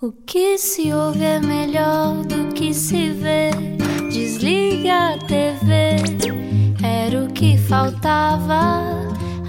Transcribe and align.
O 0.00 0.12
que 0.12 0.56
se 0.58 0.92
ouve 0.92 1.24
é 1.24 1.40
melhor 1.40 2.24
do 2.24 2.52
que 2.54 2.72
se 2.72 3.10
vê. 3.10 3.50
Desliga 4.12 5.14
a 5.14 5.18
TV, 5.18 5.96
era 6.80 7.24
o 7.24 7.32
que 7.32 7.58
faltava. 7.58 8.84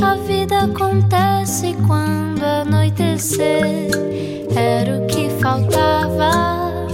A 0.01 0.15
vida 0.25 0.61
acontece 0.61 1.75
quando 1.85 2.43
anoitecer, 2.43 3.91
era 4.55 4.97
o 4.97 5.05
que 5.05 5.29
faltava. 5.39 6.87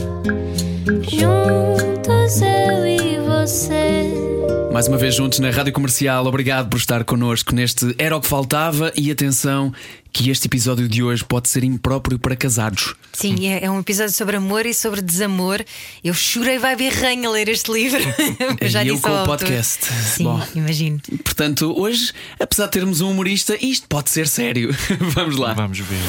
Juntos 1.07 2.41
eu 2.41 2.85
e 2.85 3.19
você. 3.19 4.25
Mais 4.73 4.89
uma 4.89 4.97
vez 4.97 5.15
juntos 5.15 5.39
na 5.39 5.49
Rádio 5.49 5.71
Comercial, 5.71 6.25
obrigado 6.25 6.67
por 6.67 6.75
estar 6.75 7.05
connosco 7.05 7.55
neste 7.55 7.95
Era 7.97 8.17
o 8.17 8.19
que 8.19 8.27
Faltava 8.27 8.91
e 8.97 9.09
atenção 9.09 9.71
que 10.15 10.29
este 10.29 10.47
episódio 10.47 10.87
de 10.87 11.03
hoje 11.03 11.25
pode 11.25 11.49
ser 11.49 11.65
impróprio 11.65 12.17
para 12.17 12.37
casados. 12.37 12.95
Sim, 13.11 13.49
é, 13.49 13.65
é 13.65 13.69
um 13.69 13.81
episódio 13.81 14.13
sobre 14.13 14.37
amor 14.37 14.65
e 14.65 14.73
sobre 14.73 15.01
desamor. 15.01 15.61
Eu 16.01 16.13
chorei 16.13 16.57
vai 16.57 16.73
berranho 16.73 17.27
a 17.27 17.33
ler 17.33 17.49
este 17.49 17.69
livro. 17.69 17.99
Eu 18.61 18.69
já 18.69 18.81
e 18.81 18.87
eu 18.87 18.99
com 19.01 19.09
o 19.09 19.25
podcast. 19.25 19.85
Sim, 19.85 20.23
Bom, 20.23 20.41
imagino. 20.55 21.01
portanto, 21.21 21.73
hoje, 21.77 22.13
apesar 22.39 22.65
de 22.67 22.71
termos 22.71 23.01
um 23.01 23.11
humorista, 23.11 23.57
isto 23.59 23.87
pode 23.89 24.09
ser 24.09 24.25
sério. 24.27 24.73
Vamos 25.13 25.35
lá. 25.35 25.53
Vamos 25.53 25.79
ver. 25.79 25.99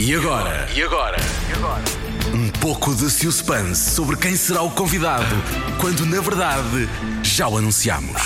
E 0.00 0.12
agora? 0.12 0.68
E 0.74 0.82
agora? 0.82 1.16
Um 2.34 2.48
pouco 2.58 2.96
de 2.96 3.08
suspense 3.08 3.90
sobre 3.90 4.16
quem 4.16 4.36
será 4.36 4.62
o 4.62 4.70
convidado, 4.72 5.36
quando 5.80 6.04
na 6.04 6.20
verdade 6.20 6.88
já 7.22 7.46
o 7.46 7.56
anunciamos. 7.56 8.20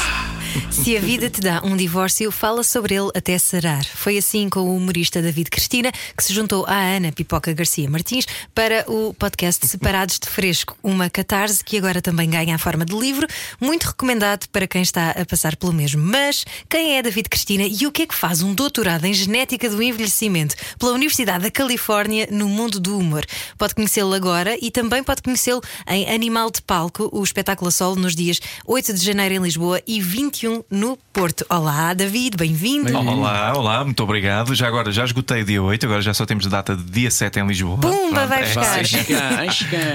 Se 0.70 0.96
a 0.96 1.00
vida 1.00 1.28
te 1.28 1.40
dá 1.40 1.60
um 1.62 1.77
divórcio, 1.77 2.32
fala 2.32 2.64
sobre 2.64 2.95
ele 2.95 3.10
até 3.14 3.38
sarar. 3.38 3.84
Foi 3.84 4.16
assim 4.16 4.48
com 4.48 4.60
o 4.60 4.76
humorista 4.76 5.20
David 5.20 5.50
Cristina 5.50 5.92
que 6.16 6.24
se 6.24 6.32
juntou 6.32 6.64
à 6.66 6.74
Ana 6.74 7.12
Pipoca 7.12 7.52
Garcia 7.52 7.88
Martins 7.88 8.26
para 8.54 8.84
o 8.90 9.14
podcast 9.14 9.66
Separados 9.66 10.18
de 10.18 10.28
Fresco, 10.28 10.76
uma 10.82 11.10
catarse 11.10 11.62
que 11.62 11.76
agora 11.76 12.00
também 12.00 12.30
ganha 12.30 12.54
a 12.54 12.59
forma 12.59 12.84
de 12.84 12.96
livro, 12.96 13.26
muito 13.60 13.84
recomendado 13.84 14.48
para 14.48 14.66
quem 14.66 14.82
está 14.82 15.10
a 15.10 15.24
passar 15.24 15.54
pelo 15.54 15.73
mesmo. 15.73 16.02
Mas 16.02 16.45
quem 16.68 16.96
é 16.96 17.02
David 17.02 17.29
Cristina 17.29 17.64
e 17.64 17.87
o 17.87 17.92
que 17.92 18.02
é 18.02 18.07
que 18.07 18.14
faz 18.14 18.42
um 18.42 18.54
doutorado 18.54 19.04
em 19.04 19.14
genética 19.14 19.68
do 19.68 19.82
envelhecimento 19.82 20.57
pela 20.79 20.92
Universidade 20.92 21.45
da 21.45 21.51
Califórnia 21.51 22.26
no 22.30 22.48
mundo 22.48 22.80
do 22.80 22.98
humor? 22.98 23.24
Pode 23.59 23.74
conhecê-lo 23.74 24.14
agora 24.14 24.57
e 24.60 24.70
também 24.70 25.04
pode 25.04 25.23
conhecê-lo 25.23 25.62
em 25.87 26.10
Animal 26.12 26.51
de 26.51 26.62
Palco, 26.62 27.09
o 27.12 27.23
espetáculo 27.23 27.68
a 27.68 27.70
solo 27.70 27.96
nos 27.96 28.16
dias 28.16 28.40
8 28.66 28.95
de 28.95 29.04
janeiro 29.04 29.35
em 29.35 29.42
Lisboa 29.42 29.80
e 29.87 30.01
21 30.41 30.65
no 30.71 30.99
Porto. 31.13 31.45
Olá, 31.51 31.93
David, 31.93 32.37
bem-vindo. 32.37 32.96
Olá, 32.96 33.52
olá, 33.55 33.85
muito 33.85 34.02
obrigado. 34.02 34.55
Já 34.55 34.69
agora 34.69 34.91
já 34.91 35.05
esgotei 35.05 35.45
dia 35.45 35.63
8, 35.63 35.85
agora 35.85 36.01
já 36.01 36.15
só 36.15 36.24
temos 36.24 36.47
data 36.47 36.74
de 36.74 36.82
dia 36.85 37.10
7 37.10 37.41
em 37.41 37.47
Lisboa. 37.47 37.77
Pumba, 37.77 38.27
vai 38.27 38.43
é, 38.43 38.47
buscar. 38.47 38.87
sim. 38.87 38.97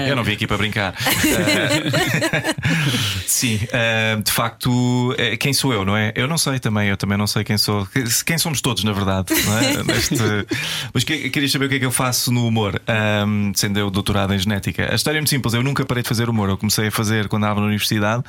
Eu 0.06 0.14
não 0.14 0.22
vim 0.22 0.34
aqui 0.34 0.46
para 0.46 0.56
brincar. 0.56 0.94
Sim, 3.26 3.60
eh, 3.72 4.16
de 4.24 4.30
facto, 4.30 5.14
eh, 5.18 5.36
quem 5.36 5.52
sou 5.52 5.72
eu, 5.72 5.84
não 5.84 5.96
é? 5.96 6.12
Eu 6.14 6.28
não 6.28 6.38
sei 6.38 6.58
também, 6.58 6.88
eu 6.88 6.96
também 6.96 7.18
não 7.18 7.26
sei 7.26 7.42
quem 7.42 7.58
sou. 7.58 7.86
Quem 8.24 8.38
somos 8.38 8.60
todos, 8.60 8.84
na 8.84 8.92
verdade, 8.92 9.34
não 9.44 9.58
é? 9.58 9.82
Neste- 9.92 10.14
Mas 10.94 11.04
que- 11.04 11.28
querias 11.30 11.50
saber 11.50 11.66
o 11.66 11.68
que 11.68 11.74
é 11.74 11.78
que 11.80 11.84
eu 11.84 11.90
faço 11.90 12.32
no 12.32 12.46
humor, 12.46 12.80
Ahm, 12.86 13.52
sendo 13.54 13.78
eu 13.78 13.90
doutorado 13.90 14.32
em 14.32 14.38
genética. 14.38 14.92
A 14.92 14.94
história 14.94 15.18
é 15.18 15.20
muito 15.20 15.30
simples, 15.30 15.54
eu 15.54 15.62
nunca 15.62 15.84
parei 15.84 16.02
de 16.02 16.08
fazer 16.08 16.28
humor. 16.28 16.48
Eu 16.48 16.56
comecei 16.56 16.88
a 16.88 16.90
fazer 16.90 17.28
quando 17.28 17.42
estava 17.42 17.60
na 17.60 17.66
universidade 17.66 18.22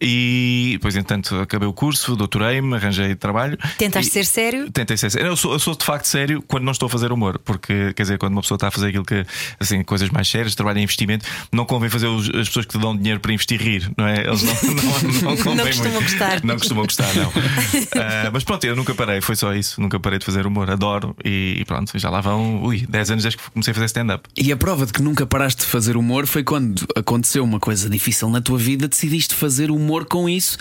e 0.00 0.70
depois, 0.74 0.96
entanto, 0.96 1.46
acabei 1.58 1.68
o 1.68 1.72
curso, 1.72 2.14
doutorei-me, 2.16 2.74
arranjei 2.76 3.14
trabalho. 3.14 3.58
Tentaste 3.76 4.08
E- 4.10 4.12
ser 4.12 4.24
sério? 4.24 4.70
Tentei 4.70 4.96
ser 4.96 5.10
sério. 5.10 5.26
Eu 5.28 5.36
sou, 5.36 5.52
eu 5.52 5.58
sou 5.58 5.74
de 5.76 5.84
facto 5.84 6.06
sério 6.06 6.42
quando 6.46 6.64
não 6.64 6.72
estou 6.72 6.86
a 6.86 6.90
fazer 6.90 7.10
humor, 7.12 7.38
porque 7.44 7.92
quer 7.94 8.02
dizer, 8.02 8.18
quando 8.18 8.32
uma 8.32 8.42
pessoa 8.42 8.56
está 8.56 8.68
a 8.68 8.70
fazer 8.70 8.88
aquilo 8.88 9.04
que, 9.04 9.24
assim, 9.58 9.82
coisas 9.82 10.08
mais 10.10 10.28
sérias, 10.28 10.54
trabalho 10.54 10.78
em 10.78 10.82
investimento, 10.84 11.26
não 11.52 11.64
convém 11.64 11.90
fazer 11.90 12.06
os- 12.06 12.28
as 12.30 12.46
pessoas 12.48 12.66
que 12.66 12.72
te 12.76 12.80
dão 12.80 12.96
dinheiro 12.96 13.20
para 13.20 13.32
investir 13.32 13.60
rir, 13.60 13.90
não 13.96 14.06
é? 14.06 14.26
Eles 14.26 14.42
não, 14.42 14.54
não, 14.74 15.34
não, 15.34 15.36
convém 15.36 15.66
costumam 15.66 15.92
muito. 15.92 16.02
gostar. 16.10 16.44
Não 16.44 16.54
costumam 16.56 16.84
gostar, 16.84 17.14
não. 17.14 17.32
Ah, 18.00 18.30
mas 18.32 18.44
pronto, 18.44 18.64
eu 18.64 18.76
nunca 18.76 18.94
parei, 18.94 19.20
foi 19.20 19.34
só 19.36 19.52
isso. 19.54 19.80
Nunca 19.80 19.98
parei 19.98 20.18
de 20.18 20.24
fazer 20.24 20.46
humor, 20.46 20.70
adoro 20.70 21.16
e, 21.24 21.56
e 21.60 21.64
pronto, 21.64 21.90
já 21.98 22.08
lá 22.10 22.20
vão, 22.20 22.62
ui, 22.62 22.86
10 22.88 23.10
anos 23.10 23.22
desde 23.24 23.38
que 23.38 23.50
comecei 23.50 23.72
a 23.72 23.74
fazer 23.74 23.86
stand-up. 23.86 24.28
E 24.36 24.52
a 24.52 24.56
prova 24.56 24.86
de 24.86 24.92
que 24.92 25.02
nunca 25.02 25.26
paraste 25.26 25.62
de 25.64 25.66
fazer 25.70 25.96
humor 25.96 26.26
foi 26.26 26.42
quando 26.44 26.86
aconteceu 26.96 27.42
uma 27.42 27.58
coisa 27.58 27.88
difícil 27.90 28.28
na 28.28 28.40
tua 28.40 28.58
vida, 28.58 28.86
decidiste 28.88 29.34
fazer 29.34 29.70
humor 29.70 30.04
com 30.06 30.28
isso. 30.28 30.58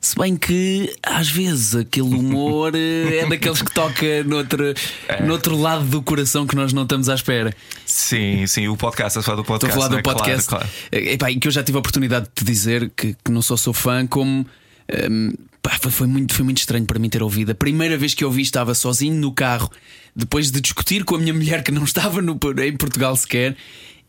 Se 0.00 0.16
bem 0.18 0.34
que 0.34 0.94
às 1.02 1.28
vezes 1.28 1.74
aquele 1.76 2.08
humor 2.14 2.72
eh, 2.74 3.18
é 3.18 3.28
daqueles 3.28 3.60
que 3.60 3.70
toca 3.72 4.24
noutro, 4.24 4.72
É. 5.06 5.22
noutro 5.22 5.54
lado 5.56 5.84
do 5.84 6.00
coração 6.02 6.46
que 6.46 6.56
nós 6.56 6.72
não 6.72 6.84
estamos 6.84 7.10
à 7.10 7.14
espera. 7.14 7.54
Sim, 7.84 8.46
sim, 8.46 8.66
o 8.66 8.76
podcast, 8.78 9.18
a 9.18 9.22
falar 9.22 9.36
do 9.36 9.42
Estou 9.42 9.58
podcast. 9.58 9.78
a 9.78 9.82
falar 9.82 9.88
do 9.94 9.98
é? 9.98 10.02
Claro, 10.02 10.18
podcast. 10.18 10.48
claro. 10.48 10.66
Eh, 10.90 11.12
epá, 11.12 11.30
e 11.30 11.38
que 11.38 11.46
eu 11.46 11.52
já 11.52 11.62
tive 11.62 11.76
a 11.76 11.80
oportunidade 11.80 12.26
de 12.26 12.30
te 12.34 12.44
dizer 12.44 12.90
que, 12.96 13.14
que 13.22 13.30
não 13.30 13.42
só 13.42 13.58
sou 13.58 13.74
fã, 13.74 14.06
como 14.06 14.46
ehm, 14.88 15.32
pá, 15.60 15.76
foi, 15.78 15.90
foi 15.90 16.06
muito, 16.06 16.32
foi 16.34 16.44
muito 16.46 16.58
estranho 16.58 16.86
para 16.86 16.98
mim 16.98 17.10
ter 17.10 17.22
ouvido. 17.22 17.50
A 17.52 17.54
primeira 17.54 17.98
vez 17.98 18.14
que 18.14 18.24
eu 18.24 18.28
ouvi 18.28 18.40
estava 18.40 18.74
sozinho 18.74 19.14
no 19.16 19.32
carro, 19.32 19.70
depois 20.16 20.50
de 20.50 20.62
discutir 20.62 21.04
com 21.04 21.16
a 21.16 21.18
minha 21.18 21.34
mulher 21.34 21.62
que 21.62 21.70
não 21.70 21.84
estava 21.84 22.22
no- 22.22 22.38
em 22.64 22.74
Portugal 22.74 23.14
sequer, 23.16 23.54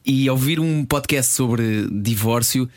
e 0.05 0.29
ouvir 0.29 0.57
um 0.57 0.85
podcast 0.85 1.33
sobre 1.33 1.85
divórcio. 1.91 2.69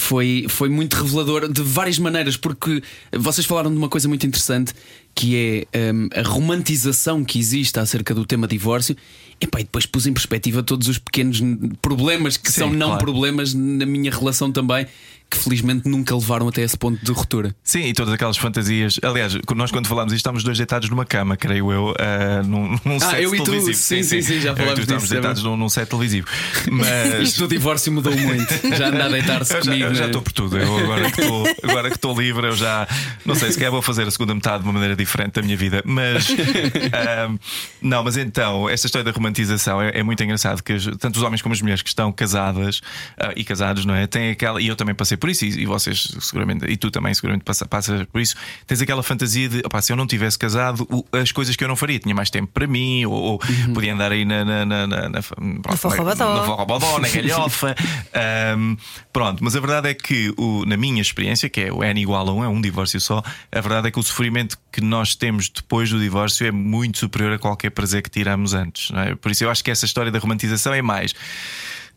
Foi, 0.00 0.46
foi 0.48 0.68
muito 0.68 0.94
revelador 0.94 1.52
de 1.52 1.60
várias 1.60 1.98
maneiras, 1.98 2.36
porque 2.36 2.82
vocês 3.12 3.44
falaram 3.44 3.70
de 3.70 3.76
uma 3.76 3.88
coisa 3.88 4.08
muito 4.08 4.24
interessante 4.26 4.72
que 5.14 5.66
é 5.72 5.92
hum, 5.92 6.08
a 6.14 6.22
romantização 6.22 7.24
que 7.24 7.38
existe 7.38 7.80
acerca 7.80 8.14
do 8.14 8.24
tema 8.24 8.46
divórcio. 8.46 8.96
Epá, 9.40 9.60
e 9.60 9.64
depois 9.64 9.86
pus 9.86 10.06
em 10.06 10.12
perspectiva 10.12 10.62
todos 10.62 10.88
os 10.88 10.98
pequenos 10.98 11.40
problemas 11.80 12.36
que 12.36 12.50
Sim, 12.50 12.60
são 12.60 12.72
não 12.72 12.88
claro. 12.88 13.04
problemas 13.04 13.54
na 13.54 13.86
minha 13.86 14.10
relação 14.10 14.50
também, 14.50 14.86
que 15.30 15.36
felizmente 15.36 15.86
nunca 15.86 16.14
levaram 16.14 16.48
até 16.48 16.62
esse 16.62 16.76
ponto 16.76 17.04
de 17.04 17.12
ruptura. 17.12 17.54
Sim, 17.62 17.80
e 17.80 17.92
todas 17.92 18.14
aquelas 18.14 18.38
fantasias. 18.38 18.98
Aliás, 19.02 19.36
nós 19.54 19.70
quando 19.70 19.86
falámos 19.86 20.12
isto, 20.12 20.20
estávamos 20.20 20.42
dois 20.42 20.56
deitados 20.56 20.88
numa 20.88 21.04
cama, 21.04 21.36
creio 21.36 21.70
eu, 21.70 21.94
ah, 22.00 22.42
num, 22.42 22.78
num 22.84 22.98
set 22.98 23.22
eu 23.22 23.34
e 23.34 23.38
tu, 23.38 23.44
televisivo. 23.44 23.74
sim, 23.76 24.02
sim, 24.02 24.22
sim, 24.22 24.40
já 24.40 24.56
falámos 24.56 24.78
estávamos 24.80 25.02
disso, 25.02 25.12
deitados 25.14 25.42
é 25.42 25.44
num, 25.44 25.56
num 25.56 25.68
set 25.68 25.86
televisivo. 25.88 26.26
Mas. 26.72 27.28
Isto 27.28 27.40
do 27.40 27.48
divórcio 27.48 27.92
mudou 27.92 28.16
muito. 28.16 28.48
Já 28.76 28.88
anda 28.88 29.04
a 29.04 29.08
deitar-se 29.10 29.52
Eu 29.52 29.62
já, 29.62 29.70
comigo. 29.70 29.84
eu 29.90 29.94
já 29.94 30.00
né? 30.00 30.06
estou 30.06 30.22
por 30.22 30.32
tudo. 30.32 30.56
Eu 30.58 30.78
agora 30.78 31.10
que 31.10 31.20
estou 31.20 31.46
agora 31.62 31.90
que 31.90 31.96
estou 31.96 32.18
livre, 32.18 32.46
eu 32.46 32.56
já 32.56 32.88
não 33.26 33.34
sei 33.34 33.52
se 33.52 33.58
quer 33.58 33.70
vou 33.70 33.82
fazer 33.82 34.06
a 34.06 34.10
segunda 34.10 34.34
metade 34.34 34.62
de 34.62 34.64
uma 34.64 34.72
maneira 34.72 34.96
diferente 34.96 35.32
da 35.34 35.42
minha 35.42 35.56
vida. 35.58 35.82
Mas 35.84 36.28
ahm, 36.30 37.36
não, 37.82 38.02
mas 38.02 38.16
então, 38.16 38.66
esta 38.68 38.86
história 38.86 39.04
da 39.04 39.12
romantização 39.28 39.80
é, 39.82 39.90
é 39.98 40.02
muito 40.02 40.22
engraçado 40.22 40.62
que 40.62 40.74
tanto 40.96 41.16
os 41.16 41.22
homens 41.22 41.42
como 41.42 41.52
as 41.52 41.60
mulheres 41.60 41.82
que 41.82 41.88
estão 41.88 42.10
casadas 42.12 42.80
ah, 43.18 43.32
e 43.36 43.44
casados, 43.44 43.84
não 43.84 43.94
é? 43.94 44.06
Têm 44.06 44.30
aquela, 44.30 44.60
e 44.60 44.66
eu 44.66 44.74
também 44.76 44.94
passei 44.94 45.16
por 45.16 45.28
isso, 45.30 45.44
e, 45.44 45.62
e 45.62 45.66
vocês 45.66 46.08
seguramente, 46.20 46.64
e 46.66 46.76
tu 46.76 46.90
também 46.90 47.12
seguramente 47.14 47.44
passa, 47.44 47.66
passas 47.66 48.04
por 48.06 48.20
isso, 48.20 48.34
tens 48.66 48.80
aquela 48.80 49.02
fantasia 49.02 49.48
de 49.48 49.58
opá, 49.64 49.80
se 49.82 49.92
eu 49.92 49.96
não 49.96 50.06
tivesse 50.06 50.38
casado, 50.38 50.86
o- 50.90 51.04
as 51.16 51.30
coisas 51.32 51.54
que 51.56 51.62
eu 51.64 51.68
não 51.68 51.76
faria, 51.76 51.98
tinha 51.98 52.14
mais 52.14 52.30
tempo 52.30 52.50
para 52.52 52.66
mim, 52.66 53.04
ou, 53.04 53.12
ou 53.12 53.40
podia 53.74 53.92
andar 53.94 54.12
aí 54.12 54.24
na, 54.24 54.44
na, 54.44 54.64
na, 54.64 54.86
na, 54.86 55.08
na, 55.08 55.22
pronto, 55.22 55.76
forrobodó. 56.42 56.98
na 56.98 57.08
galhofa. 57.08 57.74
Ahm, 58.14 58.76
pronto, 59.12 59.42
mas 59.44 59.54
a 59.54 59.60
verdade 59.60 59.88
é 59.88 59.94
que, 59.94 60.32
o- 60.36 60.64
na 60.66 60.76
minha 60.76 61.00
experiência, 61.02 61.48
que 61.48 61.60
é 61.60 61.72
o 61.72 61.82
N 61.84 62.00
igual 62.00 62.28
a 62.28 62.32
1, 62.32 62.44
é 62.44 62.48
um 62.48 62.60
divórcio 62.60 63.00
só, 63.00 63.22
a 63.52 63.60
verdade 63.60 63.88
é 63.88 63.90
que 63.90 63.98
o 63.98 64.02
sofrimento 64.02 64.56
que 64.72 64.80
nós 64.80 65.14
temos 65.14 65.48
depois 65.48 65.90
do 65.90 65.98
divórcio 66.00 66.46
é 66.46 66.50
muito 66.50 66.98
superior 66.98 67.32
a 67.34 67.38
qualquer 67.38 67.70
prazer 67.70 68.02
que 68.02 68.10
tiramos 68.10 68.54
antes. 68.54 68.90
não 68.90 69.00
é? 69.00 69.14
Por 69.20 69.30
isso 69.30 69.44
eu 69.44 69.50
acho 69.50 69.62
que 69.62 69.70
essa 69.70 69.84
história 69.84 70.10
da 70.10 70.18
romantização 70.18 70.72
é 70.72 70.82
mais. 70.82 71.14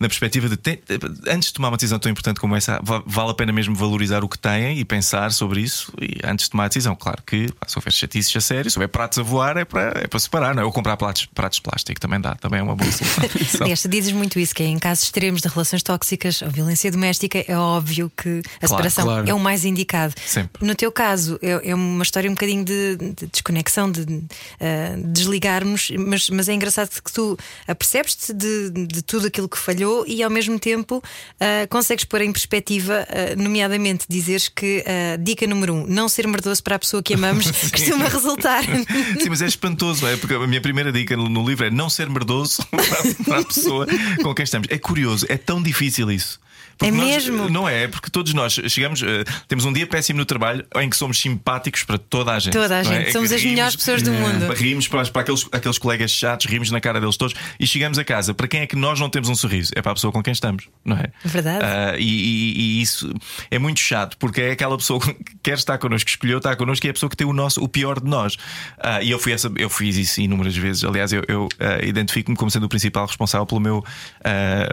Na 0.01 0.07
perspectiva 0.07 0.49
de 0.49 0.57
te- 0.57 0.81
antes 1.27 1.49
de 1.49 1.53
tomar 1.53 1.69
uma 1.69 1.77
decisão 1.77 1.99
tão 1.99 2.11
importante 2.11 2.39
como 2.39 2.55
essa, 2.55 2.79
va- 2.83 3.03
vale 3.05 3.31
a 3.31 3.33
pena 3.33 3.53
mesmo 3.53 3.75
valorizar 3.75 4.23
o 4.23 4.27
que 4.29 4.37
têm 4.37 4.79
e 4.79 4.83
pensar 4.83 5.31
sobre 5.31 5.61
isso 5.61 5.93
e 6.01 6.17
antes 6.23 6.45
de 6.45 6.51
tomar 6.51 6.65
a 6.65 6.67
decisão. 6.67 6.95
Claro 6.95 7.21
que 7.25 7.47
se 7.67 7.77
houver 7.77 7.93
chatices 7.93 8.35
a 8.35 8.41
sério, 8.41 8.71
se 8.71 8.77
houver 8.77 8.87
pratos 8.87 9.19
a 9.19 9.21
voar, 9.23 9.57
é 9.57 9.63
para, 9.65 10.01
é 10.03 10.07
para 10.07 10.19
separar, 10.19 10.55
não 10.55 10.63
é? 10.63 10.65
Ou 10.65 10.71
comprar 10.71 10.97
pratos, 10.97 11.27
pratos 11.27 11.57
de 11.57 11.61
plástico 11.61 11.99
também 12.01 12.19
dá, 12.19 12.33
também 12.35 12.59
é 12.59 12.63
uma 12.63 12.75
boa 12.75 12.91
solução. 12.91 13.23
Aliás, 13.61 13.85
dizes 13.87 14.11
muito 14.11 14.39
isso, 14.39 14.55
que 14.55 14.63
é 14.63 14.65
em 14.65 14.79
casos 14.79 15.03
extremos 15.03 15.41
de 15.41 15.47
relações 15.47 15.83
tóxicas 15.83 16.41
ou 16.41 16.49
violência 16.49 16.91
doméstica, 16.91 17.45
é 17.47 17.55
óbvio 17.55 18.11
que 18.17 18.39
a 18.39 18.67
Claro, 18.67 18.69
separação 18.89 19.05
claro. 19.05 19.29
é 19.29 19.33
o 19.33 19.39
mais 19.39 19.65
indicado. 19.65 20.15
Sempre. 20.25 20.65
No 20.65 20.73
teu 20.73 20.91
caso, 20.91 21.37
é, 21.43 21.69
é 21.69 21.75
uma 21.75 22.01
história 22.03 22.27
um 22.29 22.33
bocadinho 22.33 22.65
de, 22.65 22.95
de 22.97 23.27
desconexão, 23.27 23.91
de 23.91 24.23
eh, 24.59 24.95
desligarmos, 25.05 25.91
mas, 25.97 26.29
mas 26.29 26.49
é 26.49 26.53
engraçado 26.53 26.89
que 26.89 27.11
tu 27.11 27.37
apercebes-te 27.67 28.33
de, 28.33 28.69
de 28.87 29.01
tudo 29.01 29.27
aquilo 29.27 29.47
que 29.47 29.57
falhou 29.57 29.90
e 30.07 30.23
ao 30.23 30.29
mesmo 30.29 30.59
tempo 30.59 31.03
eh, 31.39 31.67
consegues 31.67 32.05
pôr 32.05 32.21
em 32.21 32.31
perspectiva, 32.31 33.05
eh, 33.09 33.35
nomeadamente 33.35 34.05
dizeres 34.07 34.47
que 34.47 34.83
a 34.87 35.17
dica 35.17 35.45
número 35.47 35.73
um, 35.73 35.87
não 35.87 36.07
ser 36.07 36.27
merdoso 36.27 36.63
para 36.63 36.75
a 36.75 36.79
pessoa 36.79 37.01
que 37.03 37.13
amamos, 37.13 37.49
costuma 37.71 38.07
resultar. 38.07 38.63
Sim, 38.63 39.29
mas 39.29 39.41
é 39.41 39.47
espantoso, 39.47 40.07
é? 40.07 40.17
Porque 40.17 40.33
a 40.33 40.47
minha 40.47 40.61
primeira 40.61 40.91
dica 40.91 41.15
no, 41.15 41.29
no 41.29 41.47
livro 41.47 41.65
é 41.65 41.69
não 41.69 41.89
ser 41.89 42.09
merdoso 42.09 42.65
para, 42.67 42.83
para 43.25 43.39
a 43.39 43.45
pessoa 43.45 43.87
com 44.21 44.33
quem 44.33 44.43
estamos. 44.43 44.67
É 44.69 44.77
curioso, 44.77 45.25
é 45.29 45.37
tão 45.37 45.61
difícil 45.61 46.11
isso. 46.11 46.39
É 46.87 46.91
nós- 46.91 47.05
mesmo? 47.05 47.49
Não 47.49 47.67
é, 47.67 47.87
porque 47.87 48.09
todos 48.09 48.33
nós 48.33 48.53
chegamos, 48.67 49.01
eh, 49.03 49.23
temos 49.47 49.65
um 49.65 49.73
dia 49.73 49.85
péssimo 49.87 50.19
no 50.19 50.25
trabalho 50.25 50.65
em 50.77 50.89
que 50.89 50.95
somos 50.97 51.19
simpáticos 51.19 51.83
para 51.83 51.97
toda 51.97 52.31
a 52.33 52.39
gente. 52.39 52.53
Toda 52.53 52.75
a 52.75 52.79
é? 52.79 52.83
gente. 52.83 53.07
É 53.09 53.11
Somos 53.11 53.29
que 53.29 53.35
as 53.35 53.43
melhores 53.43 53.75
pessoas 53.75 54.01
do 54.01 54.11
mundo. 54.11 54.51
Rimos 54.53 54.87
para, 54.87 55.05
para 55.09 55.21
aqueles, 55.21 55.47
aqueles 55.51 55.77
colegas 55.77 56.11
chatos, 56.11 56.45
rimos 56.45 56.71
na 56.71 56.79
cara 56.81 56.99
deles 56.99 57.17
todos 57.17 57.33
e 57.59 57.65
chegamos 57.67 57.97
a 57.97 58.03
casa. 58.03 58.33
Para 58.33 58.47
quem 58.47 58.61
é 58.61 58.67
que 58.67 58.75
nós 58.75 58.99
não 58.99 59.09
temos 59.09 59.29
um 59.29 59.35
sorriso? 59.35 59.71
É 59.75 59.81
para 59.81 59.91
a 59.91 59.95
pessoa 59.95 60.11
com 60.11 60.21
quem 60.23 60.31
estamos, 60.33 60.67
não 60.83 60.97
é? 60.97 61.11
Verdade. 61.23 61.63
Ah, 61.63 61.95
e, 61.97 62.03
e- 62.03 62.61
e 62.79 62.81
isso 62.81 63.13
é 63.49 63.59
muito 63.59 63.79
chato 63.79 64.17
porque 64.17 64.41
é 64.41 64.51
aquela 64.51 64.77
pessoa 64.77 64.99
que 65.01 65.15
quer 65.43 65.53
estar 65.57 65.77
connosco, 65.77 66.05
que 66.05 66.11
escolheu 66.11 66.37
estar 66.37 66.55
connosco 66.55 66.85
e 66.85 66.87
é 66.87 66.91
a 66.91 66.93
pessoa 66.93 67.09
que 67.09 67.17
tem 67.17 67.27
o 67.27 67.33
nosso, 67.33 67.63
o 67.63 67.67
pior 67.67 67.99
de 67.99 68.07
nós. 68.09 68.37
Ah, 68.79 69.01
e 69.01 69.11
eu 69.11 69.19
fui 69.19 69.31
essa, 69.33 69.51
eu 69.57 69.69
fiz 69.69 69.97
isso 69.97 70.21
inúmeras 70.21 70.55
vezes. 70.55 70.83
Aliás, 70.83 71.11
eu, 71.13 71.23
eu, 71.27 71.47
ah, 71.59 71.83
identifico-me 71.85 72.35
como 72.37 72.49
sendo 72.49 72.65
o 72.65 72.69
principal 72.69 73.05
responsável 73.05 73.45
pelo 73.45 73.59
meu, 73.61 73.83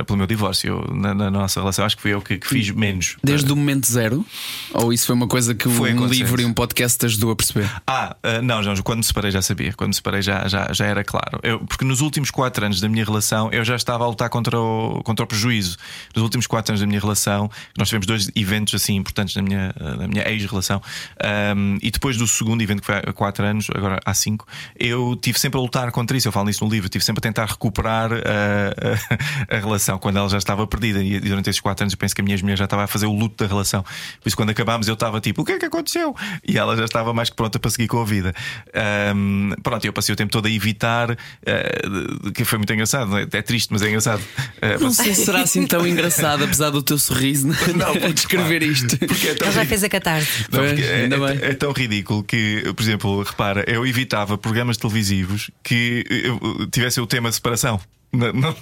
pelo 0.06 0.16
meu 0.16 0.26
divórcio 0.26 0.84
na, 0.92 1.14
na 1.14 1.30
nossa 1.30 1.60
relação. 1.60 1.84
Acho 1.84 1.96
que 1.98 2.02
fui 2.02 2.14
eu 2.14 2.22
que, 2.22 2.38
que 2.38 2.46
fiz 2.46 2.70
menos. 2.70 3.16
Desde 3.22 3.50
o 3.52 3.56
momento 3.56 3.90
zero? 3.90 4.24
Ou 4.72 4.92
isso 4.92 5.06
foi 5.06 5.14
uma 5.16 5.26
coisa 5.26 5.52
que 5.54 5.68
Foi 5.68 5.92
um 5.92 6.06
livro 6.06 6.40
e 6.40 6.44
um 6.44 6.52
podcast 6.54 6.96
te 6.96 7.06
ajudou 7.06 7.32
a 7.32 7.36
perceber? 7.36 7.68
Ah, 7.86 8.16
ah, 8.22 8.40
não, 8.40 8.62
João, 8.62 8.76
quando 8.76 8.98
me 8.98 9.04
separei 9.04 9.30
já 9.32 9.42
sabia. 9.42 9.72
Quando 9.72 9.88
me 9.88 9.94
separei 9.94 10.22
já, 10.22 10.46
já, 10.46 10.72
já 10.72 10.86
era 10.86 11.02
claro. 11.02 11.40
Eu- 11.42 11.58
porque 11.60 11.84
nos 11.84 12.00
últimos 12.00 12.30
quatro 12.30 12.64
anos 12.64 12.80
da 12.80 12.88
minha 12.88 13.04
relação 13.04 13.50
eu 13.50 13.64
já 13.64 13.74
estava 13.74 14.04
a 14.04 14.06
lutar 14.08 14.30
contra 14.30 14.58
o, 14.58 15.02
contra 15.02 15.24
o 15.24 15.26
prejuízo. 15.26 15.76
Nos 16.14 16.22
últimos 16.22 16.46
quatro 16.46 16.72
anos 16.72 16.80
da 16.80 16.86
minha 16.86 17.00
relação, 17.00 17.50
nós 17.76 17.88
tivemos 17.88 18.06
dois 18.06 18.30
eventos 18.36 18.74
assim 18.74 18.94
importantes 18.94 19.34
na 19.34 19.42
minha, 19.42 19.74
ah, 19.80 19.96
na 19.96 20.08
minha 20.08 20.28
ex-relação. 20.30 20.80
Ahm, 21.20 21.78
e 21.82 21.90
depois 21.90 22.16
do 22.16 22.26
segundo 22.28 22.62
evento, 22.62 22.80
que 22.80 22.86
foi 22.86 22.96
há 22.96 23.12
quatro 23.12 23.44
anos, 23.44 23.66
agora 23.74 23.98
há 24.04 24.14
cinco, 24.14 24.46
eu 24.78 25.18
tive 25.20 25.38
sempre 25.38 25.58
a 25.58 25.62
lutar 25.62 25.90
contra 25.90 26.16
isso. 26.16 26.28
Eu 26.28 26.32
falo 26.32 26.46
nisso 26.46 26.64
no 26.64 26.70
livro, 26.70 26.88
tive 26.88 27.04
sempre 27.04 27.18
a 27.18 27.22
tentar 27.22 27.46
recuperar 27.46 28.10
ah, 28.12 29.48
a, 29.50 29.56
a 29.56 29.58
relação 29.58 29.98
quando 29.98 30.18
ela 30.18 30.28
já 30.28 30.38
estava 30.38 30.64
perdida. 30.66 31.02
E 31.02 31.18
durante 31.18 31.50
esses 31.50 31.60
quatro 31.60 31.77
anos 31.82 31.92
eu 31.94 31.98
penso 31.98 32.14
que 32.14 32.20
a 32.20 32.24
minha 32.24 32.34
ex-mulher 32.34 32.56
já 32.58 32.64
estava 32.64 32.84
a 32.84 32.86
fazer 32.86 33.06
o 33.06 33.12
luto 33.12 33.42
da 33.44 33.48
relação. 33.48 33.82
Por 33.82 34.26
isso, 34.28 34.36
quando 34.36 34.50
acabámos, 34.50 34.88
eu 34.88 34.94
estava 34.94 35.20
tipo: 35.20 35.42
o 35.42 35.44
que 35.44 35.52
é 35.52 35.58
que 35.58 35.64
aconteceu? 35.66 36.14
E 36.46 36.56
ela 36.58 36.76
já 36.76 36.84
estava 36.84 37.12
mais 37.14 37.30
que 37.30 37.36
pronta 37.36 37.58
para 37.58 37.70
seguir 37.70 37.88
com 37.88 38.00
a 38.00 38.04
vida. 38.04 38.34
Ahm, 38.74 39.52
pronto, 39.62 39.84
eu 39.84 39.92
passei 39.92 40.12
o 40.12 40.16
tempo 40.16 40.30
todo 40.32 40.46
a 40.46 40.50
evitar, 40.50 41.10
ah, 41.12 42.30
que 42.34 42.44
foi 42.44 42.58
muito 42.58 42.72
engraçado. 42.72 43.10
não 43.10 43.18
É 43.18 43.26
É 43.32 43.42
triste, 43.42 43.68
mas 43.72 43.82
é 43.82 43.88
engraçado. 43.88 44.22
Ah, 44.60 44.78
Não 44.80 44.90
sei 44.90 45.14
se 45.14 45.24
será 45.24 45.42
assim 45.42 45.66
tão 45.66 45.86
engraçado, 45.86 46.44
apesar 46.44 46.70
do 46.70 46.82
teu 46.82 46.98
sorriso, 46.98 47.46
Não, 47.76 47.86
a 47.88 47.92
porque, 47.92 48.12
descrever 48.12 48.62
isto. 48.62 48.96
Porque 48.98 49.28
é 49.28 49.34
tão 49.34 49.48
Ele 49.48 49.54
já 49.56 49.64
fez 49.64 49.84
a 49.84 49.88
catarse. 49.88 50.46
Não, 50.50 50.64
é, 50.64 50.70
ainda 51.02 51.16
é- 51.16 51.18
bem. 51.36 51.38
é 51.50 51.54
tão 51.54 51.72
ridículo 51.72 52.22
que, 52.24 52.62
por 52.74 52.82
exemplo, 52.82 53.22
repara, 53.22 53.64
eu 53.66 53.86
evitava 53.86 54.36
programas 54.36 54.76
televisivos 54.76 55.50
que 55.62 56.04
eu, 56.10 56.66
tivessem 56.70 57.02
o 57.02 57.06
tema 57.06 57.30
separação. 57.30 57.80
Na, 58.12 58.32
na- 58.32 58.54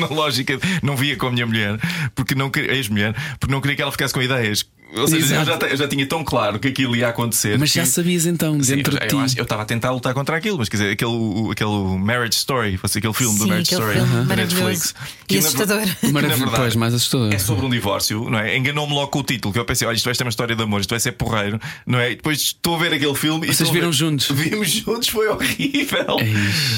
na 0.00 0.06
lógica, 0.06 0.58
não 0.82 0.96
via 0.96 1.16
com 1.16 1.26
a 1.26 1.30
minha 1.30 1.46
mulher, 1.46 1.78
porque 2.14 2.34
não 2.34 2.50
ex-mulher, 2.54 3.14
porque 3.38 3.52
não 3.52 3.60
queria 3.60 3.76
que 3.76 3.82
ela 3.82 3.92
ficasse 3.92 4.14
com 4.14 4.22
ideias. 4.22 4.64
Ou 4.96 5.08
seja, 5.08 5.36
eu 5.36 5.44
já, 5.44 5.54
eu 5.68 5.76
já 5.76 5.88
tinha 5.88 6.06
tão 6.06 6.22
claro 6.24 6.58
que 6.58 6.68
aquilo 6.68 6.94
ia 6.96 7.08
acontecer. 7.08 7.58
Mas 7.58 7.70
já 7.70 7.82
que- 7.82 7.88
sabias 7.88 8.26
então, 8.26 8.62
Sim, 8.62 8.76
dentro 8.76 8.98
de 8.98 9.06
ti. 9.06 9.16
eu 9.38 9.42
estava 9.42 9.62
a 9.62 9.64
tentar 9.64 9.90
lutar 9.90 10.14
contra 10.14 10.36
aquilo, 10.36 10.58
mas 10.58 10.68
quer 10.68 10.76
dizer, 10.76 10.90
aquele, 10.92 11.50
aquele 11.50 11.98
Marriage 11.98 12.36
Story, 12.36 12.76
fosse 12.76 12.98
aquele 12.98 13.12
filme 13.12 13.36
do 13.38 13.44
Sim, 13.44 13.48
Marriage 13.50 13.74
aquele 13.74 13.90
Story 13.90 14.06
filme 14.06 14.20
da 14.20 14.24
maravilhoso 14.28 14.64
Netflix. 14.64 14.94
e 15.22 15.26
que, 15.26 15.34
na 15.34 15.38
assustador. 15.40 15.82
que, 16.00 16.12
na 16.12 16.20
verdade, 16.20 16.50
pois, 16.56 16.76
mais 16.76 16.94
assustador. 16.94 17.32
é 17.32 17.38
sobre 17.38 17.66
um 17.66 17.70
divórcio, 17.70 18.28
não 18.30 18.38
é? 18.38 18.56
Enganou-me 18.56 18.92
logo 18.94 19.08
com 19.08 19.18
o 19.20 19.22
título, 19.24 19.52
que 19.52 19.58
eu 19.58 19.64
pensei, 19.64 19.86
olha, 19.88 19.96
isto 19.96 20.04
vai 20.04 20.14
ser 20.14 20.22
uma 20.24 20.30
história 20.30 20.54
de 20.56 20.62
amor, 20.62 20.80
isto 20.80 20.90
vai 20.90 21.00
ser 21.00 21.12
porreiro, 21.12 21.60
não 21.86 21.98
é? 21.98 22.12
E 22.12 22.16
depois 22.16 22.38
estou 22.40 22.76
a 22.76 22.78
ver 22.78 22.92
aquele 22.94 23.14
filme 23.14 23.46
e 23.48 23.54
Vocês 23.54 23.68
a 23.68 23.72
ver- 23.72 23.78
viram 23.80 23.92
juntos? 23.92 24.28
Vimos 24.30 24.70
juntos, 24.70 25.08
foi 25.08 25.28
horrível. 25.28 26.16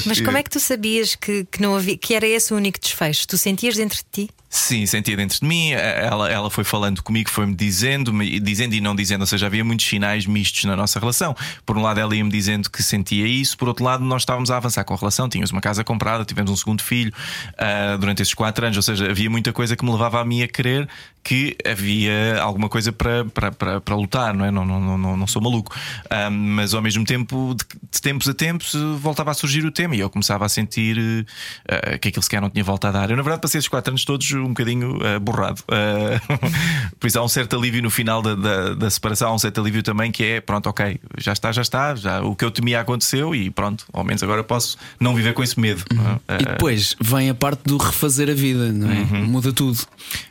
Mas 0.06 0.20
como 0.20 0.36
é 0.36 0.42
que 0.42 0.50
tu 0.50 0.60
sabias 0.60 1.14
que, 1.14 1.44
que, 1.50 1.60
não 1.60 1.76
havia, 1.76 1.96
que 1.96 2.14
era 2.14 2.26
esse 2.26 2.52
o 2.52 2.56
único 2.56 2.78
desfecho? 2.80 3.26
Tu 3.26 3.36
sentias 3.36 3.76
dentro 3.76 3.98
de 3.98 4.26
ti? 4.26 4.30
Sim, 4.58 4.87
sentia 4.87 5.14
dentro 5.14 5.38
de 5.38 5.47
mim. 5.47 5.73
Ela, 5.73 6.31
ela 6.31 6.50
foi 6.50 6.64
falando 6.64 7.03
comigo, 7.03 7.29
foi-me 7.29 7.55
dizendo, 7.55 8.11
me- 8.11 8.41
dizendo 8.41 8.75
e 8.75 8.81
não 8.81 8.97
dizendo, 8.97 9.20
ou 9.20 9.26
seja, 9.26 9.44
havia 9.47 9.62
muitos 9.62 9.85
sinais 9.85 10.25
mistos 10.25 10.64
na 10.64 10.75
nossa 10.75 10.99
relação. 10.99 11.37
Por 11.67 11.76
um 11.76 11.82
lado, 11.82 12.00
ela 12.00 12.17
ia-me 12.17 12.31
dizendo 12.31 12.70
que 12.70 12.82
sentia 12.82 13.26
isso, 13.26 13.56
por 13.58 13.69
outro 13.69 13.85
lado, 13.85 14.03
nós 14.03 14.23
estávamos 14.23 14.50
a 14.50 14.56
avançar 14.56 14.82
com 14.85 14.94
a 14.94 14.97
relação. 14.97 15.29
Tínhamos 15.29 15.50
uma 15.50 15.61
casa 15.61 15.85
comprada, 15.85 16.25
tivemos 16.25 16.50
um 16.50 16.56
segundo 16.56 16.82
filho 16.82 17.12
ah, 17.58 17.99
durante 18.00 18.23
esses 18.23 18.32
quatro 18.32 18.64
anos, 18.64 18.79
ou 18.79 18.82
seja, 18.82 19.11
havia 19.11 19.29
muita 19.29 19.53
coisa 19.53 19.76
que 19.76 19.85
me 19.85 19.93
levava 19.93 20.23
a 20.23 20.25
mim 20.25 20.43
a 20.43 20.49
querer 20.49 20.88
que 21.23 21.56
havia 21.69 22.41
alguma 22.41 22.69
coisa 22.69 22.93
para, 22.93 23.25
para, 23.25 23.50
para, 23.50 23.81
para 23.81 23.97
lutar, 23.97 24.32
não 24.32 24.44
é? 24.44 24.50
Não, 24.53 24.64
não, 24.64 24.97
não, 24.97 25.17
não, 25.17 25.26
sou 25.26 25.43
maluco. 25.43 25.75
Ah, 26.08 26.31
mas 26.31 26.73
ao 26.73 26.81
mesmo 26.81 27.05
tempo, 27.05 27.55
de, 27.55 27.64
de 27.93 28.00
tempos 28.00 28.29
a 28.29 28.32
tempos, 28.32 28.75
voltava 29.00 29.32
a 29.32 29.35
surgir 29.35 29.67
o 29.67 29.73
tema 29.73 29.97
e 29.97 30.00
eu 30.00 30.08
começava 30.08 30.47
a 30.47 30.49
sentir 30.49 31.26
eh, 31.67 31.99
que 31.99 32.08
aquilo 32.08 32.23
sequer 32.23 32.41
não 32.41 32.49
tinha 32.49 32.62
volta 32.62 32.88
a 32.88 32.93
dar. 32.93 33.11
Eu, 33.11 33.17
na 33.17 33.23
verdade, 33.25 33.43
passei 33.43 33.58
esses 33.58 33.69
quatro 33.69 33.91
anos 33.91 34.05
todos 34.05 34.25
um 34.46 34.50
bocadinho 34.50 34.98
eh, 35.04 35.19
borrado. 35.19 35.62
Eh, 35.70 36.20
por 36.98 37.06
isso 37.06 37.19
há 37.19 37.25
um 37.25 37.28
certo 37.28 37.56
alívio 37.56 37.82
no 37.82 37.90
final 37.90 38.22
da, 38.22 38.34
da, 38.34 38.75
da 38.75 38.90
separação, 38.90 39.31
há 39.31 39.34
um 39.34 39.38
certo 39.38 39.60
alívio 39.60 39.82
também 39.82 40.10
que 40.10 40.25
é 40.25 40.40
pronto, 40.40 40.69
ok, 40.69 40.98
já 41.19 41.32
está, 41.32 41.52
já 41.52 41.62
está, 41.62 41.94
já, 41.94 42.22
o 42.22 42.34
que 42.34 42.44
eu 42.44 42.50
temia 42.50 42.81
aconteceu 42.81 43.34
e 43.34 43.50
pronto, 43.50 43.84
ao 43.93 44.04
menos 44.04 44.22
agora 44.22 44.43
posso 44.44 44.76
não 45.00 45.14
viver 45.14 45.32
com 45.34 45.43
esse 45.43 45.58
medo. 45.58 45.84
não 45.94 46.04
é? 46.06 46.14
E 46.14 46.43
Eh, 46.43 46.52
depois 46.52 46.96
vem 47.00 47.31
a 47.31 47.34
parte 47.34 47.62
do 47.64 47.76
refazer 47.76 48.31
a 48.31 48.34
vida, 48.34 48.72
não 48.72 48.90
é? 48.90 48.94
Uhum. 49.00 49.25
Muda 49.26 49.52
tudo. 49.52 49.78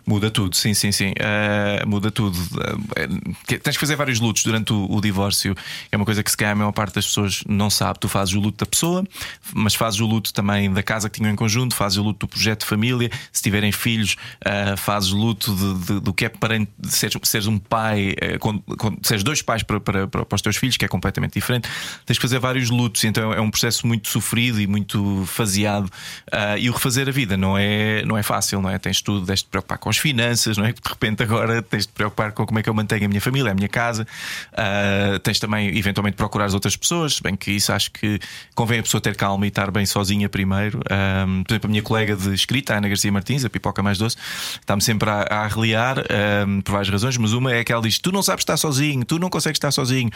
Muda 0.05 0.29
tudo, 0.29 0.55
sim, 0.55 0.73
sim, 0.73 0.91
sim. 0.91 1.13
Eh, 1.17 1.83
muda 1.85 2.11
tudo. 2.11 2.37
Eh, 2.95 3.57
tens 3.59 3.75
que 3.75 3.79
fazer 3.79 3.95
vários 3.95 4.19
lutos 4.19 4.43
durante 4.43 4.71
o, 4.73 4.87
o 4.89 5.01
divórcio. 5.01 5.55
É 5.91 5.95
uma 5.97 6.05
coisa 6.05 6.23
que 6.23 6.29
se 6.31 6.37
calhar 6.37 6.53
a 6.53 6.55
maior 6.55 6.71
parte 6.71 6.95
das 6.95 7.05
pessoas 7.05 7.43
não 7.47 7.69
sabe. 7.69 7.99
Tu 7.99 8.07
fazes 8.07 8.33
o 8.35 8.39
luto 8.39 8.63
da 8.63 8.69
pessoa, 8.69 9.03
mas 9.53 9.75
fazes 9.75 9.99
o 9.99 10.05
luto 10.05 10.33
também 10.33 10.71
da 10.71 10.83
casa 10.83 11.09
que 11.09 11.17
tinham 11.19 11.31
em 11.31 11.35
conjunto, 11.35 11.75
fazes 11.75 11.97
o 11.97 12.03
luto 12.03 12.25
do 12.25 12.29
projeto 12.29 12.61
de 12.61 12.65
família. 12.67 13.09
Se 13.31 13.41
tiverem 13.41 13.71
filhos, 13.71 14.04
eh, 14.43 14.75
fazes 14.77 15.11
o 15.11 15.17
luto 15.17 15.55
de- 15.55 15.85
de- 15.85 15.99
do 16.01 16.13
que 16.13 16.25
é 16.25 16.29
parente, 16.29 16.71
seres, 16.83 17.17
seres 17.23 17.47
um 17.47 17.57
pai, 17.57 18.13
com, 18.39 18.61
seres 19.01 19.23
dois 19.23 19.41
pais 19.41 19.63
para, 19.63 19.79
para, 19.79 20.07
para, 20.07 20.25
os 20.35 20.41
teus 20.41 20.57
filhos, 20.57 20.77
que 20.77 20.85
é 20.85 20.87
completamente 20.87 21.33
diferente. 21.33 21.67
Tens 22.05 22.17
que 22.17 22.21
fazer 22.21 22.39
vários 22.39 22.69
lutos, 22.69 23.03
então 23.03 23.33
é 23.33 23.41
um 23.41 23.49
processo 23.49 23.87
muito 23.87 24.07
sofrido 24.09 24.59
e 24.61 24.67
muito 24.67 25.23
faseado. 25.25 25.89
Ah, 26.31 26.57
e 26.57 26.69
o 26.69 26.73
refazer 26.73 27.07
a 27.07 27.11
vida 27.11 27.35
não 27.37 27.57
é, 27.57 28.03
não 28.05 28.17
é 28.17 28.23
fácil, 28.23 28.61
não 28.61 28.69
é? 28.69 28.77
Tens 28.77 29.01
tudo, 29.01 29.25
tens 29.25 29.39
de 29.39 29.45
te 29.45 29.49
preocupar 29.49 29.77
com 29.77 29.89
as 29.89 29.97
finanças, 29.97 30.57
não 30.57 30.65
é? 30.65 30.71
De 30.73 30.79
repente 30.85 31.23
agora 31.23 31.61
tens 31.61 31.83
de 31.83 31.87
te 31.87 31.93
preocupar 31.93 32.31
com 32.31 32.45
como 32.45 32.59
é 32.59 32.63
que 32.63 32.69
eu 32.69 32.73
mantenho 32.73 33.05
a 33.05 33.07
minha 33.07 33.21
família, 33.21 33.51
a 33.51 33.55
minha 33.55 33.69
casa. 33.69 34.05
Ah, 34.53 35.19
tens 35.23 35.39
também, 35.39 35.75
eventualmente, 35.77 36.15
procurar 36.17 36.45
as 36.45 36.53
outras 36.53 36.75
pessoas, 36.75 37.19
bem 37.19 37.35
que 37.35 37.51
isso 37.51 37.71
acho 37.71 37.91
que 37.91 38.19
convém 38.53 38.79
a 38.79 38.83
pessoa 38.83 39.01
ter 39.01 39.15
calma 39.15 39.45
e 39.45 39.49
estar 39.49 39.71
bem 39.71 39.85
sozinha 39.85 40.29
primeiro. 40.29 40.79
Por 40.79 41.53
exemplo, 41.53 41.67
a 41.67 41.69
minha 41.69 41.81
colega 41.81 42.15
de 42.15 42.33
escrita, 42.33 42.75
Ana 42.75 42.87
Garcia 42.87 43.11
Martins, 43.11 43.45
a 43.45 43.49
pipoca 43.49 43.81
mais 43.85 43.97
doce, 43.97 44.17
está-me 44.59 44.81
sempre 44.81 45.09
a, 45.09 45.25
a 45.29 45.45
arreliar 45.45 45.99
ah, 45.99 46.61
por 46.63 46.73
várias 46.73 46.89
razões, 46.89 47.15
mas 47.17 47.31
uma 47.31 47.53
é 47.53 47.63
que 47.63 47.71
ela 47.71 47.81
diz: 47.81 47.99
Tu 47.99 48.11
não 48.11 48.21
sabes 48.21 48.41
estar 48.41 48.57
sozinho, 48.57 49.05
tu 49.05 49.19
não 49.19 49.29
consegues 49.29 49.57
estar 49.57 49.71
sozinho. 49.71 50.09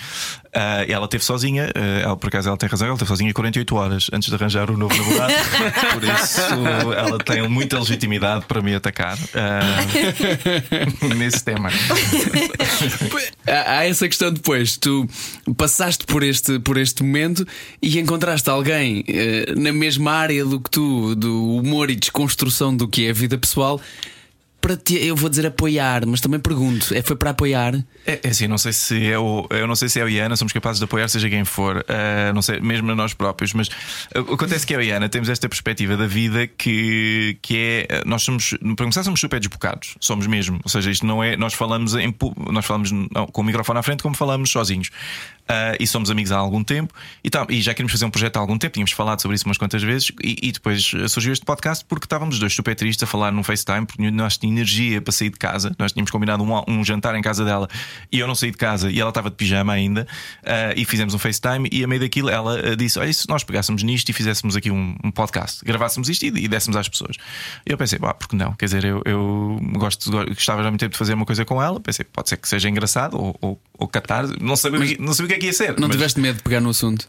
Ah, 0.54 0.84
ela 0.88 1.08
teve 1.08 1.24
sozinha, 1.24 1.72
ah, 1.76 2.00
ela, 2.02 2.18
por 2.18 2.28
acaso 2.28 2.50
ela 2.50 2.58
tem 2.58 2.68
razão, 2.68 2.88
ela 2.88 2.98
teve 2.98 3.08
sozinha 3.08 3.34
48 3.34 3.76
horas 3.76 4.10
antes 4.12 4.30
de 4.30 4.36
arranjar 4.36 4.70
o 4.72 4.78
novo 4.78 4.96
namorado. 4.96 5.34
por 5.94 6.04
isso 6.04 6.42
ela 6.98 7.18
tem 7.20 7.48
muita 7.48 7.80
legitimidade 7.80 8.46
para 8.46 8.62
me 8.62 8.74
atacar 8.74 9.18
ah, 9.36 11.06
nesse 11.16 11.44
tema. 11.44 11.70
Há 13.48 13.86
essa 13.86 14.08
questão 14.08 14.32
depois. 14.32 14.78
Tu 14.78 15.08
passaste 15.56 16.06
por 16.06 16.24
este, 16.24 16.60
por 16.60 16.78
este 16.78 17.04
momento 17.04 17.48
e 17.82 18.00
encontraste 18.00 18.50
alguém 18.50 19.04
na 19.56 19.72
mesma 19.72 20.12
área 20.12 20.46
do 20.46 20.60
que 20.60 20.70
tu, 20.70 21.16
do 21.16 21.56
humor 21.56 21.90
e 21.90 21.96
desconstrução 21.96 22.76
do 22.76 22.88
que 22.88 23.06
é 23.06 23.10
a 23.12 23.14
vida 23.14 23.38
pessoal. 23.38 23.59
well. 23.60 23.82
Para 24.62 24.76
te, 24.76 24.96
eu 24.96 25.16
vou 25.16 25.30
dizer 25.30 25.46
apoiar, 25.46 26.06
mas 26.06 26.20
também 26.20 26.40
pergunto: 26.40 26.94
é 26.94 27.02
foi 27.02 27.16
para 27.16 27.30
apoiar? 27.30 27.76
É, 28.06 28.20
é 28.24 28.30
assim, 28.30 28.48
não 28.48 28.58
sei 28.58 28.74
se 28.74 29.06
é 29.10 29.18
o, 29.18 29.48
eu 29.50 29.66
não 29.68 29.76
sei 29.76 29.88
se 29.88 30.00
é 30.00 30.04
o 30.04 30.10
Iana, 30.10 30.36
somos 30.36 30.52
capazes 30.52 30.80
de 30.80 30.84
apoiar 30.86 31.08
seja 31.08 31.30
quem 31.30 31.46
for, 31.46 31.86
ah, 31.88 32.34
não 32.34 32.42
sei, 32.42 32.60
mesmo 32.60 32.92
a 32.92 32.96
nós 32.96 33.14
próprios, 33.14 33.54
mas 33.54 33.70
ah, 34.14 34.20
acontece 34.20 34.66
que 34.68 34.74
e 34.74 34.78
a 34.78 34.82
Iana 34.82 35.08
temos 35.08 35.30
esta 35.30 35.48
perspectiva 35.48 35.96
da 35.96 36.08
vida 36.08 36.46
que, 36.46 37.38
que 37.42 37.58
é 37.58 37.88
ah, 37.90 38.04
nós 38.06 38.22
somos, 38.24 38.50
para 38.50 38.76
começar, 38.76 39.04
somos 39.04 39.20
super 39.20 39.40
desbocados, 39.40 39.96
somos 40.00 40.28
mesmo, 40.28 40.60
ou 40.64 40.70
seja, 40.70 40.92
isto 40.92 41.06
não 41.06 41.24
é, 41.24 41.38
nós 41.38 41.54
falamos 41.54 41.96
em 41.96 42.14
nós 42.52 42.66
falamos 42.66 42.92
não, 42.92 43.28
com 43.32 43.42
o 43.42 43.44
microfone 43.46 43.80
à 43.80 43.84
frente 43.84 44.04
como 44.04 44.16
falamos 44.16 44.50
sozinhos. 44.50 44.90
Ah, 45.52 45.76
e 45.80 45.88
somos 45.88 46.12
amigos 46.12 46.32
há 46.32 46.38
algum 46.38 46.64
tempo 46.64 46.94
e, 47.24 47.30
tá- 47.30 47.48
e 47.50 47.60
já 47.60 47.74
queríamos 47.74 47.92
fazer 47.92 48.06
um 48.06 48.12
projeto 48.12 48.38
há 48.38 48.40
algum 48.40 48.56
tempo, 48.56 48.74
tínhamos 48.74 48.92
falado 48.92 49.20
sobre 49.20 49.34
isso 49.36 49.46
umas 49.48 49.58
quantas 49.58 49.82
vezes 49.82 50.12
e, 50.24 50.38
e 50.44 50.52
depois 50.52 50.92
surgiu 51.08 51.34
este 51.34 51.44
podcast 51.44 51.84
porque 51.86 52.06
estávamos 52.06 52.36
os 52.36 52.40
dois 52.40 52.54
super 52.54 52.76
tristes 52.76 53.02
a 53.02 53.08
falar 53.08 53.32
num 53.32 53.42
FaceTime 53.42 53.88
porque 53.88 54.12
nós 54.12 54.38
tinha 54.38 54.49
energia 54.50 55.02
para 55.02 55.12
sair 55.12 55.30
de 55.30 55.38
casa. 55.38 55.74
Nós 55.80 55.92
tínhamos 55.92 56.12
combinado 56.12 56.44
um, 56.44 56.62
um 56.68 56.84
jantar 56.84 57.16
em 57.16 57.22
casa 57.22 57.46
dela 57.46 57.68
e 58.12 58.20
eu 58.20 58.28
não 58.28 58.36
saí 58.36 58.52
de 58.52 58.58
casa 58.58 58.90
e 58.92 59.00
ela 59.00 59.10
estava 59.10 59.30
de 59.30 59.36
pijama 59.36 59.74
ainda 59.74 60.08
ah, 60.44 60.74
e 60.76 60.84
fizemos 60.86 61.14
um 61.14 61.20
FaceTime 61.20 61.70
e 61.72 61.84
a 61.84 61.88
meio 61.88 62.02
daquilo 62.02 62.30
ela 62.30 62.60
ah, 62.60 62.76
disse: 62.76 63.00
Olha, 63.00 63.12
se 63.14 63.28
nós 63.30 63.44
pegássemos 63.44 63.84
nisto 63.84 64.10
e 64.10 64.14
fizéssemos 64.14 64.56
aqui 64.56 64.72
um, 64.72 64.96
um 65.04 65.12
podcast, 65.12 65.64
gravássemos 65.64 66.10
isto 66.10 66.24
e, 66.26 66.28
e 66.28 66.48
dessemos 66.48 66.76
às 66.76 66.90
pessoas. 66.90 67.16
E 67.66 67.72
eu 67.72 67.78
pensei, 67.78 68.00
bah, 68.00 68.14
porque 68.14 68.36
não? 68.36 68.54
Quer 68.54 68.66
dizer, 68.66 68.86
eu, 68.86 69.02
eu 69.06 69.60
gosto, 69.74 70.10
gostava 70.12 70.62
já 70.62 70.68
há 70.68 70.72
muito 70.72 70.80
tempo 70.82 70.92
de 70.94 70.98
fazer 70.98 71.14
uma 71.14 71.26
coisa 71.26 71.46
com 71.46 71.62
ela, 71.62 71.80
pensei, 71.80 72.06
pode 72.06 72.30
ser 72.30 72.38
que 72.38 72.48
seja 72.48 72.70
engraçado 72.70 73.18
ou, 73.18 73.36
ou, 73.42 73.62
ou 73.78 73.88
catar, 73.88 74.26
não 74.42 74.56
sabia, 74.56 74.80
o 74.80 74.84
que- 74.84 75.02
não 75.02 75.14
sabia 75.14 75.26
o 75.26 75.30
que 75.30 75.36
é 75.36 75.40
que 75.40 75.46
ia 75.48 75.54
ser. 75.54 75.80
Não 75.80 75.88
mas- 75.88 75.96
tiveste 75.96 76.20
medo 76.20 76.38
de 76.38 76.44
pegar 76.44 76.60
no 76.60 76.70
assunto? 76.70 77.08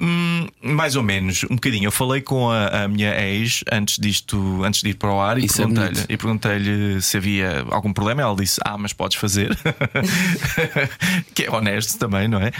Hum, 0.00 0.46
mais 0.62 0.94
ou 0.94 1.02
menos, 1.02 1.44
um 1.44 1.56
bocadinho. 1.56 1.86
Eu 1.86 1.92
falei 1.92 2.20
com 2.20 2.50
a, 2.50 2.84
a 2.84 2.88
minha 2.88 3.18
ex 3.20 3.64
antes 3.70 3.98
disto, 3.98 4.62
antes 4.64 4.82
de 4.82 4.90
ir 4.90 4.94
para 4.94 5.10
o 5.10 5.20
ar 5.20 5.38
e 5.38 5.46
Isso 5.46 5.60
é 5.60 5.66
perguntei-lhe 5.66 6.04
e 6.08 6.16
perguntei-lhe 6.16 7.02
se 7.02 7.16
havia 7.16 7.64
algum 7.70 7.92
problema. 7.92 8.22
Ela 8.22 8.36
disse: 8.36 8.60
Ah, 8.64 8.78
mas 8.78 8.92
podes 8.92 9.16
fazer. 9.16 9.56
que 11.34 11.44
é 11.44 11.50
honesto 11.50 11.98
também, 11.98 12.28
não 12.28 12.40
é? 12.40 12.52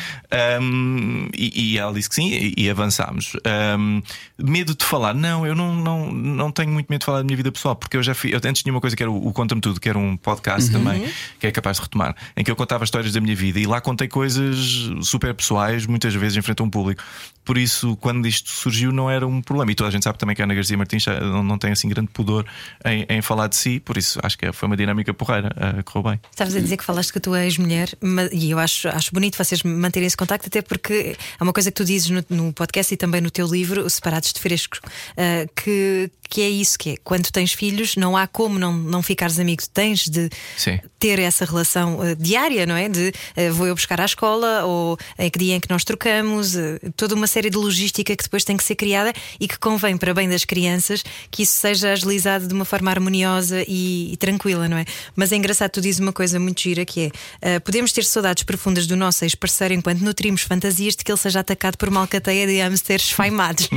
Hum, 0.61 1.29
e, 1.37 1.73
e 1.73 1.79
ela 1.79 1.93
disse 1.93 2.09
que 2.09 2.15
sim, 2.15 2.29
e, 2.29 2.55
e 2.57 2.71
avançámos. 2.71 3.33
Hum, 3.79 4.03
medo 4.37 4.75
de 4.75 4.85
falar, 4.85 5.15
não, 5.15 5.47
eu 5.47 5.55
não, 5.55 5.75
não, 5.75 6.13
não 6.13 6.51
tenho 6.51 6.71
muito 6.71 6.89
medo 6.89 7.01
de 7.01 7.07
falar 7.07 7.19
da 7.19 7.25
minha 7.25 7.37
vida 7.37 7.53
pessoal, 7.53 7.77
porque 7.77 7.97
eu 7.97 8.03
já 8.03 8.15
fiz. 8.15 8.33
Eu 8.33 8.41
antes 8.45 8.63
tinha 8.63 8.73
uma 8.73 8.81
coisa 8.81 8.97
que 8.97 9.03
era 9.03 9.11
o, 9.11 9.29
o 9.29 9.33
Conta-me 9.33 9.61
Tudo, 9.61 9.81
que 9.81 9.89
era 9.89 9.99
um 9.99 10.17
podcast 10.17 10.71
também, 10.71 11.09
que 11.39 11.47
é 11.47 11.51
capaz 11.51 11.77
de 11.77 11.83
retomar, 11.83 12.17
em 12.37 12.43
que 12.43 12.51
eu 12.51 12.57
contava 12.57 12.85
histórias 12.85 13.13
da 13.13 13.21
minha 13.21 13.37
vida 13.37 13.61
e 13.61 13.67
lá 13.67 13.81
contei 13.81 14.09
coisas 14.09 14.91
super 15.03 15.35
pessoais, 15.35 15.87
muitas 15.87 16.15
vezes 16.15 16.37
em 16.37 16.43
frente 16.43 16.61
a 16.61 16.65
um 16.65 16.71
público. 16.71 17.03
Por 17.45 17.57
isso, 17.57 17.97
quando 17.97 18.29
isto 18.29 18.51
surgiu, 18.51 18.93
não 18.93 19.11
era 19.11 19.27
um 19.27 19.41
problema. 19.41 19.73
E 19.73 19.75
toda 19.75 19.89
a 19.89 19.91
gente 19.91 20.03
sabe 20.05 20.19
também 20.19 20.37
que 20.37 20.43
a 20.43 20.45
Ana 20.45 20.55
Garcia 20.55 20.77
Martins 20.77 21.03
já 21.03 21.19
não, 21.19 21.57
tem 21.57 21.73
assim 21.73 21.89
grande 21.89 22.11
pudor 22.13 22.45
em, 22.85 23.07
em 23.09 23.23
falar 23.23 23.47
de 23.47 23.57
si, 23.57 23.81
por 23.81 23.97
isso 23.97 24.21
acho 24.23 24.37
que 24.37 24.53
foi 24.53 24.67
uma 24.67 24.77
dinâmica 24.77 25.15
porreira, 25.15 25.49
uh, 25.57 25.83
correu 25.83 26.11
bem. 26.11 26.21
Estavas 26.31 26.55
a 26.55 26.61
dizer 26.61 26.77
que 26.77 26.85
falaste 26.85 27.17
a 27.17 27.21
tua 27.21 27.43
ex-mulher 27.45 27.89
ma- 28.03 28.29
e 28.31 28.51
eu 28.51 28.59
acho, 28.59 28.87
acho 28.89 29.11
bonito 29.15 29.39
vocês 29.39 29.63
manterem 29.63 30.07
esse 30.07 30.17
contacto, 30.17 30.47
até 30.47 30.61
porque 30.61 31.17
é 31.41 31.43
uma 31.43 31.53
coisa 31.55 31.71
que 31.71 31.77
tu 31.77 31.87
dizes 31.87 32.11
no, 32.11 32.23
no 32.29 32.53
podcast 32.53 32.93
e 32.93 32.99
também 32.99 33.23
no 33.23 33.31
teu 33.31 33.47
livro, 33.47 33.89
Separados 33.89 34.31
de 34.31 34.41
Fresco, 34.41 34.77
ah, 35.17 35.49
que, 35.57 36.11
que 36.29 36.43
é 36.43 36.51
isso: 36.51 36.79
que 36.79 36.91
é 36.91 36.97
quando 37.03 37.31
tens 37.33 37.55
filhos, 37.55 37.97
não 37.97 38.15
há 38.15 38.27
como 38.27 38.59
não, 38.59 38.75
não 38.75 39.03
ficares 39.03 39.39
amigo, 39.39 39.63
tens 39.73 40.07
de 40.07 40.29
Sim. 40.55 40.79
ter 40.99 41.19
essa 41.19 41.47
relação 41.47 41.99
ah, 42.03 42.15
diária, 42.15 42.67
não 42.67 42.77
é? 42.77 42.91
De 42.91 43.11
vou 43.55 43.67
eu 43.67 43.75
buscar 43.75 44.01
à 44.03 44.05
escola 44.05 44.65
ou 44.65 44.99
em 45.19 45.31
que 45.31 45.39
dia 45.39 45.55
em 45.55 45.61
que 45.61 45.71
nós 45.71 45.83
trocamos, 45.83 46.55
ah, 46.57 46.79
toda 46.95 47.17
uma 47.19 47.27
série 47.27 47.51
de 47.51 47.57
logística 47.57 48.15
que 48.17 48.23
depois 48.23 48.45
tem 48.45 48.57
que 48.57 48.65
ser 48.65 48.75
criada 48.75 49.13
e 49.39 49.47
que 49.47 49.59
convém 49.59 49.97
para 49.97 50.15
bem 50.15 50.29
das 50.29 50.45
crianças 50.45 51.05
que 51.31 51.43
isso 51.43 51.55
seja 51.55 51.93
agilizado 51.93 52.47
de 52.47 52.55
uma 52.55 52.65
forma 52.65 52.91
harmoniosa 52.91 53.65
e, 53.69 54.13
e 54.13 54.17
tranquila, 54.17 54.69
não 54.69 54.79
é? 54.79 54.85
Mas 55.15 55.33
é 55.33 55.37
engraçado, 55.37 55.71
tu 55.71 55.81
dizes 55.81 56.01
uma 56.01 56.13
coisa 56.13 56.39
muito 56.39 56.61
gira 56.61 56.85
que 56.85 57.11
é 57.43 57.57
ah, 57.57 57.61
podemos 57.61 57.93
ter 57.93 58.05
saudades 58.05 58.43
profundas 58.43 58.87
do 58.87 58.97
nosso 58.97 59.25
ex-parceiro 59.25 59.75
enquanto 59.75 60.01
nutrimos 60.01 60.43
fantasias 60.43 60.97
de 60.97 61.05
que 61.05 61.11
ele 61.11 61.19
seja 61.19 61.41
atacado 61.41 61.77
por 61.77 61.89
uma 61.89 62.01
alcateia 62.01 62.47
de 62.47 62.61
hamsters 62.61 63.05
esfaimados. 63.05 63.69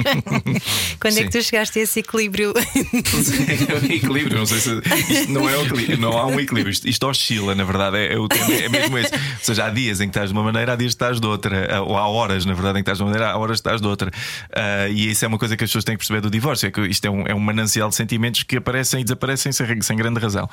Quando 0.99 1.17
é 1.17 1.23
que 1.23 1.31
Sim. 1.31 1.39
tu 1.39 1.43
chegaste 1.43 1.79
a 1.79 1.81
esse 1.81 1.99
equilíbrio? 1.99 2.53
É 2.57 3.75
um 3.75 3.93
equilíbrio, 3.93 4.37
não 4.37 4.45
sei 4.45 4.59
se 4.59 5.27
não 5.27 5.49
é 5.49 5.57
um 5.57 5.97
não 5.97 6.17
há 6.17 6.25
um 6.27 6.39
equilíbrio, 6.39 6.71
isto, 6.71 6.87
isto 6.87 7.07
oscila, 7.07 7.55
na 7.55 7.63
verdade, 7.63 7.97
é, 7.97 8.13
é 8.13 8.19
o 8.19 8.27
é 8.49 8.69
mesmo 8.69 8.97
esse. 8.97 9.13
Ou 9.13 9.19
seja, 9.41 9.65
há 9.65 9.69
dias 9.69 9.99
em 9.99 10.05
que 10.05 10.09
estás 10.09 10.29
de 10.29 10.33
uma 10.33 10.43
maneira, 10.43 10.73
há 10.73 10.75
dias 10.75 10.93
que 10.93 10.95
estás 10.95 11.19
de 11.19 11.27
outra, 11.27 11.81
ou 11.81 11.97
há 11.97 12.07
horas, 12.07 12.45
na 12.45 12.53
verdade, 12.53 12.79
em 12.79 12.83
que 12.83 12.89
estás 12.89 12.97
de 12.97 13.03
uma 13.03 13.11
maneira, 13.11 13.30
há 13.31 13.37
horas 13.37 13.57
que 13.57 13.67
estás 13.67 13.81
de 13.81 13.87
outra. 13.87 14.11
Ah, 14.53 14.87
e 14.89 15.09
isso 15.11 15.25
é 15.25 15.27
uma 15.27 15.37
coisa 15.37 15.55
que 15.57 15.63
as 15.63 15.69
pessoas 15.69 15.83
têm 15.83 15.95
que 15.95 15.99
perceber 15.99 16.21
do 16.21 16.29
divórcio: 16.29 16.67
é 16.67 16.71
que 16.71 16.81
isto 16.81 17.05
é 17.05 17.09
um, 17.09 17.27
é 17.27 17.33
um 17.33 17.39
manancial 17.39 17.89
de 17.89 17.95
sentimentos 17.95 18.43
que 18.43 18.57
aparecem 18.57 19.01
e 19.01 19.03
desaparecem 19.03 19.51
sem, 19.51 19.81
sem 19.81 19.97
grande 19.97 20.19
razão. 20.19 20.49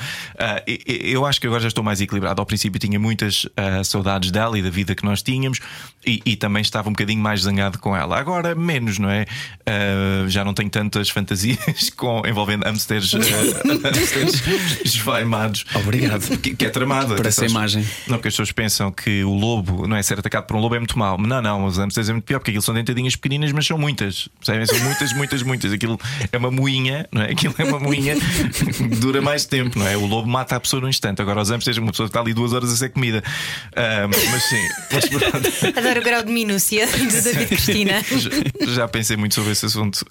E- 0.66 1.12
eu 1.12 1.26
acho 1.26 1.40
que 1.40 1.46
agora 1.46 1.60
já 1.60 1.68
estou 1.68 1.84
mais 1.84 2.00
equilibrado. 2.00 2.40
Ao 2.40 2.46
princípio 2.46 2.78
tinha 2.78 2.98
muitas 2.98 3.46
ah, 3.56 3.82
saudades 3.84 4.30
dela 4.30 4.58
e 4.58 4.62
da 4.62 4.70
vida 4.70 4.94
que 4.94 5.04
nós 5.04 5.22
tínhamos, 5.22 5.60
e, 6.06 6.20
e 6.24 6.36
também 6.36 6.62
estava 6.62 6.88
um 6.88 6.92
bocadinho 6.92 7.20
mais 7.20 7.42
zangado 7.42 7.78
com 7.78 7.96
ela. 7.96 8.18
Agora, 8.18 8.54
menos, 8.54 8.98
não 8.98 9.10
é? 9.10 9.26
Ah, 9.66 10.26
já 10.28 10.44
não 10.44 10.54
tenho 10.54 10.70
tantas 10.70 11.10
fantasias 11.10 11.90
com, 11.96 12.22
envolvendo 12.26 12.64
hamsters, 12.64 13.12
hamsters 13.14 14.42
esvaimados. 14.84 15.64
Obrigado. 15.74 16.38
Que, 16.38 16.54
que 16.54 16.64
é 16.66 16.70
tramado. 16.70 17.14
Por 17.14 17.26
essa 17.26 17.46
imagem. 17.46 17.82
Não, 18.06 18.16
porque 18.16 18.28
as 18.28 18.34
pessoas 18.34 18.52
pensam 18.52 18.90
que 18.90 19.24
o 19.24 19.32
lobo, 19.32 19.86
não 19.86 19.96
é? 19.96 20.02
Ser 20.02 20.18
atacado 20.18 20.46
por 20.46 20.56
um 20.56 20.60
lobo 20.60 20.74
é 20.74 20.78
muito 20.78 20.98
mau. 20.98 21.18
Não, 21.18 21.42
não, 21.42 21.64
os 21.64 21.78
hamsters 21.78 22.08
é 22.08 22.12
muito 22.12 22.24
pior, 22.24 22.38
porque 22.38 22.50
aquilo 22.50 22.62
são 22.68 22.74
dentadinhas 22.74 23.16
pequeninas, 23.16 23.50
mas 23.52 23.66
são 23.66 23.78
muitas. 23.78 24.28
Percebem? 24.38 24.66
São 24.66 24.78
muitas, 24.80 25.12
muitas, 25.14 25.42
muitas. 25.42 25.72
Aquilo 25.72 25.98
é 26.30 26.36
uma 26.36 26.50
moinha, 26.50 27.08
não 27.10 27.22
é? 27.22 27.30
Aquilo 27.32 27.54
é 27.58 27.64
uma 27.64 27.80
moinha 27.80 28.14
que 28.16 28.82
dura 28.96 29.20
mais 29.22 29.44
tempo, 29.46 29.78
não 29.78 29.86
é? 29.86 29.96
O 29.96 30.04
lobo 30.06 30.28
mata 30.28 30.56
a 30.56 30.60
pessoa 30.60 30.82
no 30.82 30.88
instante. 30.88 31.22
Agora, 31.22 31.40
os 31.40 31.48
hamsters, 31.50 31.78
uma 31.78 31.90
pessoa 31.90 32.06
está 32.06 32.20
ali 32.20 32.34
duas 32.34 32.52
horas 32.52 32.70
a 32.72 32.76
ser 32.76 32.90
comida. 32.90 33.22
Mas 34.30 34.42
sim, 34.44 34.68
mas. 34.92 35.74
Adoro 35.76 36.00
o 36.00 36.04
grau 36.04 36.22
de 36.22 36.30
minúcia 36.32 36.86
de 36.86 37.20
David 37.22 37.46
Cristina. 37.46 38.02
Já, 38.66 38.72
já 38.74 38.88
pensei 38.88 39.16
muito 39.16 39.34
sobre 39.34 39.52
esse 39.52 39.64
assunto. 39.66 40.04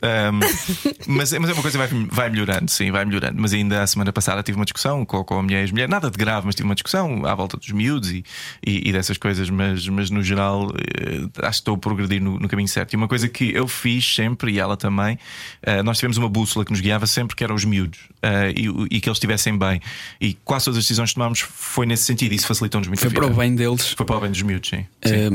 Mas, 1.07 1.33
é- 1.33 1.39
mas 1.39 1.49
é 1.49 1.53
uma 1.53 1.61
coisa 1.61 1.77
que 1.87 1.93
vai, 1.93 2.07
vai 2.09 2.29
melhorando, 2.29 2.69
sim, 2.71 2.91
vai 2.91 3.05
melhorando. 3.05 3.39
Mas 3.39 3.53
ainda 3.53 3.81
a 3.83 3.87
semana 3.87 4.11
passada 4.11 4.41
tive 4.43 4.57
uma 4.57 4.65
discussão 4.65 5.05
com, 5.05 5.23
com 5.23 5.39
a 5.39 5.43
minha 5.43 5.59
ex-mulher, 5.61 5.87
nada 5.87 6.09
de 6.09 6.17
grave, 6.17 6.45
mas 6.45 6.55
tive 6.55 6.67
uma 6.67 6.75
discussão 6.75 7.25
à 7.25 7.35
volta 7.35 7.57
dos 7.57 7.69
miúdos 7.71 8.11
e, 8.11 8.23
e, 8.65 8.89
e 8.89 8.91
dessas 8.91 9.17
coisas. 9.17 9.49
Mas, 9.49 9.87
mas 9.87 10.09
no 10.09 10.23
geral, 10.23 10.71
eh, 10.75 11.21
acho 11.43 11.57
que 11.59 11.61
estou 11.61 11.75
a 11.75 11.77
progredir 11.77 12.21
no, 12.21 12.36
no 12.39 12.47
caminho 12.47 12.67
certo. 12.67 12.93
E 12.93 12.95
uma 12.95 13.07
coisa 13.07 13.27
que 13.27 13.53
eu 13.53 13.67
fiz 13.67 14.15
sempre, 14.15 14.51
e 14.53 14.59
ela 14.59 14.77
também, 14.77 15.17
eh, 15.61 15.83
nós 15.83 15.97
tivemos 15.97 16.17
uma 16.17 16.29
bússola 16.29 16.65
que 16.65 16.71
nos 16.71 16.81
guiava 16.81 17.07
sempre, 17.07 17.35
que 17.35 17.43
eram 17.43 17.55
os 17.55 17.65
miúdos 17.65 17.99
eh, 18.21 18.53
e, 18.55 18.67
e 18.95 19.01
que 19.01 19.09
eles 19.09 19.17
estivessem 19.17 19.57
bem. 19.57 19.81
E 20.19 20.33
quase 20.45 20.65
todas 20.65 20.77
as 20.77 20.83
decisões 20.83 21.09
que 21.09 21.15
tomámos 21.15 21.39
foi 21.39 21.85
nesse 21.85 22.03
sentido. 22.03 22.33
Isso 22.33 22.47
facilitou-nos 22.47 22.87
muito 22.87 22.99
Foi 22.99 23.09
para 23.09 23.25
o 23.25 23.33
bem 23.33 23.55
deles. 23.55 23.91
Foi 23.91 24.05
para 24.05 24.17
o 24.17 24.21
bem 24.21 24.31
dos 24.31 24.41
miúdos, 24.41 24.69
sim. 24.69 24.85
Sim. 25.03 25.13
Eh, 25.13 25.29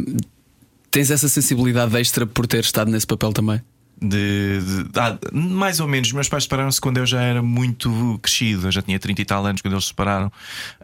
tens 0.91 1.11
essa 1.11 1.29
sensibilidade 1.29 1.97
extra 1.99 2.27
por 2.27 2.47
ter 2.47 2.61
estado 2.61 2.91
nesse 2.91 3.07
papel 3.07 3.33
também? 3.33 3.61
De, 4.05 4.59
de- 4.61 4.99
ah, 4.99 5.17
mais 5.33 5.79
ou 5.79 5.87
menos, 5.87 6.11
meus 6.13 6.29
pais 6.29 6.43
separaram-se 6.43 6.81
quando 6.81 6.97
eu 6.99 7.07
já 7.07 7.21
era 7.23 7.41
muito 7.41 8.19
crescido, 8.21 8.67
eu 8.67 8.73
já 8.73 8.83
tinha 8.83 8.99
30 8.99 9.23
e 9.23 9.25
tal 9.25 9.47
anos 9.47 9.63
quando 9.63 9.75
eles 9.75 9.85
se 9.85 9.89
separaram, 9.91 10.31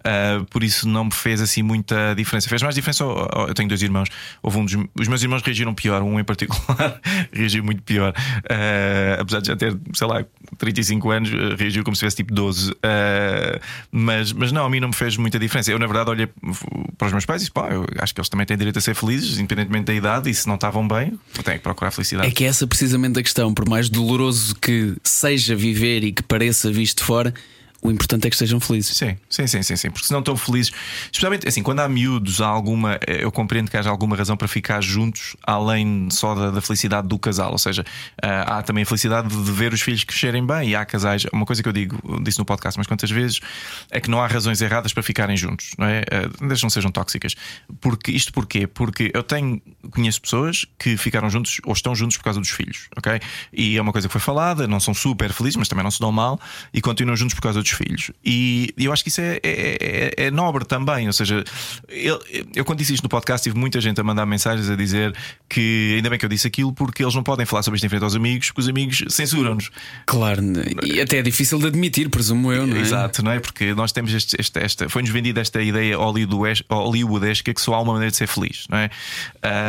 Ah, 0.05 0.45
por 0.51 0.63
isso 0.63 0.89
não 0.89 1.07
me 1.07 1.11
fez 1.13 1.41
assim 1.41 1.63
muita 1.63 2.15
diferença. 2.15 2.49
Fez 2.49 2.63
mais 2.63 2.75
diferença, 2.77 3.03
eu 3.03 3.55
tenho 3.55 3.69
dois 3.69 3.83
irmãos, 3.83 4.09
houve 4.43 4.59
um 4.59 4.65
dos, 4.65 4.77
os 4.99 5.09
meus 5.09 5.23
irmãos 5.23 5.43
reagiram 5.43 5.75
pior, 5.75 6.01
um 6.03 6.21
em 6.21 6.25
particular 6.25 7.01
reagiu 7.33 7.65
muito 7.65 7.83
pior, 7.83 8.13
Ah, 8.49 9.19
apesar 9.21 9.41
de 9.41 9.49
já 9.49 9.57
ter, 9.57 9.77
sei 9.95 10.07
lá, 10.07 10.25
35 10.57 11.11
anos, 11.11 11.31
ah, 11.33 11.57
reagiu 11.59 11.85
como 11.85 11.95
se 11.95 12.00
tivesse 12.00 12.17
tipo 12.17 12.33
12, 12.33 12.75
Ah, 12.83 13.61
mas, 13.90 14.33
mas 14.33 14.52
não, 14.52 14.64
a 14.64 14.71
mim 14.71 14.81
não 14.81 14.88
me 14.88 14.95
fez 14.95 15.17
muita 15.17 15.38
diferença. 15.38 15.71
Eu, 15.71 15.78
na 15.78 15.87
verdade, 15.87 16.11
olhei 16.11 16.28
para 16.97 17.07
os 17.07 17.12
meus 17.12 17.26
pais 17.26 17.43
e 17.43 17.45
disse: 17.45 17.52
pá, 17.52 17.69
eu 17.71 17.85
acho 17.99 18.14
que 18.14 18.21
eles 18.21 18.28
também 18.28 18.47
têm 18.47 18.57
direito 18.57 18.78
a 18.78 18.83
ser 18.83 18.95
felizes, 18.95 19.38
independentemente 19.38 19.87
da 19.87 19.95
idade, 19.95 20.31
e 20.31 20.35
se 20.35 20.47
não 20.47 20.55
estavam 20.55 20.87
bem, 20.87 21.19
têm 21.45 21.55
que 21.55 21.62
procurar 21.62 21.90
felicidade. 21.90 22.28
É 22.28 22.31
que 22.31 22.45
essa 22.45 22.67
precisamente 22.67 23.19
a 23.19 23.23
questão, 23.23 23.52
por 23.52 23.69
mais 23.69 23.88
doloroso 23.88 24.55
que 24.57 24.97
seja 25.02 25.55
viver 25.55 26.05
e 26.05 26.12
que 26.12 26.23
pareça 26.23 26.71
visto 26.71 27.05
fora, 27.05 27.33
o 27.81 27.91
importante 27.91 28.27
é 28.27 28.31
que 28.31 28.35
estejam 28.35 28.59
felizes. 28.59 28.97
Sim, 28.97 29.17
sim, 29.31 29.47
sim, 29.47 29.63
sim, 29.63 29.77
sim, 29.77 29.91
porque 29.91 30.07
se 30.07 30.13
não 30.13 30.19
estão 30.19 30.37
felizes, 30.37 30.73
especialmente 31.05 31.47
assim, 31.47 31.63
quando 31.63 31.81
há 31.81 31.89
miúdos, 31.89 32.41
há 32.41 32.47
alguma, 32.47 32.99
eh, 33.07 33.23
eu 33.23 33.31
compreendo 33.31 33.71
que 33.71 33.77
haja 33.77 33.89
alguma 33.89 34.17
razão 34.17 34.37
para 34.37 34.49
ficar 34.49 34.83
juntos, 34.83 35.37
além 35.45 36.09
só 36.11 36.35
da, 36.35 36.51
da 36.51 36.61
felicidade 36.61 37.07
do 37.07 37.19
casal, 37.19 37.53
ou 37.53 37.59
seja, 37.59 37.85
ah, 38.21 38.59
há 38.59 38.63
também 38.63 38.83
a 38.83 38.87
felicidade 38.87 39.29
de 39.29 39.53
ver 39.53 39.73
os 39.73 39.81
filhos 39.81 40.03
crescerem 40.03 40.45
bem. 40.45 40.71
E 40.71 40.77
há 40.77 40.85
casais, 40.85 41.25
uma 41.33 41.47
coisa 41.47 41.63
que 41.63 41.69
eu 41.69 41.73
digo, 41.73 41.97
disse 42.23 42.39
no 42.39 42.45
podcast 42.45 42.77
mas 42.79 42.87
quantas 42.87 43.11
vezes, 43.11 43.41
é 43.91 44.01
que 44.01 44.11
não 44.11 44.21
há 44.21 44.27
razões 44.27 44.61
erradas 44.61 44.93
para 44.93 45.03
ficarem 45.03 45.37
juntos, 45.37 45.71
não 45.79 45.87
é? 45.87 46.03
Ah, 46.11 46.47
Desde 46.47 46.65
não 46.65 46.71
sejam 46.71 46.91
tóxicas. 46.91 47.35
Porque, 47.81 48.11
isto 48.11 48.33
porquê? 48.33 48.67
Porque 48.67 49.11
eu 49.15 49.23
tenho, 49.23 49.63
conheço 49.93 50.21
pessoas 50.21 50.67
que 50.79 50.97
ficaram 50.97 51.31
juntos 51.31 51.61
ou 51.65 51.73
estão 51.73 51.95
juntos 51.95 52.17
por 52.17 52.25
causa 52.25 52.41
dos 52.41 52.51
filhos, 52.51 52.89
ok? 52.97 53.21
E 53.53 53.77
é 53.77 53.83
uma 53.83 53.93
coisa 53.93 54.09
que 54.09 54.13
foi 54.13 54.21
falada, 54.21 54.67
não 54.67 54.81
são 54.81 54.93
super 54.93 55.33
felizes, 55.33 55.57
mas 55.57 55.69
também 55.69 55.85
não 55.85 55.91
se 55.91 56.01
dão 56.01 56.11
mal 56.11 56.41
e 56.73 56.81
continuam 56.81 57.17
juntos 57.17 57.35
por 57.35 57.43
causa 57.43 57.61
dos 57.61 57.68
filhos. 57.71 58.11
E 58.25 58.73
eu 58.79 58.93
acho 58.93 59.03
que 59.03 59.09
isso 59.09 59.21
é, 59.21 59.41
é, 59.43 60.13
é- 60.19 60.27
é 60.27 60.31
nobre 60.31 60.65
também. 60.65 61.07
Ou 61.07 61.13
seja, 61.13 61.43
eu, 61.89 62.21
eu 62.55 62.65
quando 62.65 62.79
disse 62.79 62.95
isto 62.95 63.03
no 63.03 63.09
podcast, 63.09 63.43
tive 63.45 63.59
muita 63.59 63.81
gente 63.81 64.01
a 64.01 64.05
mandar 64.05 64.27
mensagens 64.27 64.69
a 64.69 64.77
dizer 64.77 65.15
que 65.49 65.95
ainda 65.97 66.11
bem 66.11 66.19
que 66.19 66.25
eu 66.25 66.29
disse 66.29 66.47
aquilo 66.47 66.73
porque 66.73 67.03
eles 67.03 67.15
não 67.15 67.23
podem 67.23 67.45
falar 67.47 67.63
sobre 67.63 67.77
isto 67.77 67.85
em 67.87 67.89
frente 67.89 68.03
aos 68.05 68.15
amigos, 68.15 68.49
porque 68.49 68.61
os 68.61 68.69
amigos 68.69 69.03
censuram-nos. 69.09 69.71
Claro, 70.07 70.43
e 70.85 71.01
até 71.01 71.19
é 71.19 71.23
difícil 71.23 71.59
de 71.59 71.67
admitir, 71.67 72.09
presumo 72.09 72.53
eu, 72.53 72.67
não 72.67 72.77
é? 72.77 72.81
Exato, 72.81 73.23
não 73.23 73.31
é? 73.33 73.41
Porque 73.41 73.75
nós 73.75 73.93
temos 73.93 74.13
este, 74.13 74.37
este- 74.39 74.59
esta. 74.59 74.89
Foi-nos 74.89 75.11
vendida 75.11 75.41
esta 75.41 75.61
ideia 75.63 75.97
hollywoodesca 76.79 77.53
que 77.55 77.61
só 77.61 77.75
há 77.75 77.81
uma 77.81 77.93
maneira 77.93 78.11
de 78.11 78.17
ser 78.17 78.27
feliz, 78.27 78.67
não 78.69 78.79
é? 78.79 78.91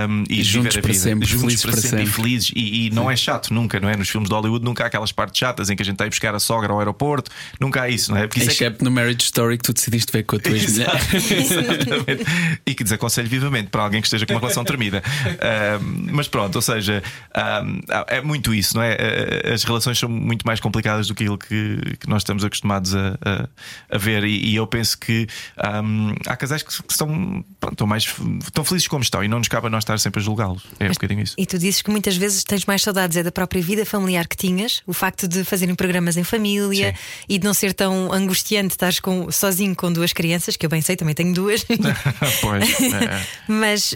Um, 0.07 0.23
e 0.29 0.35
de 0.37 0.43
Juntos 0.43 0.75
viver 0.75 0.79
a 0.79 0.81
para 0.81 0.91
vida. 0.91 1.03
sempre, 1.03 1.27
juntos 1.27 1.41
felizes 1.41 1.61
para, 1.61 1.71
para 1.73 1.81
sempre, 1.81 2.03
e 2.03 2.07
sempre. 2.07 2.21
felizes. 2.23 2.51
E, 2.55 2.87
e 2.87 2.89
não 2.91 3.09
é 3.09 3.15
chato, 3.15 3.53
nunca, 3.53 3.79
não 3.79 3.89
é? 3.89 3.95
Nos 3.95 4.09
filmes 4.09 4.29
de 4.29 4.35
Hollywood 4.35 4.63
nunca 4.63 4.83
há 4.83 4.87
aquelas 4.87 5.11
partes 5.11 5.39
chatas 5.39 5.69
em 5.69 5.75
que 5.75 5.81
a 5.81 5.85
gente 5.85 5.95
está 5.95 6.05
a 6.05 6.09
buscar 6.09 6.33
a 6.35 6.39
sogra 6.39 6.71
ao 6.73 6.79
aeroporto, 6.79 7.31
nunca 7.59 7.81
há 7.83 7.88
isso, 7.89 8.11
não 8.11 8.17
é? 8.17 8.27
Porque 8.27 8.39
isso 8.39 8.63
é 8.63 8.71
que- 8.71 8.83
no 8.83 8.91
Marriage 8.91 9.23
Story 9.23 9.57
que 9.57 9.63
tu 9.63 9.73
decidiste 9.73 10.11
ver 10.11 10.23
com 10.23 10.35
a 10.35 10.39
tua 10.39 10.51
ex-mulher. 10.55 10.89
E 12.65 12.73
que 12.75 12.83
desaconselho 12.83 13.27
vivamente 13.27 13.69
para 13.69 13.83
alguém 13.83 14.01
que 14.01 14.07
esteja 14.07 14.25
com 14.25 14.33
uma 14.33 14.39
relação 14.39 14.63
termida. 14.63 15.01
Ahm, 15.41 16.07
mas 16.11 16.27
pronto, 16.27 16.55
ou 16.55 16.61
seja, 16.61 17.01
ahm, 17.33 17.79
é 18.07 18.21
muito 18.21 18.53
isso, 18.53 18.75
não 18.75 18.83
é? 18.83 18.97
Ah, 19.45 19.53
As 19.53 19.63
relações 19.63 19.97
são 19.97 20.09
muito 20.09 20.45
mais 20.45 20.59
complicadas 20.59 21.07
do 21.07 21.15
que 21.15 21.23
aquilo 21.23 21.37
que, 21.37 21.97
que 21.99 22.07
nós 22.07 22.21
estamos 22.21 22.43
acostumados 22.43 22.95
a, 22.95 23.17
a- 23.23 23.49
a 23.91 23.97
ver. 23.97 24.23
E, 24.23 24.49
e 24.51 24.55
eu 24.55 24.67
penso 24.67 24.97
que 24.97 25.27
ahm, 25.57 26.13
há 26.27 26.35
casais 26.35 26.61
que, 26.63 26.69
que 26.83 26.91
estão, 26.91 27.43
pronto, 27.59 27.73
estão 27.73 27.87
mais 27.87 28.03
estão 28.45 28.63
felizes 28.63 28.87
como 28.87 29.01
estão 29.03 29.23
e 29.23 29.27
não 29.27 29.39
nos 29.39 29.47
cabe 29.47 29.67
a 29.67 29.69
nós 29.69 29.83
estar 29.83 29.97
sempre 29.99 30.19
a 30.21 30.23
julgá-los. 30.23 30.63
É 30.79 30.85
um 30.85 30.89
bocadinho 30.89 31.21
isso. 31.21 31.35
E 31.37 31.45
tu 31.45 31.57
dizes 31.57 31.81
que 31.81 31.89
muitas 31.89 32.15
vezes 32.17 32.43
tens 32.43 32.65
mais 32.65 32.81
saudades 32.81 33.17
é 33.17 33.23
da 33.23 33.31
própria 33.31 33.61
vida 33.61 33.85
familiar 33.85 34.27
que 34.27 34.35
tinhas, 34.37 34.81
o 34.85 34.93
facto 34.93 35.27
de 35.27 35.43
fazerem 35.43 35.75
programas 35.75 36.17
em 36.17 36.23
família 36.23 36.89
Sim. 36.91 37.23
e 37.29 37.39
de 37.39 37.45
não 37.45 37.53
ser 37.53 37.73
tão 37.79 38.11
angustiante 38.11 38.73
estar 38.73 38.93
com, 38.99 39.31
sozinho 39.31 39.73
com 39.73 39.89
duas 39.89 40.11
crianças, 40.11 40.57
que 40.57 40.65
eu 40.65 40.69
bem 40.69 40.81
sei, 40.81 40.97
também 40.97 41.15
tenho 41.15 41.33
duas. 41.33 41.63
pois. 42.41 42.81
É. 42.81 43.25
Mas, 43.47 43.93
uh, 43.93 43.95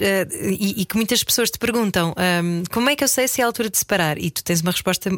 e, 0.57 0.81
e, 0.81 0.85
que 0.85 0.95
muitas 0.95 1.21
pessoas 1.21 1.51
te 1.51 1.59
perguntam 1.59 2.15
um, 2.41 2.63
como 2.71 2.89
é 2.89 2.95
que 2.95 3.03
eu 3.03 3.09
sei 3.09 3.27
se 3.27 3.41
é 3.41 3.43
a 3.43 3.47
altura 3.47 3.69
de 3.69 3.77
separar? 3.77 4.17
E 4.17 4.31
tu 4.31 4.41
tens 4.41 4.61
uma 4.61 4.71
resposta 4.71 5.11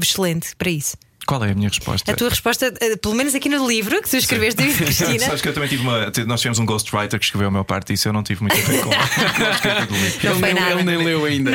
excelente 0.00 0.54
para 0.54 0.70
isso. 0.70 0.96
Qual 1.26 1.42
é 1.44 1.50
a 1.50 1.54
minha 1.54 1.68
resposta? 1.68 2.12
A 2.12 2.14
tua 2.14 2.28
resposta, 2.28 2.72
eh, 2.80 2.96
pelo 2.96 3.14
menos 3.14 3.34
aqui 3.34 3.48
no 3.48 3.66
livro 3.66 4.00
que 4.00 4.08
tu 4.08 4.16
escreveste, 4.16 4.62
David 4.62 4.76
Cristina. 4.76 5.18
Sabes 5.26 5.42
que 5.42 5.48
eu 5.48 5.54
também 5.54 5.68
tive 5.68 5.82
uma. 5.82 6.12
Nós 6.24 6.40
tivemos 6.40 6.60
um 6.60 6.64
ghostwriter 6.64 7.18
que 7.18 7.24
escreveu 7.24 7.48
a 7.48 7.50
meu 7.50 7.64
parte 7.64 7.92
disso, 7.92 8.08
eu 8.08 8.12
não 8.12 8.22
tive 8.22 8.42
muito 8.42 8.56
a 8.56 8.60
ver 8.60 8.80
com. 8.80 8.90
não 10.28 10.38
foi 10.38 10.54
nada. 10.54 10.70
Ele 10.72 10.84
nem 10.84 10.98
leu 10.98 11.24
ainda. 11.24 11.50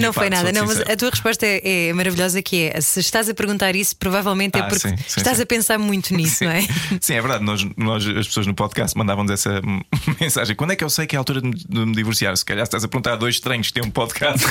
Não 0.00 0.12
foi 0.14 0.30
nada, 0.30 0.50
não, 0.50 0.66
mas 0.66 0.80
a 0.80 0.96
tua 0.96 1.10
resposta 1.10 1.44
é, 1.44 1.88
é, 1.88 1.92
maravilhosa 1.92 2.40
que 2.40 2.70
é 2.74 2.80
se 2.80 3.00
estás 3.00 3.28
a 3.28 3.34
perguntar 3.34 3.76
isso, 3.76 3.94
provavelmente 3.96 4.56
é 4.56 4.60
ah, 4.60 4.64
porque 4.64 4.88
sim, 4.88 4.96
sim, 4.96 5.04
estás 5.18 5.36
sim. 5.36 5.42
a 5.42 5.46
pensar 5.46 5.78
muito 5.78 6.14
nisso, 6.16 6.36
sim. 6.36 6.44
não 6.46 6.52
é? 6.52 6.62
Sim, 7.00 7.14
é 7.14 7.20
verdade. 7.20 7.44
Nós, 7.44 7.66
nós, 7.76 8.06
as 8.06 8.26
pessoas 8.26 8.46
no 8.46 8.54
podcast 8.54 8.96
mandavam-nos 8.96 9.32
essa 9.32 9.60
mensagem. 10.18 10.56
Quando 10.56 10.72
é 10.72 10.76
que 10.76 10.84
eu 10.84 10.90
sei 10.90 11.06
que 11.06 11.16
é 11.16 11.18
a 11.18 11.20
altura 11.20 11.42
de 11.42 11.78
me 11.78 11.92
divorciar? 11.92 12.34
Se 12.34 12.44
calhar 12.44 12.62
estás 12.62 12.82
a 12.82 12.88
perguntar 12.88 13.12
a 13.12 13.16
dois 13.16 13.34
estranhos 13.34 13.66
que 13.66 13.74
têm 13.74 13.84
um 13.84 13.90
podcast 13.90 14.46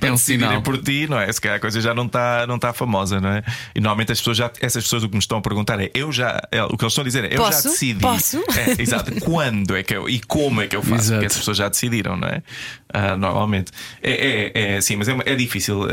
é 0.00 0.10
um 0.10 0.16
sinal 0.16 0.62
por 0.62 0.78
ti, 0.78 1.06
não 1.06 1.20
é? 1.20 1.30
Se 1.30 1.40
calhar 1.40 1.58
a 1.58 1.60
coisa 1.60 1.80
já 1.82 1.92
não 1.92 2.06
está 2.06 2.46
não 2.46 2.58
tá 2.58 2.72
famosa, 2.78 3.20
não 3.20 3.30
é? 3.30 3.42
E 3.74 3.80
normalmente 3.80 4.12
as 4.12 4.18
pessoas 4.18 4.36
já, 4.36 4.50
essas 4.60 4.84
pessoas 4.84 5.02
o 5.02 5.08
que 5.08 5.14
me 5.14 5.18
estão 5.18 5.38
a 5.38 5.42
perguntar 5.42 5.80
é 5.80 5.90
eu 5.92 6.12
já, 6.12 6.40
é, 6.52 6.62
o 6.62 6.76
que 6.76 6.84
eles 6.84 6.92
estão 6.92 7.02
a 7.02 7.04
dizer 7.04 7.24
é 7.24 7.34
eu 7.34 7.38
Posso? 7.38 7.62
já 7.64 7.68
decidi. 7.70 8.00
Posso? 8.00 8.38
É, 8.38 8.80
exato. 8.80 9.12
Quando 9.20 9.76
é 9.76 9.82
que 9.82 9.94
eu 9.94 10.08
e 10.08 10.20
como 10.20 10.62
é 10.62 10.66
que 10.66 10.76
eu 10.76 10.82
faço? 10.82 10.94
Exato. 10.94 11.12
Porque 11.14 11.26
essas 11.26 11.38
pessoas 11.38 11.56
já 11.56 11.68
decidiram, 11.68 12.16
não 12.16 12.28
é? 12.28 12.42
Uh, 12.94 13.16
normalmente. 13.18 13.72
É, 14.02 14.52
é, 14.54 14.76
é 14.76 14.80
sim, 14.80 14.96
mas 14.96 15.08
é, 15.08 15.16
é 15.26 15.34
difícil. 15.34 15.86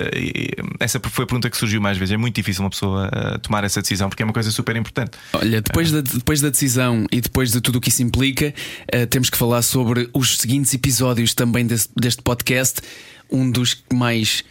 Essa 0.80 1.00
foi 1.00 1.24
a 1.24 1.28
pergunta 1.28 1.50
que 1.50 1.58
surgiu 1.58 1.82
mais 1.82 1.98
vezes. 1.98 2.14
É 2.14 2.18
muito 2.18 2.36
difícil 2.36 2.64
uma 2.64 2.70
pessoa 2.70 3.08
uh, 3.08 3.40
tomar 3.40 3.64
essa 3.64 3.82
decisão 3.82 4.08
porque 4.08 4.22
é 4.22 4.26
uma 4.26 4.34
coisa 4.34 4.52
super 4.52 4.76
importante. 4.76 5.18
Olha, 5.34 5.62
depois, 5.62 5.92
uh. 5.92 6.02
da, 6.02 6.12
depois 6.14 6.42
da 6.42 6.50
decisão 6.50 7.06
e 7.12 7.20
depois 7.20 7.52
de 7.52 7.60
tudo 7.60 7.78
o 7.78 7.82
que 7.82 7.90
isso 7.90 8.04
implica, 8.04 8.54
temos 9.10 9.30
que 9.30 9.38
falar 9.38 9.62
sobre 9.62 10.10
os 10.14 10.38
seguintes 10.38 10.74
episódios 10.74 11.34
também 11.34 11.66
deste, 11.66 11.90
deste 11.96 12.22
podcast. 12.22 12.82
Um 13.30 13.50
dos 13.50 13.84
mais 13.92 14.44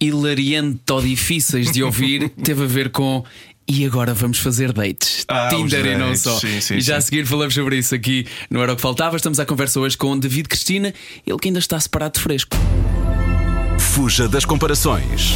hilariante 0.00 0.80
ou 0.90 1.00
difíceis 1.00 1.70
de 1.70 1.82
ouvir 1.82 2.28
teve 2.42 2.64
a 2.64 2.66
ver 2.66 2.90
com 2.90 3.24
e 3.68 3.84
agora 3.84 4.14
vamos 4.14 4.38
fazer 4.38 4.72
dates. 4.72 5.24
Ah, 5.26 5.48
Tinder 5.48 5.82
dates. 5.82 5.96
e 5.96 5.98
não 5.98 6.14
só. 6.14 6.38
Sim, 6.38 6.60
sim, 6.60 6.76
e 6.76 6.80
já 6.80 6.94
sim. 6.94 6.98
a 6.98 7.00
seguir 7.00 7.26
falamos 7.26 7.52
sobre 7.52 7.76
isso 7.76 7.94
aqui 7.94 8.26
no 8.48 8.62
Era 8.62 8.72
o 8.72 8.76
que 8.76 8.82
Faltava. 8.82 9.16
Estamos 9.16 9.40
à 9.40 9.44
conversa 9.44 9.80
hoje 9.80 9.96
com 9.96 10.16
David 10.16 10.48
Cristina, 10.48 10.94
ele 11.26 11.38
que 11.38 11.48
ainda 11.48 11.58
está 11.58 11.78
separado 11.80 12.14
de 12.14 12.20
fresco. 12.20 12.56
Fuja 13.78 14.28
das 14.28 14.44
comparações. 14.44 15.32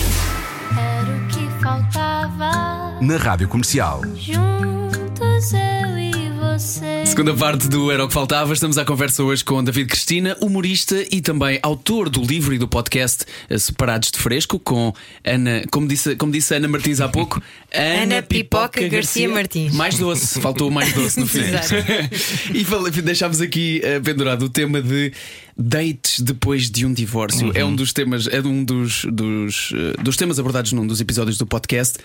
Era 0.71 1.17
o 1.17 1.27
que 1.29 1.63
faltava. 1.63 3.01
Na 3.01 3.17
Rádio 3.17 3.49
Comercial. 3.49 4.03
Juntos 4.15 5.53
eu 5.53 5.99
e 5.99 6.31
você. 6.39 7.00
Segunda 7.11 7.35
parte 7.35 7.69
do 7.69 7.91
Era 7.91 8.05
o 8.05 8.09
que 8.09 8.15
Faltava, 8.15 8.53
estamos 8.55 8.79
à 8.79 8.85
conversa 8.85 9.25
hoje 9.25 9.45
com 9.45 9.63
David 9.65 9.89
Cristina, 9.89 10.37
humorista 10.41 11.05
e 11.11 11.21
também 11.21 11.59
autor 11.61 12.09
do 12.09 12.23
livro 12.23 12.55
e 12.55 12.59
do 12.59 12.69
podcast 12.69 13.25
eh, 13.49 13.59
Separados 13.59 14.13
de 14.13 14.19
Fresco, 14.19 14.61
com 14.61 14.95
Ana, 15.25 15.65
como 15.73 15.89
disse, 15.89 16.15
como 16.15 16.31
disse 16.31 16.55
Ana 16.55 16.69
Martins 16.69 17.01
há 17.01 17.09
pouco, 17.09 17.43
Ana, 17.75 18.23
Pipoca, 18.23 18.87
Garcia, 18.89 19.29
Martins. 19.29 19.75
Mais 19.75 19.99
doce, 19.99 20.41
faltou 20.41 20.71
mais 20.71 20.93
doce 20.93 21.19
no 21.19 21.27
fim. 21.27 21.41
e 22.55 23.03
deixámos 23.03 23.41
aqui 23.41 23.83
uh, 23.85 24.01
pendurado 24.01 24.45
o 24.45 24.49
tema 24.49 24.81
de 24.81 25.13
dates 25.59 26.21
depois 26.21 26.71
de 26.71 26.87
um 26.87 26.93
divórcio. 26.93 27.49
Uhum. 27.49 27.53
É 27.57 27.65
um 27.65 27.75
dos 27.75 27.93
temas, 27.93 28.29
é 28.29 28.41
um 28.41 28.63
dos, 28.63 29.05
dos, 29.07 29.73
uh, 29.73 30.01
dos 30.01 30.17
temas 30.17 30.39
abordados 30.39 30.73
num 30.73 30.87
dos 30.87 31.01
episódios 31.01 31.37
do 31.37 31.45
podcast. 31.45 31.99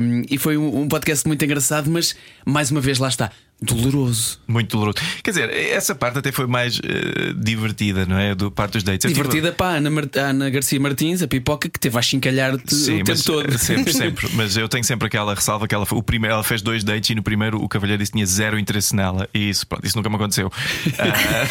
Um, 0.00 0.22
e 0.28 0.36
foi 0.36 0.56
um, 0.56 0.82
um 0.82 0.88
podcast 0.88 1.26
muito 1.26 1.42
engraçado, 1.44 1.88
mas 1.88 2.16
mais 2.44 2.72
uma 2.72 2.80
vez 2.80 2.98
lá 2.98 3.08
está. 3.08 3.30
Doloroso. 3.62 4.38
Muito 4.48 4.70
doloroso. 4.70 4.96
Quer 5.22 5.30
dizer, 5.30 5.50
essa 5.50 5.94
parte 5.94 6.18
até 6.18 6.32
foi 6.32 6.46
mais 6.46 6.78
uh, 6.78 7.34
divertida, 7.36 8.06
não 8.06 8.16
é? 8.16 8.34
Do 8.34 8.50
parte 8.50 8.72
dos 8.72 8.82
dates. 8.82 9.04
Eu 9.04 9.10
Divertida 9.10 9.48
tive... 9.48 9.56
para 9.56 9.74
a 9.74 9.76
Ana, 9.76 9.90
Mar... 9.90 10.04
Ana 10.16 10.48
Garcia 10.48 10.80
Martins, 10.80 11.20
a 11.20 11.28
pipoca, 11.28 11.68
que 11.68 11.78
teve 11.78 11.98
a 11.98 12.02
chincalhar-te 12.02 12.74
o 12.74 12.86
tempo 12.86 13.04
mas, 13.08 13.22
todo. 13.22 13.50
Sempre, 13.58 13.92
sempre. 13.92 14.28
Mas 14.34 14.56
eu 14.56 14.68
tenho 14.68 14.82
sempre 14.82 15.06
aquela 15.06 15.34
ressalva 15.34 15.68
que 15.68 15.74
ela, 15.74 15.86
o 15.90 16.02
primeiro, 16.02 16.34
ela 16.34 16.42
fez 16.42 16.62
dois 16.62 16.82
dates 16.82 17.10
e 17.10 17.14
no 17.14 17.22
primeiro 17.22 17.62
o 17.62 17.68
cavalheiro 17.68 18.00
disse 18.00 18.12
que 18.12 18.16
tinha 18.16 18.26
zero 18.26 18.58
interesse 18.58 18.96
nela. 18.96 19.28
E 19.34 19.50
isso, 19.50 19.66
pronto, 19.66 19.86
isso 19.86 19.96
nunca 19.96 20.08
me 20.08 20.16
aconteceu. 20.16 20.50
Ah, 20.98 21.46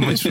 mas, 0.00 0.22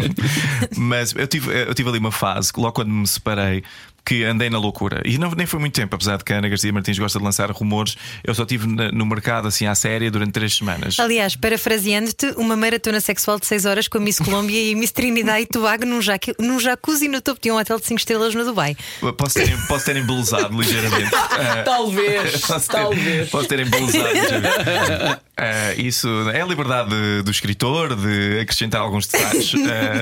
mas 0.77 1.15
eu, 1.15 1.27
tive, 1.27 1.51
eu 1.51 1.73
tive 1.73 1.89
ali 1.89 1.99
uma 1.99 2.11
fase 2.11 2.51
que 2.51 2.59
logo 2.59 2.73
quando 2.73 2.89
me 2.89 3.07
separei 3.07 3.63
que 4.05 4.23
andei 4.23 4.49
na 4.49 4.57
loucura. 4.57 5.01
E 5.05 5.17
não, 5.17 5.31
nem 5.31 5.45
foi 5.45 5.59
muito 5.59 5.73
tempo, 5.73 5.95
apesar 5.95 6.17
de 6.17 6.23
que 6.23 6.33
a 6.33 6.37
Ana 6.37 6.49
Garcia 6.49 6.71
Martins 6.73 6.99
gosta 6.99 7.19
de 7.19 7.25
lançar 7.25 7.49
rumores. 7.51 7.95
Eu 8.23 8.35
só 8.35 8.43
estive 8.43 8.67
no 8.67 9.05
mercado 9.05 9.47
assim 9.47 9.65
à 9.65 9.75
séria 9.75 10.11
durante 10.11 10.31
três 10.31 10.55
semanas. 10.55 10.99
Aliás, 10.99 11.35
parafraseando-te, 11.35 12.33
uma 12.37 12.55
maratona 12.55 12.99
sexual 12.99 13.39
de 13.39 13.45
6 13.45 13.65
horas 13.65 13.87
com 13.87 13.97
a 13.97 14.01
Miss 14.01 14.19
Colômbia 14.19 14.61
e 14.61 14.73
a 14.73 14.77
Miss 14.77 14.91
Trinidade 14.91 15.43
e 15.43 15.45
Tobago 15.45 15.85
num, 15.85 16.01
jac... 16.01 16.33
num 16.39 16.59
jacuzzi 16.59 17.07
no 17.07 17.21
topo 17.21 17.41
de 17.41 17.51
um 17.51 17.57
hotel 17.57 17.79
de 17.79 17.85
5 17.85 17.99
estrelas 17.99 18.35
no 18.35 18.43
Dubai. 18.43 18.75
Posso 19.17 19.35
ter, 19.35 19.67
posso 19.67 19.85
ter 19.85 19.95
embelezado 19.97 20.59
ligeiramente. 20.59 21.13
Uh, 21.13 21.63
talvez, 21.63 22.41
posso 22.45 22.67
ter, 22.67 22.73
talvez. 22.73 23.29
Posso 23.29 23.47
ter 23.47 23.59
embelezado 23.59 24.13
ligeiramente. 24.13 25.21
Uh, 25.33 25.81
isso 25.81 26.07
é 26.29 26.41
a 26.41 26.45
liberdade 26.45 26.93
do 27.23 27.31
escritor 27.31 27.95
de 27.95 28.39
acrescentar 28.39 28.81
alguns 28.81 29.07
detalhes. 29.07 29.51
Uh, 29.53 29.57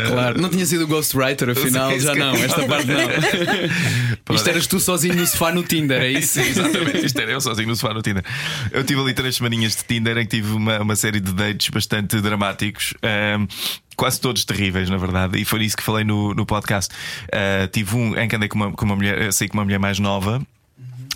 claro, 0.12 0.41
não 0.41 0.50
tinha 0.50 0.65
sido 0.65 0.84
o 0.84 0.88
Ghostwriter, 0.88 1.50
afinal, 1.50 1.98
já 1.98 2.13
não, 2.13 2.36
esta 2.36 2.65
parte 2.67 2.88
não. 2.88 4.36
Isto 4.36 4.50
eras 4.50 4.67
tu 4.67 4.78
sozinho 4.78 5.15
no 5.15 5.26
sofá 5.26 5.54
no 5.54 5.63
Tinder, 5.63 6.02
é 6.02 6.10
isso? 6.20 6.34
Sim, 6.34 6.50
exatamente, 6.50 7.06
isto 7.06 7.20
era 7.20 7.32
eu 7.32 7.39
sozinho 7.39 7.70
no 7.70 7.76
sofá 7.78 7.94
no 7.94 8.02
Tinder. 8.02 8.24
Eu 8.72 8.84
tive 8.84 9.00
ali 9.00 9.13
três 9.13 9.38
semaninhas 9.38 9.76
de 9.76 9.84
Tinder 9.86 10.17
em 10.17 10.26
que 10.26 10.36
tive 10.36 10.52
uma, 10.52 10.80
uma 10.80 10.96
série 10.98 11.22
de 11.22 11.32
dates 11.32 11.70
bastante 11.70 12.20
dramáticos. 12.20 12.94
Um, 13.02 13.48
quase 13.96 14.20
todos 14.20 14.44
terríveis, 14.44 14.89
na 14.89 14.98
verdade, 14.98 15.39
e 15.39 15.46
foi 15.46 15.63
isso 15.63 15.78
que 15.78 15.84
falei 15.84 16.04
no, 16.04 16.34
no 16.34 16.46
podcast. 16.46 16.94
Uh, 17.28 17.67
tive 17.72 17.96
um 17.96 18.17
em 18.17 18.28
que 18.28 18.36
andei 18.36 18.50
com 18.50 18.58
uma, 18.58 18.72
com 18.72 18.84
uma 18.84 18.96
mulher, 18.98 19.32
sei 19.32 19.48
com 19.48 19.58
uma 19.58 19.63
mulher 19.63 19.80
mais 19.80 19.98
nova. 19.98 20.41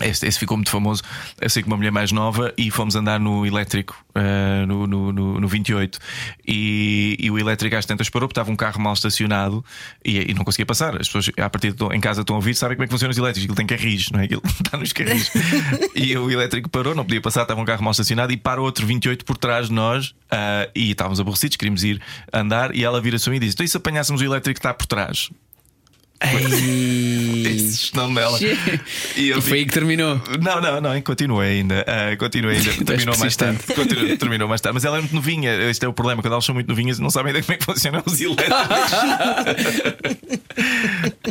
Este, 0.00 0.26
esse 0.26 0.38
ficou 0.38 0.56
muito 0.56 0.70
famoso. 0.70 1.02
Eu 1.40 1.48
sei 1.48 1.62
que 1.62 1.68
uma 1.68 1.76
mulher 1.76 1.90
mais 1.90 2.12
nova 2.12 2.52
e 2.58 2.70
fomos 2.70 2.94
andar 2.94 3.18
no 3.18 3.46
elétrico, 3.46 3.96
uh, 4.14 4.66
no, 4.66 4.86
no, 4.86 5.12
no, 5.12 5.40
no 5.40 5.48
28. 5.48 5.98
E, 6.46 7.16
e 7.18 7.30
o 7.30 7.38
elétrico 7.38 7.76
às 7.76 7.86
tantas 7.86 8.10
parou 8.10 8.28
porque 8.28 8.38
estava 8.38 8.50
um 8.50 8.56
carro 8.56 8.78
mal 8.78 8.92
estacionado 8.92 9.64
e, 10.04 10.30
e 10.30 10.34
não 10.34 10.44
conseguia 10.44 10.66
passar. 10.66 11.00
As 11.00 11.08
pessoas 11.08 11.30
a 11.38 11.48
partir 11.48 11.72
de, 11.72 11.84
em 11.94 12.00
casa 12.00 12.20
estão 12.20 12.36
a 12.36 12.38
ouvir, 12.38 12.54
sabem 12.54 12.76
como 12.76 12.84
é 12.84 12.86
que 12.86 12.92
funcionam 12.92 13.10
os 13.10 13.18
elétricos. 13.18 13.44
Aquilo 13.44 13.56
tem 13.56 13.66
carris, 13.66 14.10
não 14.10 14.20
é? 14.20 14.24
Aquilo 14.24 14.42
está 14.62 14.76
nos 14.76 14.92
carris. 14.92 15.30
e 15.96 16.16
o 16.16 16.30
elétrico 16.30 16.68
parou, 16.68 16.94
não 16.94 17.04
podia 17.04 17.22
passar, 17.22 17.42
estava 17.42 17.60
um 17.60 17.64
carro 17.64 17.82
mal 17.82 17.92
estacionado 17.92 18.32
e 18.32 18.36
para 18.36 18.60
outro 18.60 18.86
28 18.86 19.24
por 19.24 19.38
trás 19.38 19.68
de 19.68 19.72
nós. 19.72 20.10
Uh, 20.26 20.68
e 20.74 20.90
estávamos 20.90 21.20
aborrecidos, 21.20 21.56
queríamos 21.56 21.84
ir 21.84 22.02
andar. 22.30 22.74
E 22.74 22.84
ela 22.84 23.00
vira-se 23.00 23.28
a 23.28 23.30
mim 23.30 23.38
e 23.38 23.40
disse: 23.40 23.54
Então, 23.54 23.64
e 23.64 23.68
se 23.68 23.76
apanhássemos 23.78 24.20
o 24.20 24.24
elétrico 24.24 24.56
que 24.56 24.58
está 24.58 24.74
por 24.74 24.86
trás? 24.86 25.30
Esse 26.20 27.94
nome 27.96 28.14
dela. 28.14 28.38
E, 29.16 29.30
e 29.30 29.40
foi 29.40 29.58
aí 29.58 29.66
que 29.66 29.72
terminou. 29.72 30.20
Não, 30.40 30.60
não, 30.60 30.80
não, 30.80 31.02
continuei 31.02 31.58
ainda. 31.58 31.84
Uh, 31.86 32.16
continuei 32.16 32.56
ainda. 32.56 32.72
terminou 32.84 33.16
mais 33.18 33.36
tarde. 33.36 33.58
Continuou, 33.74 34.16
terminou 34.16 34.48
mais 34.48 34.60
tarde. 34.60 34.74
Mas 34.74 34.84
ela 34.84 34.96
é 34.96 35.00
muito 35.00 35.14
novinha. 35.14 35.52
Este 35.68 35.84
é 35.84 35.88
o 35.88 35.92
problema. 35.92 36.22
Quando 36.22 36.32
elas 36.32 36.44
são 36.44 36.54
muito 36.54 36.68
novinhas, 36.68 36.98
não 36.98 37.10
sabem 37.10 37.34
ainda 37.34 37.42
como 37.42 37.54
é 37.54 37.58
que 37.58 37.64
funcionam 37.64 38.02
os 38.04 38.20
elétricos. 38.20 38.52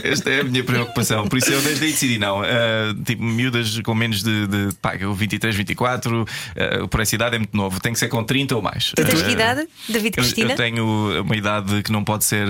Esta 0.03 0.29
é 0.29 0.41
a 0.41 0.43
minha 0.43 0.63
preocupação. 0.63 1.27
Por 1.27 1.37
isso 1.39 1.51
eu 1.51 1.61
desde 1.61 1.85
aí 1.85 1.91
decidi 1.91 2.19
não. 2.19 2.41
Uh, 2.41 2.93
tipo, 3.03 3.23
miúdas 3.23 3.79
com 3.79 3.95
menos 3.95 4.21
de, 4.21 4.47
de 4.47 4.69
pá, 4.81 4.93
23, 4.95 5.55
24, 5.55 6.21
uh, 6.21 6.87
por 6.87 6.99
essa 6.99 7.15
idade 7.15 7.35
é 7.35 7.39
muito 7.39 7.57
novo. 7.57 7.79
Tem 7.79 7.91
que 7.91 7.99
ser 7.99 8.07
com 8.07 8.23
30 8.23 8.55
ou 8.55 8.61
mais. 8.61 8.91
Tu 8.95 9.03
tens 9.03 9.21
que 9.23 9.31
idade, 9.31 9.67
David 9.89 10.11
Cristina? 10.11 10.47
Eu, 10.47 10.51
eu, 10.51 10.55
tenho 10.55 11.21
uma 11.23 11.35
idade 11.35 11.81
que 11.81 11.91
não 11.91 12.03
pode 12.03 12.23
ser. 12.23 12.47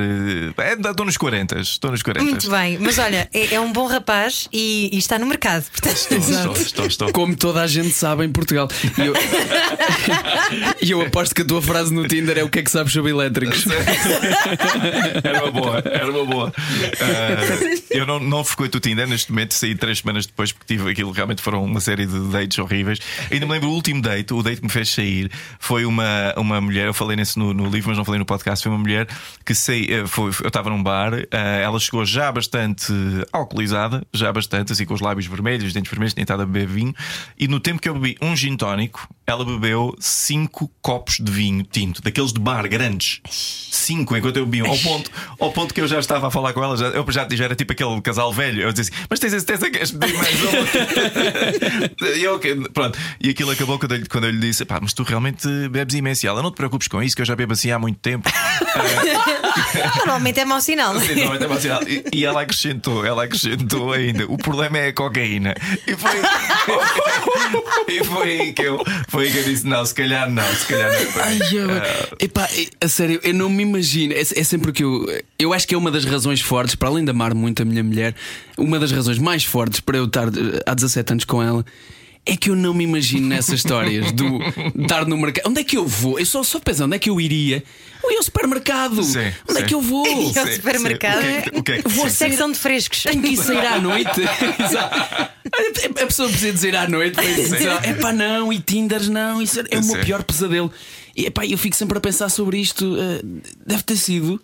É, 0.58 0.74
estou 0.74 1.06
nos 1.06 1.18
40. 1.18 1.60
Estou 1.60 1.92
nos 1.92 2.04
40. 2.04 2.25
Muito 2.26 2.50
bem, 2.50 2.78
mas 2.80 2.98
olha, 2.98 3.30
é, 3.32 3.54
é 3.54 3.60
um 3.60 3.72
bom 3.72 3.86
rapaz 3.86 4.48
e, 4.52 4.90
e, 4.92 4.98
está 4.98 5.20
no 5.20 5.28
mercado. 5.28 5.64
Portanto... 5.70 5.96
Estou, 5.96 6.18
estou, 6.18 6.54
estou, 6.54 6.86
estou, 6.88 7.12
Como 7.12 7.36
toda 7.36 7.62
a 7.62 7.68
gente 7.68 7.92
sabe 7.92 8.26
em 8.26 8.32
Portugal. 8.32 8.68
E 8.98 9.06
eu... 9.06 9.14
eu 10.82 11.02
aposto 11.02 11.36
que 11.36 11.44
a 11.44 11.46
tua 11.46 11.62
frase 11.62 11.94
no 11.94 12.08
Tinder 12.08 12.38
é 12.38 12.44
o 12.44 12.50
que 12.50 12.60
é 12.60 12.64
que 12.64 12.72
sabes 12.72 12.92
sobre 12.92 13.12
elétricos. 13.12 13.66
era 15.24 15.44
uma 15.44 15.52
boa, 15.52 15.84
era 15.86 16.12
uma 16.12 16.26
boa. 16.26 16.48
Uh, 16.50 17.84
eu 17.92 18.06
não, 18.06 18.20
não 18.20 18.44
frequento 18.44 18.78
o 18.78 18.82
Tinder 18.82 19.08
neste 19.08 19.32
momento, 19.32 19.54
saí 19.54 19.76
três 19.76 20.00
semanas 20.00 20.26
depois 20.26 20.52
porque 20.52 20.76
tive 20.76 20.90
aquilo. 20.92 21.12
Realmente 21.12 21.42
foram 21.42 21.64
uma 21.64 21.80
série 21.80 22.08
de 22.08 22.20
dates 22.32 22.58
horríveis. 22.58 23.00
Ainda 23.32 23.46
me 23.46 23.52
lembro 23.52 23.70
o 23.70 23.74
último 23.74 24.02
date, 24.02 24.34
o 24.34 24.42
date 24.42 24.58
que 24.58 24.66
me 24.66 24.72
fez 24.72 24.90
sair 24.90 25.30
foi 25.60 25.86
uma, 25.86 26.34
uma 26.38 26.60
mulher. 26.60 26.88
Eu 26.88 26.94
falei 26.94 27.16
nesse 27.16 27.38
no, 27.38 27.54
no 27.54 27.70
livro, 27.70 27.90
mas 27.90 27.98
não 27.98 28.06
falei 28.06 28.18
no 28.18 28.26
podcast. 28.26 28.64
Foi 28.64 28.72
uma 28.72 28.80
mulher 28.80 29.08
que 29.46 29.54
sei, 29.54 29.88
foi, 30.08 30.32
eu 30.42 30.48
estava 30.48 30.70
num 30.70 30.82
bar, 30.82 31.14
uh, 31.14 31.28
ela 31.32 31.80
chegou 31.80 32.04
já 32.06 32.15
bastante 32.32 32.92
alcoolizada, 33.32 34.06
já 34.14 34.32
bastante, 34.32 34.72
assim 34.72 34.86
com 34.86 34.94
os 34.94 35.02
lábios 35.02 35.26
vermelhos, 35.26 35.68
os 35.68 35.74
dentes 35.74 35.90
vermelhos, 35.90 36.14
tinha 36.14 36.24
estado 36.24 36.44
a 36.44 36.46
beber 36.46 36.68
vinho. 36.68 36.94
E 37.38 37.48
no 37.48 37.60
tempo 37.60 37.82
que 37.82 37.90
eu 37.90 37.94
bebi 37.94 38.18
um 38.22 38.36
gin 38.36 38.56
tónico, 38.56 39.08
ela 39.28 39.44
bebeu 39.44 39.96
cinco 40.00 40.72
copos 40.82 41.18
de 41.20 41.32
vinho 41.32 41.64
tinto, 41.64 42.02
daqueles 42.02 42.32
de 42.32 42.40
bar 42.40 42.68
grandes. 42.68 43.22
Cinco, 43.30 44.16
enquanto 44.16 44.38
eu 44.38 44.46
bebi 44.46 44.68
ao 44.68 44.78
ponto, 44.78 45.12
ao 45.40 45.52
ponto 45.52 45.74
que 45.74 45.82
eu 45.82 45.88
já 45.88 46.00
estava 46.00 46.28
a 46.28 46.32
falar 46.32 46.54
com 46.54 46.64
ela, 46.64 46.78
já, 46.78 46.88
eu 46.88 47.06
já, 47.12 47.28
já 47.32 47.46
era 47.46 47.56
tipo 47.56 47.74
aquele 47.74 48.00
casal 48.02 48.32
velho. 48.32 48.62
Eu 48.62 48.72
disse 48.72 48.92
assim, 48.94 49.06
mas 49.10 49.20
tens 49.20 49.34
a 49.34 49.40
certeza 49.40 49.70
que 49.70 49.80
és 49.80 49.92
pedir 49.92 50.14
mais 50.14 50.42
uma? 50.44 52.10
e, 52.16 52.24
eu, 52.24 52.40
pronto. 52.72 52.98
e 53.20 53.30
aquilo 53.30 53.52
acabou 53.52 53.80
quando 53.80 53.96
eu, 53.96 54.04
quando 54.10 54.26
eu 54.26 54.32
lhe 54.32 54.40
disse: 54.40 54.64
pá, 54.66 54.80
mas 54.82 54.94
tu 54.94 55.04
realmente 55.04 55.48
bebes 55.70 55.96
imenso. 55.96 56.26
E 56.26 56.28
ela, 56.28 56.42
não 56.42 56.52
te 56.52 56.56
preocupes 56.56 56.88
com 56.88 57.02
isso, 57.02 57.16
que 57.16 57.22
eu 57.22 57.26
já 57.26 57.36
bebo 57.36 57.54
assim 57.54 57.72
há 57.72 57.80
muito 57.80 58.00
tempo. 58.00 58.30
Normalmente 59.98 60.40
é 60.40 60.46
mau 60.46 60.62
sinal. 60.62 61.00
Sim, 61.00 61.16
normalmente 61.16 61.44
é 61.44 61.48
mau 61.48 61.60
sinal. 61.60 61.84
E, 61.84 62.04
e 62.14 62.26
ela 62.26 62.42
acrescentou, 62.42 63.06
ela 63.06 63.24
acrescentou 63.24 63.94
ainda: 63.94 64.26
o 64.26 64.38
problema 64.38 64.78
é 64.78 64.88
a 64.88 64.94
cocaína. 64.94 65.56
E 65.88 65.96
foi, 65.96 66.12
e 67.88 68.04
foi 68.04 68.40
aí 68.40 68.54
que 68.54 68.64
eu, 68.64 68.84
foi 69.16 69.26
aí 69.28 69.32
que 69.32 69.38
eu 69.40 69.44
disse: 69.44 69.66
não, 69.68 69.86
se 69.86 69.94
calhar 69.94 70.30
não, 70.30 70.44
se 70.56 70.66
calhar 70.68 70.92
não. 70.92 71.22
Ai, 71.24 71.40
eu, 71.54 71.70
Ah, 71.72 72.16
epá, 72.20 72.48
é- 72.54 72.86
a 72.86 72.88
sério, 72.88 73.20
eu 73.24 73.34
não 73.34 73.50
me 73.50 73.64
imagino. 73.64 74.14
É, 74.14 74.20
é 74.22 74.24
sempre 74.44 74.72
que 74.72 74.84
eu. 74.84 75.06
Eu 75.40 75.54
acho 75.54 75.68
que 75.68 75.74
é 75.74 75.78
uma 75.78 75.90
das 75.92 76.06
razões 76.06 76.42
fortes, 76.42 76.76
para 76.76 76.90
além 76.90 77.04
de 77.04 77.12
amar 77.12 77.34
muito 77.34 77.62
a 77.62 77.66
minha 77.66 77.84
mulher, 77.84 78.14
uma 78.58 78.78
das 78.80 78.92
razões 78.92 79.18
mais 79.18 79.44
fortes 79.44 79.80
para 79.80 79.98
eu 79.98 80.06
estar 80.06 80.28
eh, 80.28 80.62
há 80.66 80.74
17 80.74 81.14
anos 81.14 81.26
com 81.26 81.42
ela. 81.42 81.66
É 82.28 82.36
que 82.36 82.50
eu 82.50 82.56
não 82.56 82.74
me 82.74 82.84
imagino 82.84 83.28
nessas 83.28 83.54
histórias 83.60 84.12
do 84.12 84.40
estar 84.82 85.06
no 85.06 85.16
mercado. 85.16 85.48
Onde 85.48 85.62
é 85.62 85.64
que 85.64 85.78
eu 85.78 85.86
vou? 85.86 86.18
Eu 86.18 86.26
só, 86.26 86.42
só 86.42 86.60
penso 86.60 86.84
onde 86.84 86.96
é 86.96 87.00
que 87.00 87.08
eu 87.08 87.22
iria. 87.22 87.64
Eu 88.04 88.12
ia 88.12 88.18
ao 88.18 88.24
supermercado. 88.24 89.04
Sim, 89.04 89.32
onde 89.48 89.60
é 89.60 89.62
sim. 89.62 89.68
que 89.68 89.74
eu 89.76 89.80
vou? 89.82 90.08
E 90.08 90.36
ao 90.40 90.48
Sim, 90.48 90.54
supermercado. 90.56 91.22
sim. 91.22 91.28
O 91.28 91.30
que 91.30 91.36
é 91.38 91.42
que- 91.52 91.60
o 91.60 91.64
que 91.64 91.72
é 91.74 91.82
que- 91.84 91.88
Vou 91.90 92.06
sim. 92.10 92.16
secção 92.16 92.52
de 92.52 92.58
frescos. 92.58 93.04
Tenho 93.04 93.22
que 93.22 93.30
ir 93.30 93.38
sair 93.38 93.64
à 93.68 93.80
noite. 93.80 94.10
A 96.02 96.06
pessoa 96.06 96.28
precisa 96.30 96.52
dizer 96.52 96.76
à 96.76 96.88
noite. 96.88 97.20
É 97.84 97.94
pá, 98.02 98.12
não, 98.12 98.52
e 98.52 98.60
Tinders 98.60 99.10
não, 99.10 99.42
isso 99.42 99.60
é 99.60 99.80
o 99.80 99.86
meu 99.86 100.02
pior 100.04 100.24
pesadelo. 100.24 100.72
E 101.16 101.26
epá, 101.28 101.46
eu 101.46 101.58
fico 101.58 101.76
sempre 101.76 101.98
a 101.98 102.02
pensar 102.02 102.30
sobre 102.30 102.58
isto. 102.58 102.98
eh, 102.98 103.22
deve 103.66 103.84
ter 103.84 103.96
sido 103.96 104.42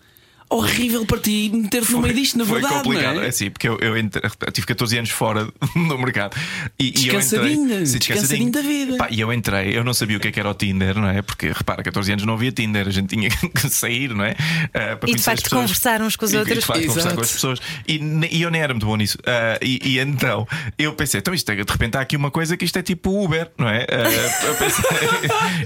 horrível 0.55 1.05
para 1.05 1.19
ti 1.19 1.49
meter-te 1.53 1.91
no 1.93 2.01
meio 2.01 2.13
disto, 2.13 2.37
na 2.37 2.45
foi 2.45 2.59
verdade. 2.61 2.83
complicado. 2.83 3.15
Não 3.15 3.21
É 3.21 3.25
é? 3.25 3.29
assim, 3.29 3.49
porque 3.49 3.67
eu, 3.67 3.77
eu, 3.79 3.97
entre- 3.97 4.21
eu 4.45 4.51
tive 4.51 4.67
14 4.67 4.97
anos 4.97 5.09
fora 5.09 5.45
do 5.75 5.97
mercado 5.97 6.35
e, 6.79 6.85
e 6.85 6.87
eu 6.89 6.93
Descansadinho, 7.19 7.65
entrei, 7.65 7.85
Sim, 7.85 7.97
descansadinho 7.99 8.51
da 8.51 8.61
vida. 8.61 8.97
Pá, 8.97 9.07
e 9.09 9.19
eu 9.21 9.31
entrei, 9.31 9.77
eu 9.77 9.83
não 9.83 9.93
sabia 9.93 10.17
o 10.17 10.19
que, 10.19 10.27
é 10.27 10.31
que 10.31 10.39
era 10.39 10.49
o 10.49 10.53
Tinder, 10.53 10.97
não 10.97 11.07
é? 11.07 11.21
Porque 11.21 11.51
repara, 11.51 11.81
14 11.83 12.11
anos 12.11 12.25
não 12.25 12.33
havia 12.33 12.51
Tinder, 12.51 12.87
a 12.87 12.91
gente 12.91 13.07
tinha 13.15 13.29
que 13.55 13.69
sair, 13.69 14.13
não 14.13 14.23
é? 14.25 14.35
Ah, 14.73 14.95
para 14.97 15.09
E 15.09 15.15
de 15.15 15.21
facto 15.23 15.43
pessoas. 15.43 15.61
conversar 15.61 16.01
uns 16.01 16.15
com 16.15 16.25
os 16.25 16.31
E- 16.31 16.35
e 16.35 16.39
outros. 16.39 16.59
de 16.59 16.65
facto 16.65 16.85
conversar 16.87 17.15
com 17.15 17.21
as 17.21 17.31
pessoas. 17.31 17.59
E, 17.87 17.99
e 18.31 18.41
eu 18.41 18.51
nem 18.51 18.61
era 18.61 18.73
muito 18.73 18.85
bom 18.85 18.97
nisso. 18.97 19.17
Ah, 19.25 19.57
e, 19.61 19.79
e 19.83 19.99
então 19.99 20.47
eu 20.77 20.93
pensei, 20.93 21.19
então 21.19 21.33
isto 21.33 21.49
é, 21.51 21.55
de 21.63 21.71
repente 21.71 21.97
há 21.97 22.01
aqui 22.01 22.15
uma 22.17 22.29
coisa 22.31 22.57
que 22.57 22.65
isto 22.65 22.77
é 22.77 22.81
tipo 22.81 23.23
Uber, 23.23 23.49
não 23.57 23.69
é? 23.69 23.85
Ah, 23.89 24.45
eu 24.47 24.55
pensei, 24.59 24.83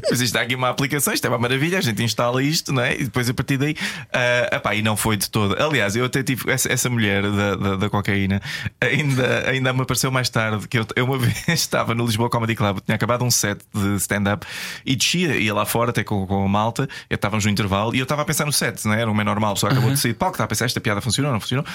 mas 0.09 0.21
isto 0.21 0.35
há 0.37 0.41
aqui 0.41 0.55
uma 0.55 0.69
aplicação, 0.69 1.13
isto 1.13 1.25
é 1.25 1.29
uma 1.29 1.39
maravilha, 1.39 1.77
a 1.77 1.81
gente 1.81 2.03
instala 2.03 2.41
isto, 2.43 2.71
não 2.71 2.81
é? 2.83 2.93
E 2.95 3.03
depois 3.05 3.29
a 3.29 3.33
partir 3.33 3.57
daí, 3.57 3.75
ah, 4.13 4.55
epá, 4.55 4.74
e 4.75 4.81
não 4.81 4.95
foi 4.97 5.17
de 5.17 5.29
todo. 5.29 5.55
Aliás, 5.61 5.95
eu 5.95 6.05
até 6.05 6.21
tive 6.23 6.49
essa, 6.51 6.71
essa 6.71 6.89
mulher 6.89 7.23
da, 7.23 7.55
da, 7.55 7.75
da 7.75 7.89
cocaína, 7.89 8.41
ainda, 8.81 9.49
ainda 9.49 9.73
me 9.73 9.81
apareceu 9.81 10.11
mais 10.11 10.29
tarde 10.29 10.67
que 10.67 10.77
eu, 10.79 10.85
eu 10.95 11.05
uma 11.05 11.17
vez 11.19 11.37
estava 11.47 11.93
no 11.95 12.05
Lisboa 12.05 12.29
Comedy 12.29 12.55
Club, 12.55 12.79
tinha 12.85 12.95
acabado 12.95 13.23
um 13.23 13.31
set 13.31 13.59
de 13.73 13.95
stand-up 13.95 14.45
e 14.85 14.95
descia, 14.95 15.35
ia 15.37 15.53
lá 15.53 15.65
fora 15.65 15.89
até 15.91 16.03
com, 16.03 16.25
com 16.27 16.45
a 16.45 16.47
malta, 16.49 16.87
estávamos 17.09 17.45
no 17.45 17.51
intervalo 17.51 17.95
e 17.95 17.99
eu 17.99 18.03
estava 18.03 18.21
a 18.21 18.25
pensar 18.25 18.45
no 18.45 18.53
set, 18.53 18.85
não 18.85 18.93
é? 18.93 19.01
Era 19.01 19.09
um 19.09 19.13
meio 19.13 19.25
normal, 19.25 19.55
só 19.55 19.67
acabou 19.67 19.89
de 19.91 19.97
sair 19.99 20.13
de 20.13 20.17
palco, 20.17 20.35
estava 20.35 20.45
a 20.45 20.49
pensar, 20.49 20.65
esta 20.65 20.79
piada 20.81 21.01
funcionou, 21.01 21.31
não 21.31 21.39
funcionou. 21.39 21.65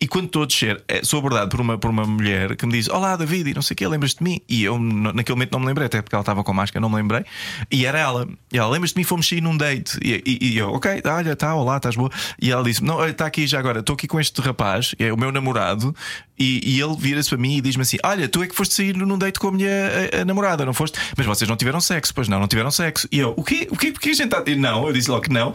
E 0.00 0.06
quando 0.06 0.26
estou 0.26 0.42
a 0.42 0.46
descer, 0.46 0.82
eh, 0.88 1.00
sou 1.02 1.18
abordado 1.18 1.48
por 1.50 1.60
uma, 1.60 1.78
por 1.78 1.90
uma 1.90 2.04
mulher 2.04 2.56
que 2.56 2.66
me 2.66 2.72
diz: 2.72 2.88
Olá, 2.88 3.16
David, 3.16 3.50
e 3.50 3.54
não 3.54 3.62
sei 3.62 3.74
o 3.74 3.76
que, 3.76 3.86
lembras-te 3.86 4.18
de 4.18 4.24
mim? 4.24 4.40
E 4.48 4.64
eu 4.64 4.78
naquele 4.78 5.36
momento 5.36 5.52
não 5.52 5.60
me 5.60 5.66
lembrei, 5.66 5.86
até 5.86 6.02
porque 6.02 6.14
ela 6.14 6.22
estava 6.22 6.42
com 6.44 6.52
máscara, 6.52 6.80
não 6.80 6.88
me 6.90 6.96
lembrei. 6.96 7.24
E 7.70 7.86
era 7.86 7.98
ela. 7.98 8.28
E 8.52 8.58
ela, 8.58 8.68
lembras-te 8.70 8.94
de 8.94 9.00
mim? 9.00 9.04
Fomos 9.04 9.28
sair 9.28 9.40
num 9.40 9.56
date. 9.56 9.98
E, 10.02 10.22
e- 10.26 10.38
e 10.52 10.58
eu, 10.58 10.70
ok, 10.72 11.02
olha, 11.04 11.36
tá, 11.36 11.54
olá, 11.54 11.76
estás 11.76 11.96
boa. 11.96 12.10
E 12.40 12.49
ela 12.50 12.62
disse: 12.62 12.82
Não, 12.82 13.04
está 13.06 13.26
aqui 13.26 13.46
já 13.46 13.58
agora, 13.58 13.80
estou 13.80 13.94
aqui 13.94 14.06
com 14.06 14.20
este 14.20 14.40
rapaz, 14.40 14.94
é 14.98 15.12
o 15.12 15.16
meu 15.16 15.32
namorado, 15.32 15.94
e, 16.40 16.60
e 16.76 16.80
ele 16.80 16.96
vira-se 16.98 17.28
para 17.28 17.38
mim 17.38 17.56
e 17.58 17.60
diz-me 17.60 17.82
assim: 17.82 17.98
Olha, 18.02 18.26
tu 18.28 18.42
é 18.42 18.46
que 18.46 18.54
foste 18.56 18.74
sair 18.74 18.96
num 18.96 19.18
date 19.18 19.38
com 19.38 19.48
a 19.48 19.52
minha 19.52 19.70
a- 20.14 20.22
a 20.22 20.24
namorada, 20.24 20.64
não 20.64 20.72
foste? 20.74 20.98
Mas 21.16 21.26
vocês 21.26 21.48
não 21.48 21.56
tiveram 21.56 21.80
sexo, 21.80 22.14
pois 22.14 22.26
não, 22.28 22.40
não 22.40 22.48
tiveram 22.48 22.70
sexo. 22.70 23.06
E 23.12 23.18
eu, 23.18 23.34
o 23.36 23.44
quê? 23.44 23.68
O 23.70 23.76
quê? 23.76 23.92
Porquê 23.92 24.08
a 24.10 24.12
gente 24.14 24.24
está 24.24 24.38
a 24.38 24.42
ter? 24.42 24.56
Não, 24.56 24.86
eu 24.86 24.92
disse 24.92 25.10
logo 25.10 25.22
que 25.22 25.30
não. 25.32 25.54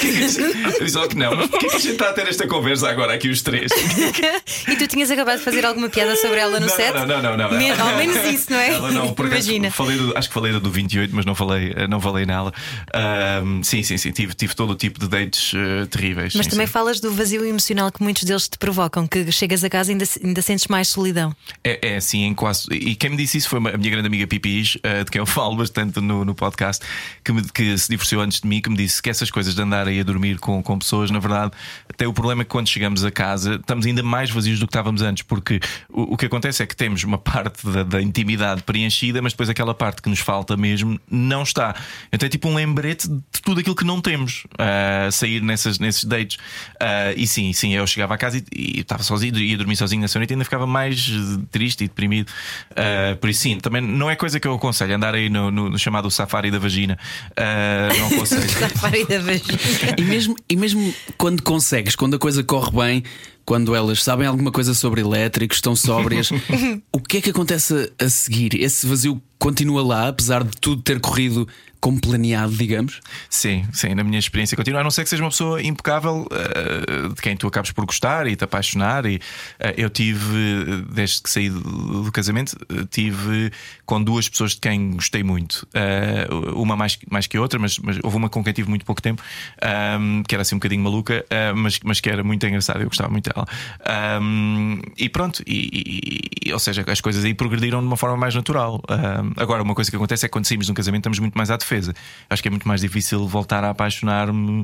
Gente... 0.00 0.40
Eu 0.82 0.84
disse 0.84 0.96
logo 0.96 1.08
que 1.10 1.16
não, 1.16 1.36
mas 1.36 1.48
porquê 1.50 1.68
que 1.68 1.76
a 1.76 1.78
gente 1.78 1.92
está 1.92 2.08
a 2.08 2.12
ter 2.12 2.26
esta 2.28 2.46
conversa 2.48 2.88
agora 2.88 3.12
aqui 3.14 3.28
os 3.28 3.42
três? 3.42 3.70
e 4.68 4.76
tu 4.76 4.86
tinhas 4.86 5.10
acabado 5.10 5.38
de 5.38 5.44
fazer 5.44 5.64
alguma 5.66 5.88
piada 5.88 6.16
sobre 6.16 6.38
ela 6.38 6.58
no 6.58 6.66
não, 6.66 6.74
set? 6.74 6.92
Não, 6.94 7.06
não, 7.06 7.22
não, 7.22 7.36
não. 7.36 7.50
Me- 7.58 7.70
Ao 7.70 7.96
menos 7.96 8.16
isso, 8.32 8.50
não 8.50 8.58
é? 8.58 8.70
Ela 8.72 8.90
não, 8.90 9.12
por 9.12 9.26
acaso, 9.26 9.42
Imagina. 9.50 9.70
Falei 9.70 9.96
do- 9.98 10.16
acho 10.16 10.28
que 10.28 10.34
falei 10.34 10.52
do 10.52 10.70
28, 10.70 11.14
mas 11.14 11.24
não 11.26 11.34
falei, 11.34 11.74
não 11.88 12.00
falei 12.00 12.24
nela. 12.26 12.52
Ahm, 12.94 13.62
sim, 13.62 13.82
sim, 13.82 13.96
sim. 13.98 14.10
Tive, 14.12 14.34
tive 14.34 14.54
todo 14.54 14.70
o 14.70 14.74
tipo 14.74 14.98
de 14.98 15.08
dates 15.08 15.52
eh, 15.54 15.86
terríveis. 15.86 16.34
Mas 16.34 16.46
sim, 16.46 16.50
também 16.50 16.66
sim. 16.66 16.72
falas 16.72 17.00
do 17.00 17.12
vazio 17.12 17.44
emocional 17.44 17.90
que 17.92 18.02
muitos 18.02 18.24
deles 18.24 18.48
te 18.48 18.58
provocam, 18.58 19.06
que 19.06 19.30
chegas 19.32 19.62
a 19.64 19.70
casa 19.70 19.90
e 19.90 19.94
ainda, 19.94 20.04
ainda 20.22 20.40
sentes 20.42 20.66
mais 20.68 20.88
solidão. 20.88 21.34
É, 21.64 21.90
é 21.92 21.96
assim, 21.96 22.22
em 22.24 22.34
quase. 22.34 22.66
E 22.72 22.94
quem 22.94 23.10
me 23.10 23.16
disse 23.16 23.38
isso 23.38 23.48
foi 23.48 23.58
a 23.58 23.76
minha 23.78 23.90
grande 23.90 24.06
amiga 24.06 24.26
Pipis, 24.26 24.78
eh, 24.82 25.04
de 25.04 25.10
quem 25.10 25.18
eu 25.18 25.26
falo 25.26 25.56
bastante 25.56 26.00
no, 26.00 26.24
no 26.24 26.34
podcast, 26.34 26.84
que, 27.24 27.32
me- 27.32 27.42
que 27.52 27.76
se 27.78 27.88
divorciou 27.88 28.22
antes 28.22 28.40
de 28.40 28.46
mim, 28.48 28.60
que 28.60 28.70
me 28.70 28.76
disse 28.76 29.02
que 29.02 29.10
essas 29.10 29.30
coisas 29.30 29.54
de 29.54 29.62
andar 29.62 29.86
aí 29.88 30.00
a 30.00 30.02
dormir 30.04 30.38
com, 30.38 30.62
com 30.62 30.78
pessoas, 30.78 31.10
na 31.10 31.18
verdade, 31.18 31.52
tem 31.96 32.06
o 32.06 32.12
problema 32.12 32.42
é 32.42 32.44
que 32.44 32.50
quando 32.50 32.68
chegamos 32.68 33.04
a 33.04 33.10
casa 33.10 33.56
estamos 33.56 33.86
ainda 33.86 34.02
mais 34.02 34.30
vazios 34.30 34.58
do 34.58 34.66
que 34.66 34.70
estávamos 34.70 35.02
antes, 35.02 35.22
porque 35.22 35.60
o, 35.88 36.14
o 36.14 36.16
que 36.16 36.26
acontece 36.26 36.62
é 36.62 36.66
que 36.66 36.76
temos 36.76 37.02
uma 37.04 37.18
parte 37.18 37.66
da, 37.66 37.82
da 37.82 38.02
intimidade 38.02 38.62
preenchida, 38.62 39.20
mas 39.22 39.32
depois 39.32 39.48
aquela 39.48 39.74
parte 39.74 40.02
que 40.02 40.08
nos 40.08 40.18
falta 40.20 40.56
mesmo 40.56 40.98
não 41.10 41.42
está. 41.42 41.74
Então 42.12 42.26
é 42.26 42.30
tipo 42.30 42.48
um 42.48 42.54
lembrete 42.54 43.08
de 43.08 43.20
tudo 43.42 43.60
aquilo 43.60 43.74
que 43.76 43.84
não 43.84 44.00
temos 44.00 44.44
a 44.58 45.10
sair 45.10 45.40
nessas, 45.42 45.78
nesses 45.78 46.04
dates. 46.04 46.38
Ah, 46.80 47.12
e 47.16 47.26
sim, 47.26 47.52
sim, 47.52 47.72
eu 47.74 47.86
chegava 47.86 48.14
a 48.14 48.18
casa 48.18 48.38
e, 48.38 48.44
e 48.76 48.80
estava 48.80 49.02
sozinho, 49.02 49.36
ia 49.38 49.56
dormir 49.56 49.76
sozinho 49.76 50.04
nessa 50.12 50.18
noite 50.18 50.30
e 50.30 50.34
ainda 50.34 50.44
ficava 50.44 50.66
mais 50.66 51.10
triste 51.50 51.84
e 51.84 51.88
deprimido. 51.88 52.30
Ah, 52.76 53.16
por 53.20 53.30
isso, 53.30 53.40
sim, 53.40 53.58
também 53.58 53.80
não 53.80 54.10
é 54.10 54.16
coisa 54.16 54.38
que 54.38 54.46
eu 54.46 54.54
aconselho 54.54 54.94
andar 54.94 55.14
aí 55.14 55.28
no, 55.28 55.50
no- 55.50 55.78
chamado 55.78 56.10
safari 56.10 56.50
da 56.50 56.58
vagina. 56.58 56.98
Ah, 57.36 57.88
não 57.98 58.06
aconselho. 58.08 58.42
Safari 58.52 59.04
da 59.06 59.18
vagina. 59.20 59.58
E 59.96 60.02
mesmo, 60.02 60.36
e 60.48 60.56
mesmo 60.56 60.94
quando 61.16 61.42
consegues, 61.42 61.96
quando 61.96 62.16
a 62.16 62.18
coisa 62.18 62.42
corre 62.44 62.70
bem, 62.70 63.04
quando 63.52 63.74
elas 63.74 64.02
sabem 64.02 64.26
alguma 64.26 64.50
coisa 64.50 64.72
sobre 64.72 65.02
elétricos, 65.02 65.58
estão 65.58 65.76
sóbrias, 65.76 66.30
o 66.90 66.98
que 66.98 67.18
é 67.18 67.20
que 67.20 67.28
acontece 67.28 67.92
a, 68.00 68.06
a 68.06 68.08
seguir? 68.08 68.58
Esse 68.58 68.86
vazio 68.86 69.20
continua 69.38 69.84
lá, 69.84 70.08
apesar 70.08 70.42
de 70.42 70.56
tudo 70.56 70.80
ter 70.80 70.98
corrido 70.98 71.46
como 71.82 72.00
planeado, 72.00 72.52
digamos? 72.52 73.00
Sim, 73.28 73.66
sim, 73.72 73.92
na 73.92 74.04
minha 74.04 74.18
experiência 74.20 74.56
continua. 74.56 74.80
A 74.80 74.84
não 74.84 74.90
ser 74.92 75.02
que 75.02 75.10
seja 75.10 75.20
uma 75.20 75.30
pessoa 75.30 75.60
impecável 75.60 76.28
eh, 76.30 77.08
de 77.08 77.20
quem 77.20 77.36
tu 77.36 77.48
acabes 77.48 77.72
por 77.72 77.84
gostar 77.84 78.28
e 78.28 78.36
te 78.36 78.44
apaixonar. 78.44 79.04
E 79.04 79.20
eh, 79.58 79.74
eu 79.76 79.90
tive, 79.90 80.84
desde 80.94 81.20
que 81.20 81.28
saí 81.28 81.50
do, 81.50 82.04
do 82.04 82.12
casamento, 82.12 82.56
eh, 82.70 82.86
tive 82.88 83.50
com 83.84 84.00
duas 84.00 84.28
pessoas 84.28 84.52
de 84.52 84.60
quem 84.60 84.92
gostei 84.92 85.24
muito. 85.24 85.66
Eh, 85.74 86.28
uma 86.54 86.76
mais, 86.76 86.96
mais 87.10 87.26
que 87.26 87.36
outra, 87.36 87.58
mas, 87.58 87.80
mas 87.80 87.98
houve 88.00 88.16
uma 88.16 88.28
com 88.28 88.44
quem 88.44 88.52
tive 88.52 88.68
muito 88.68 88.84
pouco 88.86 89.02
tempo, 89.02 89.20
ahm, 89.60 90.22
que 90.22 90.36
era 90.36 90.42
assim 90.42 90.54
um 90.54 90.58
bocadinho 90.58 90.84
maluca, 90.84 91.26
mas, 91.56 91.80
mas 91.82 91.98
que 91.98 92.08
era 92.08 92.22
muito 92.22 92.46
engraçada. 92.46 92.78
Eu 92.78 92.86
gostava 92.86 93.10
muito 93.10 93.28
dela. 93.28 93.41
Ahm, 93.84 94.80
e 94.96 95.08
pronto, 95.08 95.42
e, 95.46 96.30
e- 96.46 96.52
ou 96.52 96.58
seja, 96.58 96.84
as 96.86 97.00
coisas 97.00 97.24
aí 97.24 97.34
progrediram 97.34 97.80
de 97.80 97.86
uma 97.86 97.96
forma 97.96 98.16
mais 98.16 98.34
natural. 98.34 98.80
Ahm, 98.88 99.32
agora, 99.36 99.62
uma 99.62 99.74
coisa 99.74 99.90
que 99.90 99.96
acontece 99.96 100.24
é 100.26 100.28
que 100.28 100.32
quando 100.32 100.46
saímos 100.46 100.66
de 100.66 100.72
um 100.72 100.74
casamento 100.74 101.00
estamos 101.02 101.18
muito 101.18 101.34
mais 101.36 101.50
à 101.50 101.56
defesa. 101.56 101.94
Acho 102.28 102.42
que 102.42 102.48
é 102.48 102.50
muito 102.50 102.66
mais 102.68 102.80
difícil 102.80 103.26
voltar 103.26 103.64
a 103.64 103.70
apaixonar-me, 103.70 104.62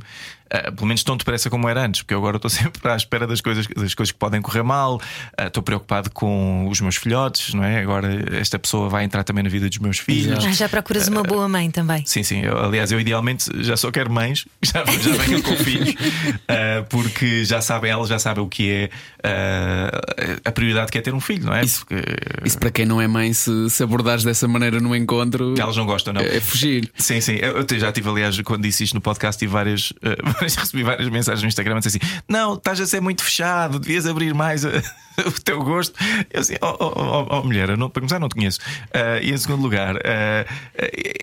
ah, 0.50 0.72
pelo 0.72 0.86
menos 0.86 1.02
tão 1.02 1.16
depressa 1.16 1.48
como 1.50 1.68
era 1.68 1.84
antes, 1.84 2.02
porque 2.02 2.14
eu 2.14 2.18
agora 2.18 2.36
estou 2.36 2.48
sempre 2.50 2.90
à 2.90 2.96
espera 2.96 3.26
das 3.26 3.40
coisas, 3.40 3.66
das 3.66 3.94
coisas 3.94 4.12
que 4.12 4.18
podem 4.18 4.40
correr 4.42 4.62
mal, 4.62 5.00
ah, 5.36 5.46
estou 5.46 5.62
preocupado 5.62 6.10
com 6.10 6.68
os 6.68 6.80
meus 6.80 6.96
filhotes, 6.96 7.54
não 7.54 7.64
é? 7.64 7.80
Agora 7.80 8.08
esta 8.38 8.58
pessoa 8.58 8.88
vai 8.88 9.04
entrar 9.04 9.24
também 9.24 9.42
na 9.44 9.50
vida 9.50 9.68
dos 9.68 9.78
meus 9.78 9.98
filhos. 9.98 10.44
Ah, 10.44 10.52
já 10.52 10.68
procuras 10.68 11.08
uma 11.08 11.22
boa 11.22 11.48
mãe 11.48 11.70
também. 11.70 12.04
Sim, 12.06 12.22
sim. 12.22 12.40
Eu, 12.42 12.58
aliás, 12.58 12.90
eu 12.92 13.00
idealmente 13.00 13.46
já 13.62 13.76
só 13.76 13.90
quero 13.90 14.10
mães, 14.10 14.44
já, 14.62 14.84
já 14.84 15.12
venham 15.24 15.42
com 15.42 15.56
filhos, 15.56 15.94
ah, 16.48 16.84
porque 16.88 17.44
já 17.44 17.60
sabem, 17.60 17.90
elas 17.90 18.08
já 18.08 18.18
sabem 18.18 18.42
o 18.42 18.48
que 18.48 18.70
é 18.70 18.90
ah, 19.24 19.90
a 20.44 20.52
prioridade 20.52 20.90
que 20.90 20.98
é 20.98 21.00
ter 21.00 21.14
um 21.14 21.20
filho, 21.20 21.46
não 21.46 21.54
é? 21.54 21.64
Isso- 21.64 21.84
Porque 21.86 22.02
Isso 22.44 22.58
para 22.58 22.70
quem 22.70 22.86
não 22.86 23.00
é 23.00 23.06
mãe, 23.06 23.32
se, 23.32 23.70
se 23.70 23.82
abordares 23.82 24.24
dessa 24.24 24.48
maneira 24.48 24.80
no 24.80 24.94
encontro, 24.94 25.54
elas 25.58 25.76
não 25.76 25.86
gostam, 25.86 26.12
não. 26.12 26.20
é 26.20 26.40
fugir. 26.40 26.90
Sim, 26.96 27.20
sim. 27.20 27.36
Eu 27.40 27.58
eu 27.70 27.78
já 27.78 27.92
tive, 27.92 28.08
aliás, 28.08 28.40
quando 28.40 28.62
disse 28.62 28.84
isto 28.84 28.94
no 28.94 29.00
podcast, 29.00 29.38
tive 29.38 29.52
várias, 29.52 29.92
recebi 30.56 30.82
várias 30.82 31.08
mensagens 31.08 31.42
no 31.42 31.48
Instagram 31.48 31.76
a 31.76 31.80
dizer 31.80 31.98
assim: 31.98 32.22
Não, 32.28 32.54
estás 32.54 32.80
a 32.80 32.86
ser 32.86 33.00
muito 33.00 33.22
fechado, 33.22 33.78
devias 33.78 34.06
abrir 34.06 34.34
mais 34.34 34.64
eh, 34.64 34.82
o 35.26 35.32
teu 35.32 35.62
gosto. 35.62 35.94
Eu 36.30 36.40
assim, 36.40 36.54
oh, 36.62 36.76
oh, 36.78 36.92
oh, 36.96 37.26
oh, 37.30 37.42
mulher, 37.42 37.76
não, 37.76 37.90
para 37.90 38.00
começar, 38.00 38.18
não 38.18 38.28
te 38.28 38.34
conheço. 38.34 38.60
Ah, 38.92 39.20
e 39.20 39.32
em 39.32 39.36
segundo 39.36 39.62
lugar, 39.62 39.96
ah, 39.96 40.46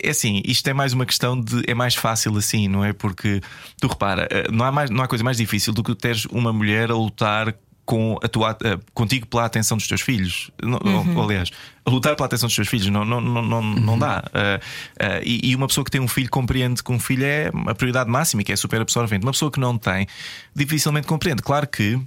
é 0.03 0.09
assim, 0.09 0.41
isto 0.45 0.67
é 0.67 0.73
mais 0.73 0.93
uma 0.93 1.05
questão 1.05 1.39
de. 1.39 1.63
É 1.67 1.73
mais 1.73 1.95
fácil 1.95 2.35
assim, 2.37 2.67
não 2.67 2.83
é? 2.83 2.93
Porque 2.93 3.41
tu 3.79 3.87
repara, 3.87 4.27
não 4.51 4.65
há, 4.65 4.71
mais, 4.71 4.89
não 4.89 5.03
há 5.03 5.07
coisa 5.07 5.23
mais 5.23 5.37
difícil 5.37 5.73
do 5.73 5.83
que 5.83 5.95
teres 5.95 6.25
uma 6.25 6.51
mulher 6.51 6.91
a 6.91 6.95
lutar 6.95 7.55
com 7.85 8.17
a 8.23 8.27
tua, 8.27 8.51
uh, 8.53 8.91
contigo 8.93 9.27
pela 9.27 9.45
atenção 9.45 9.77
dos 9.77 9.87
teus 9.87 10.01
filhos. 10.01 10.49
Uhum. 10.61 11.21
Aliás, 11.21 11.51
lutar 11.87 12.15
pela 12.15 12.25
atenção 12.25 12.47
dos 12.47 12.55
teus 12.55 12.67
filhos 12.67 12.87
não, 12.87 13.05
não, 13.05 13.21
não, 13.21 13.41
não, 13.41 13.59
uhum. 13.59 13.75
não 13.75 13.99
dá. 13.99 14.23
Uh, 14.27 14.57
uh, 15.03 15.21
e, 15.23 15.51
e, 15.51 15.55
uma 15.55 15.67
pessoa 15.67 15.85
que 15.85 15.91
tem 15.91 16.01
um 16.01 16.07
filho 16.07 16.29
compreende 16.29 16.83
que 16.83 16.91
um 16.91 16.99
filho 16.99 17.23
é 17.23 17.51
a 17.67 17.75
prioridade 17.75 18.09
máxima 18.09 18.41
e 18.41 18.45
que 18.45 18.51
é 18.51 18.55
super 18.55 18.81
absorvente. 18.81 19.23
Uma 19.23 19.31
pessoa 19.31 19.51
que 19.51 19.59
não 19.59 19.77
tem, 19.77 20.07
dificilmente 20.55 21.05
compreende. 21.05 21.43
Claro 21.43 21.67
que 21.67 21.99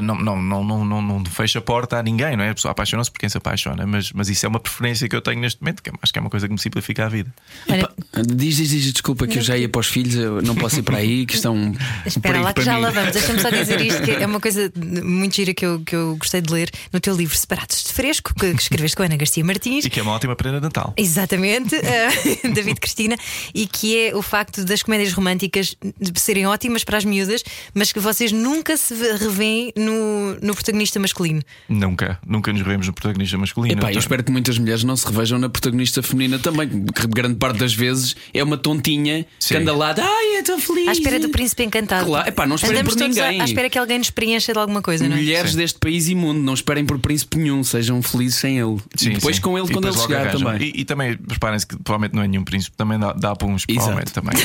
não, 0.00 0.14
não, 0.16 0.40
não, 0.42 0.64
não, 0.64 0.84
não, 0.84 1.02
não 1.02 1.24
fecha 1.24 1.58
a 1.58 1.62
porta 1.62 1.98
a 1.98 2.02
ninguém, 2.02 2.36
não 2.36 2.44
é? 2.44 2.50
A 2.50 2.54
pessoa 2.54 2.72
apaixona-se 2.72 3.10
por 3.10 3.18
quem 3.18 3.28
se 3.28 3.36
apaixona, 3.36 3.86
mas, 3.86 4.12
mas 4.12 4.28
isso 4.28 4.46
é 4.46 4.48
uma 4.48 4.60
preferência 4.60 5.08
que 5.08 5.16
eu 5.16 5.20
tenho 5.20 5.40
neste 5.40 5.60
momento, 5.60 5.82
que 5.82 5.90
acho 6.00 6.12
que 6.12 6.18
é 6.18 6.22
uma 6.22 6.30
coisa 6.30 6.46
que 6.46 6.52
me 6.52 6.58
simplifica 6.58 7.06
a 7.06 7.08
vida. 7.08 7.32
Olha, 7.68 7.88
diz, 8.34 8.56
diz, 8.56 8.70
diz, 8.70 8.92
desculpa 8.92 9.26
que 9.26 9.38
eu 9.38 9.42
já 9.42 9.56
ia 9.56 9.68
para 9.68 9.80
os 9.80 9.86
filhos, 9.86 10.14
eu 10.14 10.42
não 10.42 10.54
posso 10.54 10.78
ir 10.78 10.82
para 10.82 10.98
aí, 10.98 11.26
que 11.26 11.34
estão. 11.34 11.74
Espera 12.06 12.40
lá 12.40 12.52
que 12.52 12.62
já 12.62 12.78
lá 12.78 12.90
vamos, 12.90 13.12
deixa-me 13.12 13.40
só 13.40 13.50
dizer 13.50 13.80
isto, 13.80 14.02
que 14.02 14.10
é 14.10 14.26
uma 14.26 14.40
coisa 14.40 14.72
muito 14.76 15.36
gira 15.36 15.54
que 15.54 15.64
eu, 15.64 15.80
que 15.80 15.94
eu 15.94 16.16
gostei 16.16 16.40
de 16.40 16.52
ler 16.52 16.70
no 16.92 17.00
teu 17.00 17.14
livro 17.14 17.36
Separados 17.36 17.82
de 17.82 17.92
Fresco, 17.92 18.34
que, 18.34 18.54
que 18.54 18.62
escreveste 18.62 18.96
com 18.96 19.02
a 19.02 19.06
Ana 19.06 19.16
Garcia 19.16 19.44
Martins. 19.44 19.84
E 19.84 19.90
que 19.90 20.00
é 20.00 20.02
uma 20.02 20.12
ótima 20.12 20.36
prenda 20.36 20.58
de 20.58 20.64
Natal. 20.64 20.92
Exatamente, 20.96 21.74
uh, 21.76 22.52
David 22.52 22.80
Cristina, 22.80 23.16
e 23.54 23.66
que 23.66 23.98
é 23.98 24.14
o 24.14 24.22
facto 24.22 24.64
das 24.64 24.82
comédias 24.82 25.12
românticas 25.12 25.76
serem 26.14 26.46
ótimas 26.46 26.84
para 26.84 26.98
as 26.98 27.04
miúdas, 27.04 27.42
mas 27.74 27.92
que 27.92 28.00
vocês 28.00 28.32
nunca 28.32 28.76
se 28.76 28.94
revêem 29.16 29.71
no, 29.76 30.34
no 30.40 30.54
protagonista 30.54 30.98
masculino? 30.98 31.42
Nunca, 31.68 32.18
nunca 32.26 32.52
nos 32.52 32.62
revemos 32.62 32.86
no 32.86 32.92
protagonista 32.92 33.38
masculino. 33.38 33.80
Epá, 33.80 33.92
eu 33.92 33.98
espero 33.98 34.22
que 34.22 34.30
muitas 34.30 34.58
mulheres 34.58 34.84
não 34.84 34.96
se 34.96 35.06
revejam 35.06 35.38
na 35.38 35.48
protagonista 35.48 36.02
feminina 36.02 36.38
também, 36.38 36.68
que 36.68 37.06
grande 37.08 37.36
parte 37.36 37.58
das 37.58 37.74
vezes 37.74 38.16
é 38.32 38.42
uma 38.42 38.56
tontinha 38.56 39.26
Sim. 39.38 39.54
que 39.54 39.60
anda 39.60 39.74
lá, 39.74 39.94
ai, 39.98 40.36
eu 40.36 40.40
estou 40.40 40.58
feliz. 40.58 40.88
À 40.88 40.92
espera 40.92 41.18
do 41.18 41.28
príncipe 41.28 41.64
encantado. 41.64 42.06
Claro, 42.06 42.28
epá, 42.28 42.46
não 42.46 42.56
esperem 42.56 42.80
Andamos 42.80 42.94
por 42.94 43.08
ninguém. 43.08 43.40
À, 43.40 43.42
à 43.42 43.46
espera 43.46 43.70
que 43.70 43.78
alguém 43.78 43.98
nos 43.98 44.10
preencha 44.10 44.52
de 44.52 44.58
alguma 44.58 44.82
coisa, 44.82 45.08
não 45.08 45.16
é? 45.16 45.18
Mulheres 45.18 45.52
sim. 45.52 45.56
deste 45.56 45.78
país 45.78 46.08
imundo, 46.08 46.40
não 46.40 46.54
esperem 46.54 46.84
por 46.84 46.98
príncipe 46.98 47.38
nenhum, 47.38 47.62
sejam 47.64 48.02
felizes 48.02 48.36
sem 48.36 48.58
ele. 48.58 48.78
Sim, 48.96 49.10
e 49.10 49.14
depois 49.14 49.36
sim. 49.36 49.42
com 49.42 49.58
ele 49.58 49.68
e 49.68 49.72
quando 49.72 49.88
ele 49.88 49.96
chegar 49.96 50.30
também. 50.30 50.62
E, 50.62 50.80
e, 50.80 50.84
também, 50.84 51.16
preparem-se 51.16 51.66
que 51.66 51.76
provavelmente 51.76 52.14
não 52.14 52.22
é 52.22 52.28
nenhum 52.28 52.44
príncipe, 52.44 52.76
também 52.76 52.98
dá, 52.98 53.12
dá 53.12 53.36
para 53.36 53.48
uns, 53.48 53.64
provavelmente 53.66 54.12
também. 54.12 54.34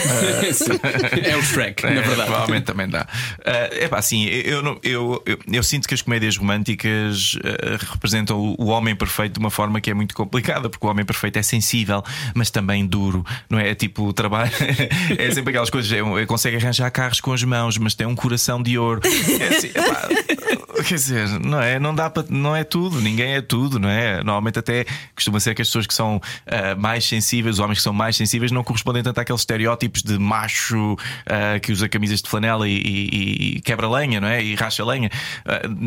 é 1.24 1.38
o 1.38 1.44
Shrek, 1.44 1.86
é, 1.86 1.94
na 1.94 2.02
verdade. 2.02 2.30
Provavelmente 2.30 2.66
também 2.66 2.88
dá. 2.88 3.08
Uh, 3.40 3.84
epá, 3.84 4.00
assim, 4.00 4.26
eu, 4.26 4.80
eu, 4.84 5.17
eu, 5.26 5.40
eu, 5.52 5.64
sinto 5.64 5.88
que 5.88 5.94
as 5.94 6.02
comédias 6.02 6.38
românticas 6.38 6.58
românticas 6.58 7.36
uh, 7.36 7.92
representam 7.92 8.40
o, 8.40 8.56
o, 8.58 8.68
homem 8.68 8.96
perfeito 8.96 9.34
de 9.34 9.40
uma 9.40 9.50
forma 9.50 9.80
que 9.80 9.90
é 9.90 9.94
muito 9.94 10.16
complicada, 10.16 10.70
porque 10.70 10.86
o 10.86 10.90
homem 10.90 11.06
perfeito 11.06 11.38
é 11.38 11.42
sensível, 11.42 12.04
mas 12.34 12.50
também 12.50 12.86
duro, 12.86 13.26
não 13.50 13.60
é? 13.60 13.70
é 13.70 13.76
tipo, 13.76 14.04
o 14.04 14.14
trabalho 14.14 14.52
é 15.18 15.32
sempre 15.32 15.52
aquelas 15.52 15.70
coisas, 15.70 15.92
é, 15.92 16.00
é, 16.00 16.26
consegue 16.26 16.58
arranjar 16.58 16.90
carros 16.92 17.22
com 17.22 17.34
as 17.34 17.44
mãos, 17.44 17.78
mas 17.78 17.94
tem 17.94 18.08
um 18.08 18.16
coração 18.16 18.62
de 18.62 18.78
ouro. 18.78 19.02
É 19.06 19.56
assim, 19.56 19.68
epá, 19.68 20.08
quer 20.84 20.96
dizer, 20.96 21.28
não 21.40 21.62
é? 21.62 21.80
Não 21.80 21.94
dá 21.94 22.10
para, 22.10 22.26
não 22.30 22.56
é 22.56 22.64
tudo, 22.64 23.02
ninguém 23.02 23.34
é 23.34 23.42
tudo, 23.42 23.80
não 23.80 23.90
é? 23.90 24.18
Normalmente 24.18 24.60
até 24.60 24.86
costuma 25.16 25.40
ser 25.40 25.54
que 25.54 25.62
as 25.62 25.68
pessoas 25.68 25.88
que 25.88 25.94
são 25.94 26.18
uh, 26.18 26.80
mais 26.80 27.06
sensíveis, 27.06 27.56
os 27.56 27.60
homens 27.60 27.78
que 27.80 27.84
são 27.84 27.94
mais 27.94 28.16
sensíveis, 28.16 28.52
não 28.52 28.64
correspondem 28.64 29.04
tanto 29.04 29.20
àqueles 29.20 29.42
estereótipos 29.42 30.02
de 30.04 30.18
macho 30.18 30.94
uh, 30.94 31.60
que 31.62 31.72
usa 31.72 31.90
camisas 31.90 32.22
de 32.22 32.30
flanela 32.30 32.68
e, 32.68 32.74
e, 32.74 33.58
e 33.58 33.62
quebra 33.62 33.90
lenha, 33.90 34.22
não 34.22 34.28
é? 34.28 34.44
E 34.44 34.56
racha 34.56 34.84
lenha. 34.86 34.97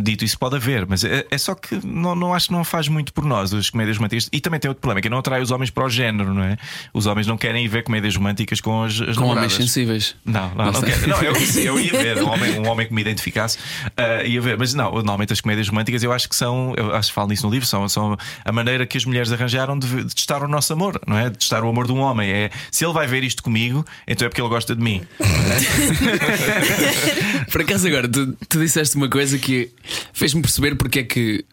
Dito 0.02 0.24
isso, 0.24 0.38
pode 0.38 0.56
haver 0.56 0.70
ver, 0.70 0.86
mas 0.86 1.04
é, 1.04 1.26
é, 1.30 1.38
só 1.38 1.54
que 1.54 1.80
não, 1.84 2.14
não 2.14 2.32
acho 2.32 2.48
que 2.48 2.52
não 2.52 2.62
faz 2.62 2.88
muito 2.88 3.12
por 3.12 3.24
nós 3.24 3.52
as 3.52 3.70
comédias 3.70 3.96
românticas. 3.96 4.28
E 4.32 4.40
também 4.40 4.60
tem 4.60 4.68
outro 4.68 4.80
problema, 4.80 5.00
que 5.00 5.08
não 5.08 5.18
atrai 5.18 5.42
os 5.42 5.50
homens 5.50 5.70
para 5.70 5.84
o 5.84 5.90
género, 5.90 6.32
não 6.32 6.42
é? 6.42 6.56
Os 6.94 7.06
homens 7.06 7.26
não 7.26 7.36
querem 7.36 7.64
ir 7.64 7.68
ver 7.68 7.82
comédias 7.82 8.14
românticas 8.14 8.60
com 8.60 8.84
as, 8.84 9.00
as 9.00 9.16
Com 9.16 9.26
homens 9.26 9.54
sensíveis. 9.54 10.14
Não, 10.24 10.48
não, 10.50 10.66
não, 10.66 10.72
não, 10.72 10.82
quero, 10.82 11.08
não 11.08 11.22
eu, 11.22 11.34
eu, 11.64 11.80
ia 11.80 11.92
ver 11.92 12.22
um 12.22 12.30
homem, 12.30 12.60
um 12.60 12.68
homem 12.68 12.86
que 12.86 12.94
me 12.94 13.00
identificasse, 13.00 13.58
uh, 13.58 14.26
ia 14.26 14.40
ver, 14.40 14.56
mas 14.56 14.74
não, 14.74 14.92
normalmente 14.92 15.32
as 15.32 15.40
comédias 15.40 15.68
românticas 15.68 16.02
eu 16.02 16.12
acho 16.12 16.28
que 16.28 16.36
são, 16.36 16.74
eu 16.76 16.94
acho 16.94 17.08
que 17.08 17.14
falo 17.14 17.28
nisso 17.28 17.46
no 17.46 17.52
livro, 17.52 17.66
são, 17.66 17.88
são 17.88 18.16
a 18.44 18.52
maneira 18.52 18.86
que 18.86 18.96
as 18.96 19.04
mulheres 19.04 19.32
arranjaram 19.32 19.78
de, 19.78 20.04
de 20.04 20.14
testar 20.14 20.42
o 20.42 20.48
nosso 20.48 20.72
amor, 20.72 21.00
não 21.06 21.18
é? 21.18 21.30
De 21.30 21.38
testar 21.38 21.64
o 21.64 21.68
amor 21.68 21.86
de 21.86 21.92
um 21.92 22.00
homem. 22.00 22.30
É 22.30 22.50
se 22.70 22.84
ele 22.84 22.92
vai 22.92 23.06
ver 23.06 23.24
isto 23.24 23.42
comigo, 23.42 23.84
então 24.06 24.26
é 24.26 24.28
porque 24.28 24.40
ele 24.40 24.48
gosta 24.48 24.76
de 24.76 24.82
mim. 24.82 25.02
Por 27.50 27.62
acaso 27.62 27.88
agora, 27.88 28.08
tu, 28.08 28.36
tu 28.48 28.58
disseste 28.58 28.96
uma 29.00 29.08
coisa 29.08 29.38
que 29.38 29.70
fez-me 30.12 30.42
perceber 30.42 30.76
porque 30.76 31.00
é 31.00 31.04
que 31.04 31.44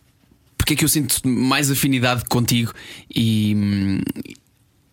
porque 0.58 0.74
é 0.74 0.76
que 0.76 0.84
eu 0.84 0.90
sinto 0.90 1.26
mais 1.28 1.72
afinidade 1.72 2.26
contigo 2.30 2.74
e. 3.14 3.54
Hum, 3.56 4.00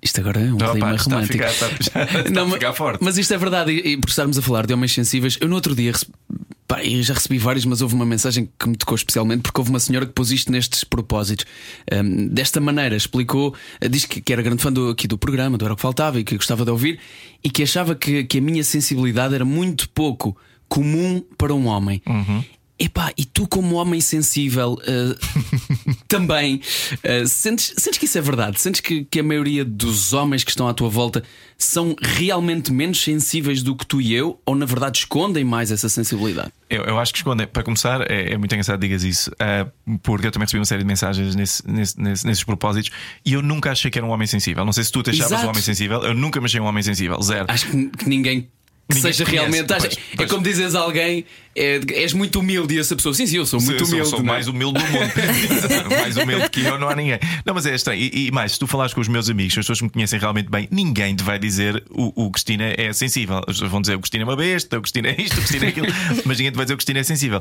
isto 0.00 0.20
agora 0.20 0.38
é 0.38 0.52
um 0.52 0.58
não, 0.58 0.70
clima 0.70 0.96
romântico. 0.96 1.42
Está 1.42 1.66
a 1.66 1.68
ficar, 1.70 1.80
está, 1.80 2.02
está 2.02 2.28
não, 2.30 2.48
a 2.48 2.52
ficar 2.52 2.74
forte. 2.74 3.02
Mas 3.02 3.16
isto 3.16 3.32
é 3.32 3.38
verdade, 3.38 3.72
e, 3.72 3.96
por 3.96 4.10
estarmos 4.10 4.36
a 4.36 4.42
falar 4.42 4.66
de 4.66 4.74
homens 4.74 4.92
sensíveis, 4.92 5.38
eu 5.40 5.48
no 5.48 5.54
outro 5.54 5.74
dia 5.74 5.92
pá, 6.68 6.84
eu 6.84 7.02
já 7.02 7.14
recebi 7.14 7.38
vários, 7.38 7.64
mas 7.64 7.80
houve 7.80 7.94
uma 7.94 8.04
mensagem 8.04 8.48
que 8.58 8.68
me 8.68 8.76
tocou 8.76 8.94
especialmente 8.94 9.42
porque 9.42 9.58
houve 9.58 9.70
uma 9.70 9.80
senhora 9.80 10.04
que 10.04 10.12
pôs 10.12 10.30
isto 10.30 10.52
nestes 10.52 10.84
propósitos. 10.84 11.46
Um, 11.90 12.28
desta 12.28 12.60
maneira, 12.60 12.94
explicou, 12.94 13.54
uh, 13.82 13.88
diz 13.88 14.04
que, 14.04 14.20
que, 14.20 14.32
era 14.32 14.42
grande 14.42 14.62
fã 14.62 14.70
do, 14.70 14.90
aqui 14.90 15.08
do 15.08 15.16
programa, 15.16 15.56
do 15.56 15.64
Era 15.64 15.72
o 15.72 15.76
que 15.76 15.82
Faltava 15.82 16.20
e 16.20 16.24
que 16.24 16.36
gostava 16.36 16.66
de 16.66 16.70
ouvir, 16.70 17.00
e 17.42 17.48
que 17.48 17.62
achava 17.62 17.94
que, 17.94 18.24
que 18.24 18.38
a 18.38 18.40
minha 18.42 18.62
sensibilidade 18.62 19.34
era 19.34 19.44
muito 19.44 19.88
pouco 19.88 20.36
comum 20.68 21.22
para 21.36 21.54
um 21.54 21.66
homem. 21.66 22.02
Uhum. 22.06 22.42
Epá, 22.76 23.12
e 23.16 23.24
tu, 23.24 23.46
como 23.46 23.76
homem 23.76 24.00
sensível, 24.00 24.72
uh, 24.72 25.94
também 26.08 26.60
uh, 27.04 27.26
sentes, 27.26 27.72
sentes 27.78 27.98
que 27.98 28.04
isso 28.06 28.18
é 28.18 28.20
verdade? 28.20 28.60
Sentes 28.60 28.80
que, 28.80 29.04
que 29.04 29.20
a 29.20 29.22
maioria 29.22 29.64
dos 29.64 30.12
homens 30.12 30.42
que 30.42 30.50
estão 30.50 30.66
à 30.66 30.74
tua 30.74 30.88
volta 30.88 31.22
são 31.56 31.94
realmente 32.02 32.72
menos 32.72 33.00
sensíveis 33.00 33.62
do 33.62 33.76
que 33.76 33.86
tu 33.86 34.00
e 34.00 34.12
eu, 34.12 34.40
ou 34.44 34.56
na 34.56 34.66
verdade 34.66 34.98
escondem 34.98 35.44
mais 35.44 35.70
essa 35.70 35.88
sensibilidade? 35.88 36.50
Eu, 36.68 36.82
eu 36.82 36.98
acho 36.98 37.12
que 37.12 37.18
escondem. 37.18 37.46
Para 37.46 37.62
começar, 37.62 38.10
é, 38.10 38.32
é 38.32 38.36
muito 38.36 38.52
engraçado 38.52 38.80
que 38.80 38.88
digas 38.88 39.04
isso, 39.04 39.30
uh, 39.30 39.98
porque 40.02 40.26
eu 40.26 40.32
também 40.32 40.44
recebi 40.44 40.58
uma 40.58 40.64
série 40.64 40.82
de 40.82 40.86
mensagens 40.88 41.36
nesse, 41.36 41.64
nesse, 41.70 42.00
nesse, 42.00 42.26
nesses 42.26 42.42
propósitos 42.42 42.90
e 43.24 43.34
eu 43.34 43.40
nunca 43.40 43.70
achei 43.70 43.88
que 43.88 43.98
era 43.98 44.06
um 44.06 44.10
homem 44.10 44.26
sensível. 44.26 44.64
Não 44.64 44.72
sei 44.72 44.82
se 44.82 44.90
tu 44.90 45.00
te 45.00 45.10
achavas 45.10 45.30
Exato. 45.30 45.46
um 45.46 45.50
homem 45.50 45.62
sensível, 45.62 46.02
eu 46.02 46.12
nunca 46.12 46.40
me 46.40 46.46
achei 46.46 46.60
um 46.60 46.64
homem 46.64 46.82
sensível, 46.82 47.22
zero. 47.22 47.46
Acho 47.48 47.68
que, 47.68 47.86
que 47.90 48.08
ninguém 48.08 48.50
que 48.88 48.96
seja 48.96 49.24
realmente. 49.24 49.66
Pois, 49.66 49.82
pois. 49.82 49.98
É 50.18 50.26
como 50.26 50.42
dizes 50.42 50.74
a 50.74 50.80
alguém 50.80 51.24
é, 51.56 51.80
és 51.92 52.12
muito 52.12 52.40
humilde 52.40 52.74
e 52.74 52.78
essa 52.78 52.96
pessoa, 52.96 53.14
sim, 53.14 53.26
sim, 53.26 53.36
eu 53.36 53.46
sou 53.46 53.60
muito 53.60 53.84
sim, 53.86 53.92
humilde. 53.92 54.10
Sou, 54.10 54.18
sou 54.18 54.26
mais 54.26 54.48
humilde 54.48 54.80
do 54.80 54.86
mundo. 54.90 55.12
mais 56.00 56.16
humilde 56.16 56.50
que 56.50 56.64
eu, 56.64 56.78
não 56.78 56.88
há 56.88 56.96
ninguém. 56.96 57.18
Não, 57.46 57.54
mas 57.54 57.64
é 57.64 57.74
estranho. 57.74 58.00
E, 58.00 58.26
e, 58.26 58.30
mais, 58.32 58.52
se 58.52 58.58
tu 58.58 58.66
falares 58.66 58.92
com 58.92 59.00
os 59.00 59.08
meus 59.08 59.30
amigos, 59.30 59.52
as 59.52 59.64
pessoas 59.64 59.78
que 59.78 59.84
me 59.84 59.90
conhecem 59.90 60.18
realmente 60.18 60.50
bem, 60.50 60.68
ninguém 60.70 61.14
te 61.14 61.22
vai 61.22 61.38
dizer 61.38 61.82
o, 61.90 62.26
o 62.26 62.30
Cristina 62.30 62.74
é 62.76 62.92
sensível. 62.92 63.40
Vão 63.68 63.80
dizer 63.80 63.94
o 63.94 64.00
Cristina 64.00 64.24
é 64.24 64.26
uma 64.26 64.36
besta, 64.36 64.78
o 64.78 64.82
Cristina 64.82 65.08
é 65.08 65.20
isto, 65.20 65.34
o 65.34 65.36
Cristina 65.36 65.66
é 65.66 65.68
aquilo, 65.68 65.86
mas 66.26 66.38
ninguém 66.38 66.52
te 66.52 66.56
vai 66.56 66.64
dizer 66.64 66.74
o 66.74 66.76
Cristina 66.76 66.98
é 66.98 67.04
sensível. 67.04 67.40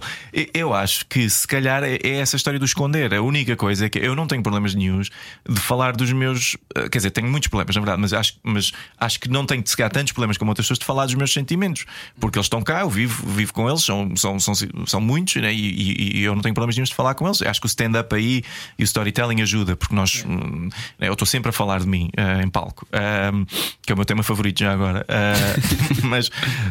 Eu 0.53 0.73
acho 0.73 1.05
que 1.07 1.27
se 1.29 1.47
calhar 1.47 1.83
é, 1.83 1.97
é 2.03 2.19
essa 2.19 2.35
história 2.35 2.59
do 2.59 2.65
esconder. 2.65 3.13
A 3.13 3.21
única 3.21 3.55
coisa 3.55 3.87
é 3.87 3.89
que 3.89 3.97
eu 3.97 4.15
não 4.15 4.27
tenho 4.27 4.43
problemas 4.43 4.75
nenhums 4.75 5.09
de 5.47 5.59
falar 5.59 5.95
dos 5.95 6.13
meus. 6.13 6.55
Eh, 6.75 6.87
quer 6.89 6.99
dizer, 6.99 7.11
tenho 7.11 7.27
muitos 7.27 7.49
problemas, 7.49 7.75
na 7.75 7.81
verdade, 7.81 8.01
mas 8.01 8.13
acho, 8.13 8.35
mas 8.43 8.71
acho 8.99 9.19
que 9.19 9.29
não 9.29 9.45
tenho 9.45 9.63
de 9.63 9.69
se 9.69 9.75
tantos 9.89 10.13
problemas 10.13 10.37
como 10.37 10.51
outras 10.51 10.65
pessoas 10.65 10.79
de 10.79 10.85
falar 10.85 11.05
dos 11.05 11.15
meus 11.15 11.32
sentimentos, 11.33 11.85
porque 12.19 12.37
eles 12.37 12.45
estão 12.45 12.61
cá, 12.61 12.81
eu 12.81 12.89
vivo, 12.89 13.27
vivo 13.27 13.53
com 13.53 13.67
eles, 13.69 13.83
são, 13.83 14.15
são, 14.15 14.39
são 14.39 14.53
são 14.85 15.01
muitos 15.01 15.35
né? 15.35 15.53
e, 15.53 15.57
e, 15.57 16.19
e, 16.19 16.23
eu 16.23 16.35
não 16.35 16.41
tenho 16.41 16.53
problemas 16.53 16.75
nenhum 16.75 16.85
de 16.85 16.93
falar 16.93 17.13
com 17.15 17.25
eles. 17.25 17.41
Acho 17.41 17.59
que 17.59 17.65
o 17.65 17.67
stand-up 17.67 18.13
aí 18.15 18.43
e 18.77 18.83
o 18.83 18.85
storytelling 18.85 19.41
ajuda, 19.41 19.75
porque 19.75 19.93
nós 19.93 20.23
né, 20.23 21.07
eu 21.07 21.13
estou 21.13 21.25
sempre 21.25 21.49
a 21.49 21.51
falar 21.51 21.79
de 21.79 21.87
mim 21.87 22.09
uh, 22.17 22.41
em 22.41 22.49
palco, 22.49 22.85
uh, 22.87 23.45
que 23.81 23.91
é 23.91 23.93
o 23.93 23.97
meu 23.97 24.05
tema 24.05 24.23
favorito 24.23 24.59
já 24.59 24.73
agora. 24.73 25.05
Uh, 25.09 26.05
mas, 26.07 26.29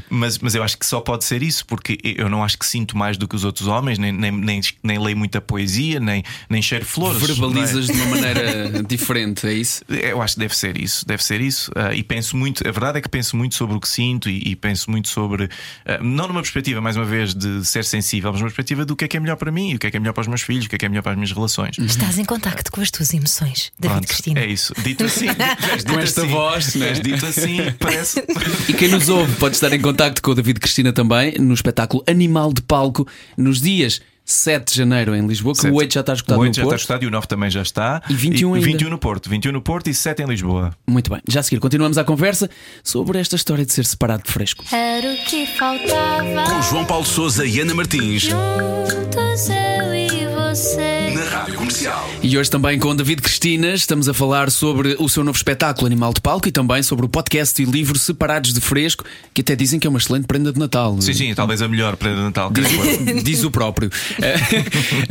mas, 0.09 0.39
mas 0.39 0.55
eu 0.55 0.63
acho 0.63 0.79
que 0.79 0.87
só 0.87 1.01
pode 1.01 1.25
ser 1.25 1.43
isso, 1.43 1.67
porque 1.67 1.99
eu 2.03 2.29
não 2.29 2.43
acho 2.45 2.59
que 2.59 2.67
sinto 2.67 2.97
mais 2.97 3.17
do 3.17 3.27
que 3.27 3.35
os 3.35 3.45
outros 3.45 3.69
homens, 3.69 3.99
nem, 3.99 4.13
nem, 4.13 4.31
nem, 4.31 4.61
nem 4.83 4.99
leio 4.99 5.17
muita 5.17 5.41
poesia, 5.41 6.01
nem, 6.01 6.23
nem 6.49 6.63
cheiro 6.63 6.85
flores. 6.85 7.23
Verbalizas 7.23 7.89
é? 7.89 7.93
de 7.93 8.01
uma 8.01 8.11
maneira 8.17 8.83
diferente, 8.83 9.47
é 9.47 9.53
isso? 9.53 9.83
Eu 9.89 10.21
acho 10.21 10.35
que 10.35 10.41
deve 10.41 10.57
ser 10.57 10.81
isso, 10.81 11.07
deve 11.07 11.23
ser 11.23 11.41
isso. 11.41 11.71
Uh, 11.73 11.93
e 11.95 12.03
penso 12.03 12.37
muito, 12.37 12.67
a 12.67 12.71
verdade 12.71 12.99
é 12.99 13.01
que 13.01 13.09
penso 13.09 13.37
muito 13.37 13.55
sobre 13.55 13.77
o 13.77 13.81
que 13.81 13.89
sinto 13.89 14.29
e, 14.29 14.52
e 14.53 14.57
penso 14.57 14.91
muito 14.91 15.09
sobre, 15.09 15.45
uh, 15.45 16.03
não 16.03 16.29
numa 16.29 16.41
perspectiva, 16.41 16.81
mais 16.81 16.97
uma 16.97 17.05
vez, 17.05 17.35
de 17.35 17.65
ser 17.65 17.85
sensível 17.85 18.03
sensível, 18.03 18.33
mas 18.33 18.41
uma 18.41 18.49
perspectiva 18.49 18.85
do 18.85 18.95
que 18.95 19.05
é 19.05 19.09
que 19.09 19.17
é 19.17 19.21
melhor 19.21 19.37
para 19.37 19.51
mim, 19.51 19.75
o 19.75 19.79
que 19.79 19.87
é 19.87 19.91
que 19.91 19.97
é 19.97 20.01
melhor 20.01 20.13
para 20.13 20.23
os 20.23 20.29
meus 20.29 20.43
filhos, 20.43 20.67
o 20.67 20.69
que 20.69 20.75
é 20.75 20.79
que 20.79 20.85
é 20.85 20.89
melhor 20.89 21.03
para 21.03 21.13
as 21.13 21.17
minhas 21.17 21.33
relações. 21.33 21.79
Estás 21.79 22.19
em 22.19 22.25
contacto 22.25 22.71
com 22.71 22.81
as 22.81 22.91
tuas 22.91 23.15
emoções, 23.15 23.73
David 23.79 23.99
Pronto, 23.99 24.09
Cristina. 24.09 24.41
É 24.41 24.47
isso, 24.47 24.75
dito 24.83 25.05
assim, 25.05 25.27
com 25.89 25.99
esta 25.99 26.23
assim, 26.23 26.31
voz, 26.31 26.75
né? 26.75 26.93
dito 26.93 27.25
assim, 27.25 27.59
parece. 27.79 28.23
E 28.69 28.73
quem 28.73 28.89
nos 28.89 29.09
ouve 29.09 29.35
pode 29.37 29.55
estar 29.55 29.73
em 29.73 29.81
contacto 29.81 30.21
com 30.23 30.31
o 30.33 30.35
David 30.35 30.61
Cristina 30.61 30.93
também 30.93 31.39
no 31.39 31.55
espetáculo 31.55 32.03
Animal 32.07 32.53
de 32.53 32.63
Palco 32.63 33.07
nos 33.37 33.61
dias 33.61 34.01
7 34.33 34.73
de 34.73 34.77
janeiro 34.79 35.15
em 35.15 35.27
Lisboa, 35.27 35.55
que 35.55 35.63
7. 35.63 35.73
o 35.73 35.77
8 35.77 35.95
já 35.95 36.01
está 36.01 36.13
escutado 36.15 36.39
o 36.39 36.41
8 36.43 36.49
no 36.51 36.55
já 36.55 36.63
Porto. 36.63 36.75
está 36.75 36.83
escutado 36.83 37.03
e 37.03 37.07
o 37.07 37.11
9 37.11 37.27
também 37.27 37.51
já 37.51 37.63
está. 37.63 38.03
E 38.09 38.15
21 38.15 38.57
e, 38.57 38.61
21 38.61 38.91
no 38.91 38.99
Porto, 38.99 39.29
21 39.31 39.53
no 39.53 39.63
Porto 39.63 39.89
e 39.91 39.95
7 39.95 40.23
em 40.23 40.27
Lisboa. 40.27 40.71
Muito 40.87 41.11
bem, 41.11 41.21
já 41.29 41.41
a 41.41 41.43
seguir 41.43 41.61
continuamos 41.61 41.99
a 41.99 42.05
conversa 42.05 42.49
sobre 42.83 43.19
esta 43.19 43.37
história 43.37 43.65
de 43.65 43.73
ser 43.73 43.85
separado 43.85 44.23
de 44.25 44.33
fresco. 44.33 44.65
Era 44.73 45.13
o 45.13 45.17
que 45.25 45.47
faltava. 45.47 46.51
Com 46.51 46.63
João 46.63 46.85
Paulo 46.85 47.05
Souza 47.07 47.45
e 47.47 47.61
Ana 47.61 47.75
Martins. 47.75 48.23
Juntos 48.23 49.49
eu 49.49 49.95
e 49.95 50.27
você. 50.49 51.11
Na 51.15 51.25
Rádio 51.25 51.55
Comercial. 51.55 52.09
E 52.23 52.39
hoje 52.39 52.51
também 52.51 52.79
com 52.79 52.95
David 52.95 53.21
Cristina 53.23 53.75
estamos 53.75 54.09
a 54.09 54.15
falar 54.15 54.51
sobre 54.51 54.97
o 54.99 55.09
seu 55.09 55.25
novo 55.25 55.37
espetáculo 55.37 55.87
Animal 55.87 56.13
de 56.13 56.21
Palco 56.21 56.49
e 56.49 56.53
também 56.53 56.83
sobre 56.83 57.05
o 57.05 57.09
podcast 57.09 57.61
e 57.61 57.65
livro 57.65 57.99
Separados 57.99 58.53
de 58.53 58.61
Fresco, 58.61 59.05
que 59.35 59.41
até 59.41 59.57
dizem 59.57 59.79
que 59.81 59.87
é 59.87 59.91
uma 59.91 59.99
excelente 59.99 60.27
prenda 60.27 60.53
de 60.53 60.59
Natal. 60.59 61.01
Sim, 61.01 61.13
sim, 61.15 61.35
talvez 61.35 61.61
a 61.63 61.69
melhor 61.69 61.97
prenda 61.97 62.17
de 62.17 62.23
Natal. 62.23 62.51
Diz, 62.53 62.67
diz 63.25 63.45
o 63.45 63.51
próprio. 63.51 63.91
Eh, 64.23 64.37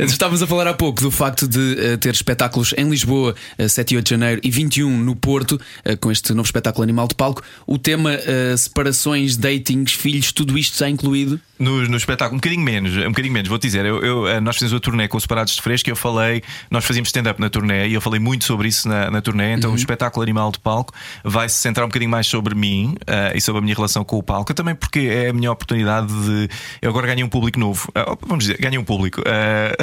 Estávamos 0.04 0.42
a 0.42 0.46
falar 0.46 0.66
há 0.66 0.72
pouco 0.74 1.02
do 1.02 1.10
facto 1.10 1.46
de 1.46 1.76
eh, 1.78 1.96
ter 1.98 2.14
espetáculos 2.14 2.74
em 2.76 2.88
Lisboa, 2.88 3.34
eh, 3.58 3.68
7 3.68 3.92
e 3.92 3.96
8 3.96 4.04
de 4.04 4.10
janeiro, 4.10 4.40
e 4.42 4.50
21 4.50 4.90
no 4.98 5.14
Porto, 5.14 5.60
eh, 5.84 5.96
com 5.96 6.10
este 6.10 6.32
novo 6.32 6.46
espetáculo 6.46 6.82
Animal 6.82 7.06
de 7.06 7.14
Palco. 7.14 7.42
O 7.66 7.78
tema 7.78 8.12
eh, 8.14 8.56
separações, 8.56 9.36
datings, 9.36 9.92
filhos, 9.92 10.32
tudo 10.32 10.56
isto 10.56 10.78
já 10.78 10.88
incluído. 10.88 11.38
No, 11.58 11.80
no 11.86 11.96
espetáculo, 11.96 12.34
um 12.34 12.38
bocadinho 12.38 12.64
menos, 12.64 12.96
um 12.96 13.10
bocadinho 13.10 13.32
menos, 13.32 13.48
vou-te 13.48 13.62
dizer. 13.62 13.84
Eu, 13.84 14.02
eu, 14.02 14.26
eh, 14.26 14.40
nós 14.40 14.56
fizemos 14.56 14.72
uma 14.72 14.80
turnê 14.80 15.06
com 15.06 15.16
os 15.16 15.22
Separados 15.22 15.54
de 15.54 15.62
Fresco 15.62 15.88
e 15.88 15.92
eu 15.92 15.96
falei, 15.96 16.42
nós 16.68 16.84
fazíamos 16.84 17.08
stand-up 17.08 17.40
na 17.40 17.48
turnê 17.48 17.86
e 17.86 17.94
eu 17.94 18.00
falei 18.00 18.18
muito 18.18 18.44
sobre 18.44 18.66
isso 18.66 18.88
na, 18.88 19.10
na 19.12 19.20
turnê. 19.20 19.52
Então 19.52 19.70
o 19.72 19.76
espetáculo 19.76 20.24
Animal 20.24 20.50
de 20.50 20.58
Palco 20.58 20.92
vai 21.22 21.48
se 21.48 21.56
centrar 21.56 21.84
um 21.84 21.88
bocadinho 21.88 22.10
mais 22.10 22.26
sobre 22.26 22.56
mim 22.56 22.96
eh, 23.06 23.34
e 23.36 23.40
sobre 23.40 23.60
a 23.60 23.62
minha 23.62 23.76
relação 23.76 24.04
com 24.04 24.18
o 24.18 24.22
palco. 24.24 24.52
Também 24.52 24.74
porque 24.74 25.00
é 25.00 25.28
a 25.28 25.32
minha 25.32 25.52
oportunidade 25.52 26.08
de. 26.08 26.48
Eu 26.80 26.90
agora 26.90 27.06
ganhei 27.06 27.22
um 27.22 27.28
público 27.28 27.60
novo. 27.60 27.88
Vamos 28.26 28.44
dizer, 28.44 28.58
ganhei 28.58 28.78
um 28.78 28.82
público. 28.84 28.91
Eh, 29.24 29.76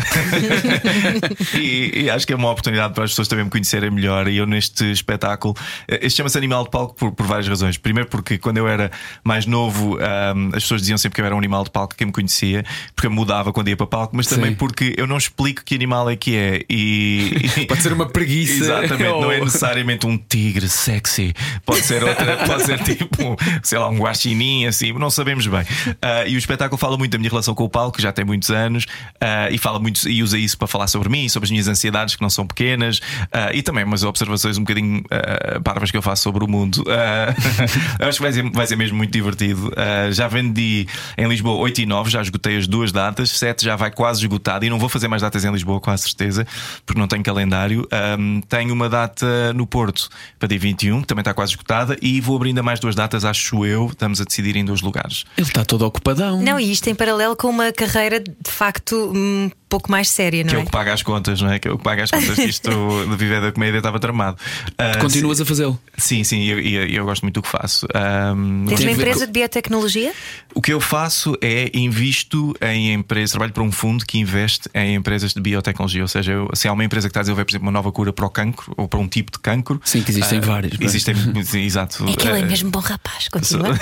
e, 1.57 2.03
e 2.03 2.09
acho 2.09 2.25
que 2.25 2.33
é 2.33 2.35
uma 2.35 2.49
oportunidade 2.49 2.93
para 2.93 3.03
as 3.03 3.11
pessoas 3.11 3.27
também 3.27 3.45
me 3.45 3.51
conhecerem 3.51 3.89
melhor. 3.89 4.27
E 4.27 4.37
eu 4.37 4.45
neste 4.45 4.91
espetáculo, 4.91 5.55
eh, 5.87 5.99
este 6.03 6.17
chama-se 6.17 6.37
Animal 6.37 6.63
de 6.63 6.69
Palco 6.69 6.93
por, 6.95 7.11
por 7.11 7.25
várias 7.25 7.47
razões. 7.47 7.77
Primeiro, 7.77 8.09
porque 8.09 8.37
quando 8.37 8.57
eu 8.57 8.67
era 8.67 8.91
mais 9.23 9.45
novo, 9.45 9.97
ahm, 9.99 10.49
as 10.49 10.63
pessoas 10.63 10.81
diziam 10.81 10.97
sempre 10.97 11.15
que 11.15 11.21
eu 11.21 11.25
era 11.25 11.35
um 11.35 11.37
animal 11.37 11.63
de 11.63 11.69
palco, 11.69 11.95
quem 11.95 12.07
me 12.07 12.13
conhecia, 12.13 12.63
porque 12.95 13.07
eu 13.07 13.11
mudava 13.11 13.51
quando 13.53 13.69
ia 13.69 13.77
para 13.77 13.87
palco, 13.87 14.15
mas 14.15 14.27
também 14.27 14.51
Sim. 14.51 14.55
porque 14.57 14.93
eu 14.97 15.07
não 15.07 15.17
explico 15.17 15.63
que 15.63 15.75
animal 15.75 16.09
é 16.09 16.15
que 16.15 16.35
é. 16.35 16.61
E. 16.69 17.65
Pode 17.67 17.81
ser 17.81 17.93
uma 17.93 18.07
preguiça. 18.07 18.63
Exatamente, 18.63 19.03
não 19.03 19.31
é 19.31 19.39
Ou- 19.39 19.45
necessariamente 19.45 20.05
um 20.07 20.17
tigre 20.17 20.67
sexy, 20.69 21.33
pode 21.65 21.81
ser 21.81 22.03
outra, 22.03 22.37
pode 22.45 22.63
ser 22.63 22.79
tipo, 22.79 23.35
sei 23.63 23.77
lá, 23.77 23.89
um 23.89 23.97
guaxinim, 23.97 24.65
assim, 24.65 24.93
não 24.93 25.09
sabemos 25.09 25.47
bem. 25.47 25.63
Ah, 26.01 26.25
e 26.25 26.35
o 26.35 26.37
espetáculo 26.37 26.77
fala 26.77 26.97
muito 26.97 27.11
da 27.11 27.17
minha 27.17 27.29
relação 27.29 27.53
com 27.53 27.63
o 27.63 27.69
palco, 27.69 27.97
que 27.97 28.03
já 28.03 28.11
tem 28.11 28.25
muitos 28.25 28.49
anos, 28.49 28.85
ah, 29.21 29.49
e 29.49 29.57
fala 29.57 29.79
muito 29.79 30.07
e 30.07 30.23
usa 30.23 30.37
isso 30.37 30.57
para 30.57 30.67
falar 30.67 30.87
sobre 30.87 31.09
mim, 31.09 31.27
sobre 31.27 31.45
as 31.47 31.51
minhas 31.51 31.67
ansiedades 31.67 32.15
que 32.15 32.21
não 32.21 32.29
são 32.29 32.47
pequenas, 32.47 32.99
ah, 33.31 33.53
e 33.53 33.61
também 33.61 33.83
umas 33.83 34.03
observações 34.03 34.57
um 34.57 34.61
bocadinho 34.61 35.03
ah, 35.11 35.59
parvas 35.61 35.91
que 35.91 35.97
eu 35.97 36.01
faço 36.01 36.23
sobre 36.23 36.43
o 36.43 36.47
mundo. 36.47 36.83
Acho 37.99 38.17
que 38.17 38.23
vai 38.23 38.33
ser, 38.33 38.49
vai 38.51 38.67
ser 38.67 38.75
mesmo 38.75 38.97
muito 38.97 39.11
divertido. 39.11 39.71
Já 40.11 40.27
vendi 40.27 40.87
em 41.17 41.27
Lisboa 41.27 41.57
8 41.57 41.81
e 41.81 41.85
9, 41.85 42.09
já 42.09 42.21
esgotei 42.21 42.57
as 42.57 42.67
duas 42.67 42.91
datas, 42.91 43.31
7 43.31 43.65
já 43.65 43.75
vai 43.75 43.91
quase 43.91 44.21
esgotado, 44.21 44.65
e 44.65 44.69
não 44.69 44.79
vou 44.79 44.89
fazer 44.89 45.07
mais 45.07 45.21
datas 45.21 45.43
em 45.43 45.51
Lisboa, 45.51 45.79
com 45.79 45.91
a 45.91 45.97
certeza, 45.97 46.45
porque 46.85 46.99
não 46.99 47.07
tenho 47.07 47.23
calendário. 47.23 47.87
Ahm, 47.91 48.41
tenho 48.47 48.73
uma 48.73 48.89
data 48.89 49.53
no 49.53 49.65
Porto 49.65 50.09
para 50.37 50.47
dia 50.47 50.59
21, 50.59 51.01
que 51.01 51.07
também 51.07 51.21
está 51.21 51.33
quase 51.33 51.53
esgotada, 51.53 51.97
e 52.01 52.21
vou 52.21 52.35
abrir 52.35 52.49
ainda 52.49 52.63
mais 52.63 52.79
duas 52.79 52.95
datas, 52.95 53.25
acho 53.25 53.65
eu. 53.65 53.87
Estamos 53.87 54.21
a 54.21 54.23
decidir 54.23 54.55
em 54.55 54.65
dois 54.65 54.81
lugares. 54.81 55.25
Ele 55.37 55.47
está 55.47 55.65
todo 55.65 55.85
ocupadão. 55.85 56.41
Não, 56.41 56.59
e 56.59 56.71
isto 56.71 56.89
em 56.89 56.95
paralelo 56.95 57.35
com 57.35 57.49
uma 57.49 57.71
carreira 57.71 58.19
de 58.19 58.51
facto 58.51 58.88
um 58.97 59.51
pouco 59.69 59.91
mais 59.91 60.09
séria, 60.09 60.43
não 60.43 60.49
Que 60.49 60.55
é 60.55 60.59
é? 60.59 60.61
o 60.61 60.65
que 60.65 60.71
paga 60.71 60.93
as 60.93 61.03
contas, 61.03 61.41
não 61.41 61.51
é? 61.51 61.59
Que 61.59 61.67
é 61.67 61.71
o 61.71 61.77
que 61.77 61.83
paga 61.83 62.03
as 62.03 62.11
contas, 62.11 62.35
que 62.35 62.41
isto 62.49 62.69
de 63.09 63.15
viver 63.15 63.39
da 63.41 63.51
comédia 63.51 63.77
estava 63.77 63.99
tramado. 63.99 64.37
Ah, 64.77 64.97
Continuas 64.99 65.39
a 65.39 65.45
fazê-lo. 65.45 65.79
Sim, 65.97 66.23
sim, 66.23 66.39
e 66.41 66.49
eu, 66.49 66.59
e 66.59 66.73
eu- 66.75 66.85
eu 66.87 67.05
gosto 67.05 67.21
muito 67.21 67.35
do 67.35 67.41
que 67.43 67.47
faço. 67.49 67.87
Ahm, 67.93 68.65
Tens 68.67 68.79
Tem 68.79 68.87
uma 68.87 68.93
empresa 68.95 69.25
de 69.27 69.31
biotecnologia? 69.33 70.11
O 70.55 70.61
que 70.61 70.73
eu 70.73 70.79
faço 70.81 71.37
é 71.41 71.69
invisto 71.73 72.55
em 72.61 72.93
empresas, 72.93 73.31
trabalho 73.31 73.53
para 73.53 73.63
um 73.63 73.71
fundo 73.71 74.05
que 74.05 74.17
investe 74.17 74.69
em 74.73 74.95
empresas 74.95 75.33
de 75.33 75.39
biotecnologia. 75.41 76.01
Ou 76.01 76.07
seja, 76.07 76.31
eu- 76.33 76.49
se 76.53 76.67
há 76.67 76.73
uma 76.73 76.83
empresa 76.83 77.07
que 77.07 77.11
está 77.11 77.19
a 77.19 77.23
desenvolver, 77.23 77.45
por 77.45 77.51
exemplo, 77.51 77.65
uma 77.67 77.71
nova 77.71 77.91
cura 77.91 78.11
para 78.11 78.25
o 78.25 78.29
cancro 78.29 78.73
ou 78.77 78.87
para 78.87 78.99
um 78.99 79.07
tipo 79.07 79.31
de 79.31 79.39
cancro. 79.39 79.79
Sim, 79.85 80.01
que 80.01 80.11
existem 80.11 80.39
ah, 80.39 80.41
várias, 80.41 80.73
é? 80.79 80.83
Existem, 80.83 81.15
sim, 81.43 81.59
exato. 81.61 82.05
É 82.09 82.13
que 82.13 82.27
ele 82.27 82.39
é 82.39 82.43
Ah, 82.43 82.45
mesmo 82.45 82.71
bom 82.71 82.79
rapaz, 82.79 83.27
continua. 83.27 83.77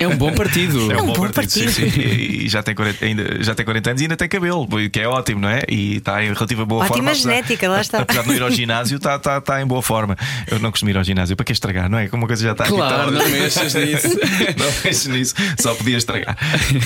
É 0.00 0.08
um 0.08 0.16
bom 0.16 0.32
partido. 0.32 0.90
É 0.90 1.00
um 1.00 1.06
bom 1.12 1.28
sim, 1.48 1.68
sim. 1.68 1.82
E 2.00 2.48
já 2.48 2.62
tem, 2.62 2.74
40, 2.74 3.04
ainda, 3.04 3.42
já 3.42 3.54
tem 3.54 3.64
40 3.64 3.90
anos 3.90 4.00
e 4.00 4.04
ainda 4.04 4.16
tem 4.16 4.28
cabelo, 4.28 4.66
que 4.90 4.98
é 5.00 5.06
ótimo, 5.12 5.40
não 5.40 5.48
é? 5.48 5.62
E 5.68 5.96
está 5.96 6.22
em 6.24 6.32
relativa 6.32 6.64
boa 6.64 6.82
Ótima 6.84 6.96
forma. 6.96 7.10
apesar- 7.10 7.30
genética, 7.30 7.68
lá 7.68 7.80
está. 7.80 7.98
Apesar 8.00 8.22
de 8.22 8.28
não 8.28 8.34
ir 8.34 8.42
ao 8.42 8.50
ginásio, 8.50 8.96
está, 8.96 9.16
está, 9.16 9.38
está 9.38 9.60
em 9.62 9.66
boa 9.66 9.82
forma. 9.82 10.16
Eu 10.50 10.58
não 10.58 10.70
costumo 10.70 10.90
ir 10.90 10.96
ao 10.96 11.04
ginásio, 11.04 11.36
para 11.36 11.44
que 11.44 11.52
estragar, 11.52 11.88
não 11.88 11.98
é? 11.98 12.08
Como 12.08 12.22
uma 12.22 12.26
coisa 12.26 12.42
já 12.42 12.52
está 12.52 12.64
aqui. 12.64 12.72
Claro, 12.74 13.12
está- 13.12 13.24
não 13.24 13.30
mexas 13.30 13.74
nisso. 13.74 14.08
não 14.58 14.66
mexes 14.84 15.06
nisso, 15.06 15.34
só 15.60 15.74
podia 15.74 15.96
estragar. 15.96 16.36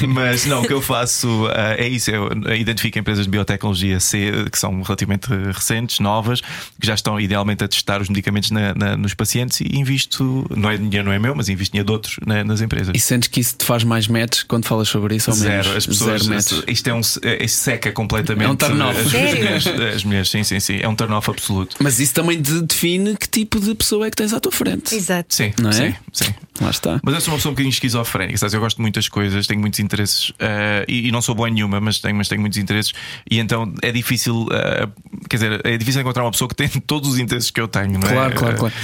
Mas 0.08 0.44
não, 0.46 0.62
o 0.62 0.66
que 0.66 0.72
eu 0.72 0.82
faço 0.82 1.48
ah, 1.54 1.74
é 1.78 1.88
isso: 1.88 2.10
eu 2.10 2.30
identifico 2.54 2.98
empresas 2.98 3.24
de 3.24 3.30
biotecnologia 3.30 3.98
C, 4.00 4.32
que 4.50 4.58
são 4.58 4.80
relativamente 4.82 5.28
recentes, 5.52 6.00
novas, 6.00 6.40
que 6.40 6.86
já 6.86 6.94
estão 6.94 7.18
idealmente 7.20 7.64
a 7.64 7.68
testar 7.68 8.00
os 8.00 8.08
medicamentos 8.08 8.50
na- 8.50 8.74
na- 8.74 8.96
nos 8.96 9.14
pacientes 9.14 9.60
e 9.60 9.76
invisto, 9.76 10.46
não 10.54 10.70
é 10.70 10.76
dinheiro, 10.76 11.04
não 11.04 11.12
é 11.12 11.18
meu, 11.18 11.34
mas 11.34 11.48
invisto 11.48 11.72
dinheiro 11.72 11.86
de 11.86 11.92
outros 11.92 12.16
na- 12.26 12.44
nas 12.44 12.60
empresas. 12.60 12.92
E 12.94 13.00
sentes 13.00 13.28
que 13.28 13.40
isso 13.40 13.56
te 13.56 13.64
faz 13.64 13.84
mais 13.84 14.06
match 14.08 14.42
quando 14.48 14.64
falas 14.66 14.88
sobre 14.88 15.16
isso 15.16 15.30
ou 15.30 15.36
menos? 15.36 15.64
Zero, 15.66 15.76
as 15.76 15.86
pessoas. 15.86 16.22
Zero 16.22 16.34
match. 16.34 16.52
isto 16.68 16.88
é 16.88 16.94
um. 16.94 17.00
é- 17.22 17.46
seca 17.46 17.92
completamente. 17.92 18.15
É 18.18 18.48
um 18.48 18.56
turn-off. 18.56 19.00
As, 19.00 19.66
as 19.66 19.80
as 19.96 20.04
mulheres, 20.04 20.28
sim, 20.30 20.42
sim, 20.44 20.60
sim. 20.60 20.78
É 20.80 20.88
um 20.88 20.94
turn-off 20.94 21.30
absoluto. 21.30 21.76
Mas 21.80 21.98
isso 22.00 22.14
também 22.14 22.40
define 22.40 23.16
que 23.16 23.28
tipo 23.28 23.60
de 23.60 23.74
pessoa 23.74 24.06
é 24.06 24.10
que 24.10 24.16
tens 24.16 24.32
à 24.32 24.40
tua 24.40 24.52
frente. 24.52 24.94
Exato. 24.94 25.34
Sim, 25.34 25.52
Não 25.60 25.70
é? 25.70 25.72
sim, 25.72 25.94
sim. 26.12 26.34
Lá 26.60 26.70
está. 26.70 27.00
Mas 27.02 27.14
eu 27.14 27.20
sou 27.20 27.32
uma 27.32 27.38
pessoa 27.38 27.50
um 27.50 27.54
bocadinho 27.54 27.72
esquizofrénica, 27.72 28.38
sabes? 28.38 28.54
Eu 28.54 28.60
gosto 28.60 28.76
de 28.76 28.82
muitas 28.82 29.08
coisas, 29.08 29.46
tenho 29.46 29.60
muitos 29.60 29.78
interesses 29.78 30.32
eh, 30.38 30.84
e, 30.88 31.08
e 31.08 31.12
não 31.12 31.20
sou 31.20 31.34
boa 31.34 31.48
em 31.48 31.52
nenhuma, 31.52 31.80
mas 31.80 31.98
tenho, 31.98 32.14
mas 32.16 32.28
tenho 32.28 32.40
muitos 32.40 32.58
interesses 32.58 32.92
e 33.30 33.38
então 33.38 33.72
é 33.82 33.92
difícil, 33.92 34.46
eh, 34.52 34.88
quer 35.28 35.36
dizer, 35.36 35.60
é 35.66 35.76
difícil 35.76 36.00
encontrar 36.00 36.24
uma 36.24 36.30
pessoa 36.30 36.48
que 36.48 36.54
tem 36.54 36.68
todos 36.86 37.10
os 37.10 37.18
interesses 37.18 37.50
que 37.50 37.60
eu 37.60 37.68
tenho, 37.68 37.98
não 37.98 38.08
é? 38.08 38.12
Claro, 38.12 38.34
claro, 38.34 38.54
Eh, 38.54 38.58
claro. 38.58 38.74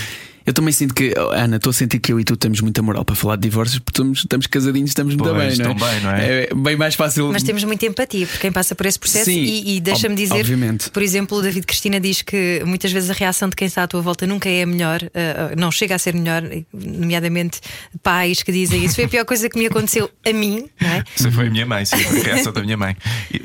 Eu 0.46 0.52
também 0.52 0.72
sinto 0.72 0.94
que, 0.94 1.14
oh, 1.16 1.31
Ana, 1.31 1.57
estou 1.57 1.70
a 1.70 1.72
sentir 1.72 1.98
que 1.98 2.12
eu 2.12 2.20
e 2.20 2.24
tu 2.24 2.37
temos 2.37 2.61
muita 2.61 2.83
moral 2.83 3.05
para 3.05 3.14
falar 3.14 3.37
de 3.37 3.42
divórcios 3.42 3.78
porque 3.78 3.92
estamos, 3.92 4.18
estamos 4.18 4.46
casadinhos, 4.46 4.90
estamos 4.90 5.14
muito 5.14 5.31
Pois, 5.31 5.57
bem, 5.57 5.64
não 5.64 5.70
é? 5.70 5.74
estão 5.74 5.88
bem, 5.88 6.00
não 6.00 6.11
é? 6.11 6.42
É 6.44 6.55
bem 6.55 6.76
mais 6.76 6.94
fácil. 6.94 7.31
Mas 7.33 7.42
temos 7.42 7.62
muita 7.64 7.87
empatia 7.87 8.26
por 8.26 8.38
quem 8.38 8.50
passa 8.52 8.74
por 8.74 8.87
esse 8.87 8.98
processo 8.98 9.26
Sim, 9.26 9.42
e, 9.42 9.76
e 9.76 9.81
deixa-me 9.81 10.14
dizer, 10.14 10.40
obviamente. 10.40 10.90
por 10.90 11.02
exemplo, 11.02 11.38
o 11.38 11.42
David 11.42 11.66
Cristina 11.66 12.00
diz 12.00 12.22
que 12.22 12.62
muitas 12.64 12.90
vezes 12.92 13.11
a 13.11 13.12
reação 13.12 13.48
de 13.48 13.57
quem 13.57 13.66
está 13.66 13.85
à 13.85 13.87
tua 13.87 14.00
volta 14.00 14.26
nunca 14.26 14.48
é 14.48 14.62
a 14.62 14.66
melhor, 14.66 15.02
uh, 15.02 15.59
não 15.59 15.70
chega 15.70 15.94
a 15.94 15.98
ser 15.98 16.14
melhor, 16.14 16.42
nomeadamente 16.72 17.61
pais 18.02 18.42
que 18.42 18.52
dizem 18.52 18.85
isso 18.85 18.96
foi 18.96 19.05
a 19.05 19.09
pior 19.09 19.24
coisa 19.24 19.48
que 19.48 19.59
me 19.59 19.66
aconteceu 19.66 20.11
a 20.24 20.33
mim, 20.33 20.68
não 20.81 20.88
é? 20.88 21.05
Isso 21.16 21.31
foi 21.31 21.46
a 21.46 21.50
minha 21.50 21.66
mãe, 21.66 21.85
sim, 21.85 21.98
foi 21.98 22.20
a 22.20 22.24
reação 22.24 22.52
da 22.52 22.62
minha 22.62 22.76
mãe. 22.76 22.96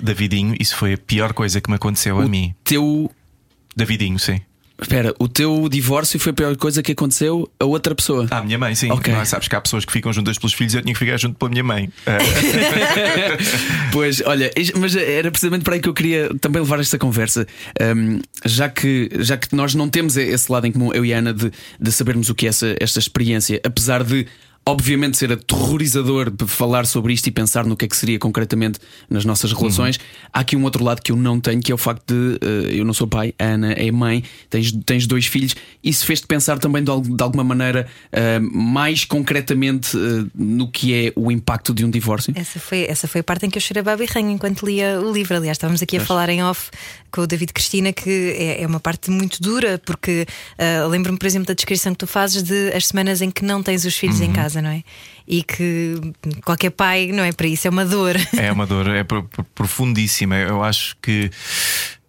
Davidinho, 0.02 0.56
isso 0.60 0.76
foi 0.76 0.94
a 0.94 0.98
pior 0.98 1.34
coisa 1.34 1.62
que 1.62 1.70
me 1.70 1.76
aconteceu 1.76 2.20
a 2.20 2.28
mim. 2.28 2.54
Teu. 2.64 3.12
Davidinho, 3.76 4.18
sim. 4.18 4.42
Espera, 4.80 5.14
o 5.18 5.28
teu 5.28 5.68
divórcio 5.68 6.20
foi 6.20 6.32
a 6.32 6.36
pior 6.36 6.56
coisa 6.56 6.84
que 6.84 6.92
aconteceu 6.92 7.50
a 7.60 7.66
outra 7.66 7.96
pessoa. 7.96 8.28
Ah, 8.30 8.38
a 8.38 8.44
minha 8.44 8.60
mãe, 8.60 8.76
sim. 8.76 8.92
Ok. 8.92 9.12
Não? 9.12 9.26
Sabes 9.26 9.48
que 9.48 9.56
há 9.56 9.62
pessoas 9.62 9.84
que 9.86 9.92
ficam 9.92 10.14
juntas 10.14 10.38
pelos 10.38 10.54
filhos, 10.54 10.76
eu 10.76 10.82
tinha 10.82 10.94
que 10.94 11.00
ficar 11.00 11.18
junto 11.18 11.36
pela 11.38 11.50
minha 11.50 11.64
mãe. 11.64 11.90
Eh, 12.08 13.38
Pois, 13.92 14.22
olha, 14.26 14.52
mas 14.80 14.96
era 14.96 15.32
precisamente 15.32 15.64
para 15.64 15.76
aí 15.76 15.80
que 15.80 15.90
eu 15.90 15.94
queria 15.94 16.30
também 16.40 16.62
levar 16.62 16.80
esta 16.80 16.98
conversa. 16.98 17.48
Um, 17.82 18.20
já, 18.46 18.70
que, 18.70 19.10
já 19.20 19.38
que 19.38 19.56
nós 19.56 19.74
não 19.74 19.90
temos 19.90 20.16
esse 20.18 20.52
lado 20.52 20.68
em 20.68 20.72
comum, 20.72 20.94
eu 20.94 21.06
e 21.06 21.14
a 21.14 21.18
Ana, 21.20 21.34
de, 21.34 21.52
de 21.80 21.92
sabermos 21.92 22.30
o 22.30 22.36
que 22.36 22.46
é 22.46 22.50
essa, 22.50 22.76
esta 22.80 23.00
experiência, 23.00 23.60
apesar 23.64 24.04
de. 24.04 24.28
Obviamente 24.68 25.16
ser 25.16 25.32
aterrorizador 25.32 26.30
falar 26.46 26.86
sobre 26.86 27.14
isto 27.14 27.26
e 27.28 27.32
pensar 27.32 27.66
no 27.66 27.78
que 27.78 27.86
é 27.86 27.88
que 27.88 27.96
seria 27.96 28.20
concretamente 28.20 28.80
nas 29.10 29.24
nossas 29.24 29.54
relações. 29.54 29.98
Há 30.34 30.42
aqui 30.42 30.58
um 30.58 30.64
outro 30.66 30.84
lado 30.84 31.02
que 31.02 31.10
eu 31.10 31.16
não 31.16 31.40
tenho, 31.40 31.62
que 31.62 31.72
é 31.72 31.76
o 31.76 31.78
facto 31.78 32.14
de 32.14 32.38
eh, 32.46 32.80
eu 32.80 32.84
não 32.84 32.94
sou 32.94 33.08
pai, 33.08 33.34
a 33.40 33.46
Ana 33.46 33.72
é 33.72 33.90
mãe, 33.94 34.26
tens, 34.50 34.74
tens 34.86 35.08
dois 35.08 35.26
filhos. 35.26 35.56
Isso 35.82 36.06
fez-te 36.06 36.28
pensar 36.28 36.60
também 36.60 36.84
de, 36.84 36.92
de 37.02 37.24
alguma 37.24 37.46
maneira 37.46 37.88
eh, 38.12 38.40
mais 38.40 39.06
concretamente 39.06 39.96
eh, 39.96 40.26
no 40.36 40.70
que 40.70 40.94
é 40.94 41.14
o 41.16 41.32
impacto 41.32 41.74
de 41.74 41.86
um 41.86 41.90
divórcio? 41.90 42.34
Essa 42.36 42.60
foi, 42.60 42.88
essa 42.90 43.08
foi 43.08 43.22
a 43.22 43.24
parte 43.24 43.46
em 43.46 43.50
que 43.50 43.58
eu 43.58 43.62
chorei 43.62 43.82
babi 43.82 44.04
ranho 44.04 44.32
enquanto 44.32 44.66
lia 44.66 45.00
o 45.00 45.14
livro. 45.14 45.38
Aliás, 45.38 45.56
estávamos 45.56 45.82
aqui 45.82 45.96
a 45.96 46.02
falar 46.02 46.28
em 46.28 46.44
off 46.44 46.72
com 47.10 47.22
o 47.22 47.28
David 47.28 47.54
Cristina, 47.54 47.94
que 47.94 48.36
é, 48.38 48.64
é 48.64 48.68
uma 48.68 48.82
parte 48.82 49.10
muito 49.10 49.42
dura, 49.42 49.82
porque 49.86 50.26
lembro-me, 50.90 51.18
por 51.18 51.26
exemplo, 51.26 51.48
da 51.48 51.54
descrição 51.54 51.94
que 51.94 52.00
tu 52.00 52.08
fazes 52.08 52.44
de 52.44 52.74
as 52.74 52.88
semanas 52.88 53.22
em 53.22 53.32
que 53.32 53.46
não 53.46 53.64
tens 53.64 53.86
os 53.86 53.96
filhos 53.96 54.20
em 54.20 54.34
casa, 54.34 54.57
não 54.62 54.70
é? 54.70 54.84
E 55.28 55.44
que 55.44 55.96
qualquer 56.46 56.70
pai, 56.72 57.08
não 57.12 57.24
é? 57.24 57.32
Para 57.32 57.48
isso 57.48 57.68
é 57.68 57.70
uma 57.70 57.86
dor. 57.86 58.16
É 58.38 58.52
uma 58.52 58.66
dor, 58.66 58.88
é 58.90 59.04
pro- 59.04 59.24
pro- 59.24 59.44
profundíssima. 59.44 60.36
Eu 60.36 60.64
acho 60.64 60.96
que. 61.02 61.30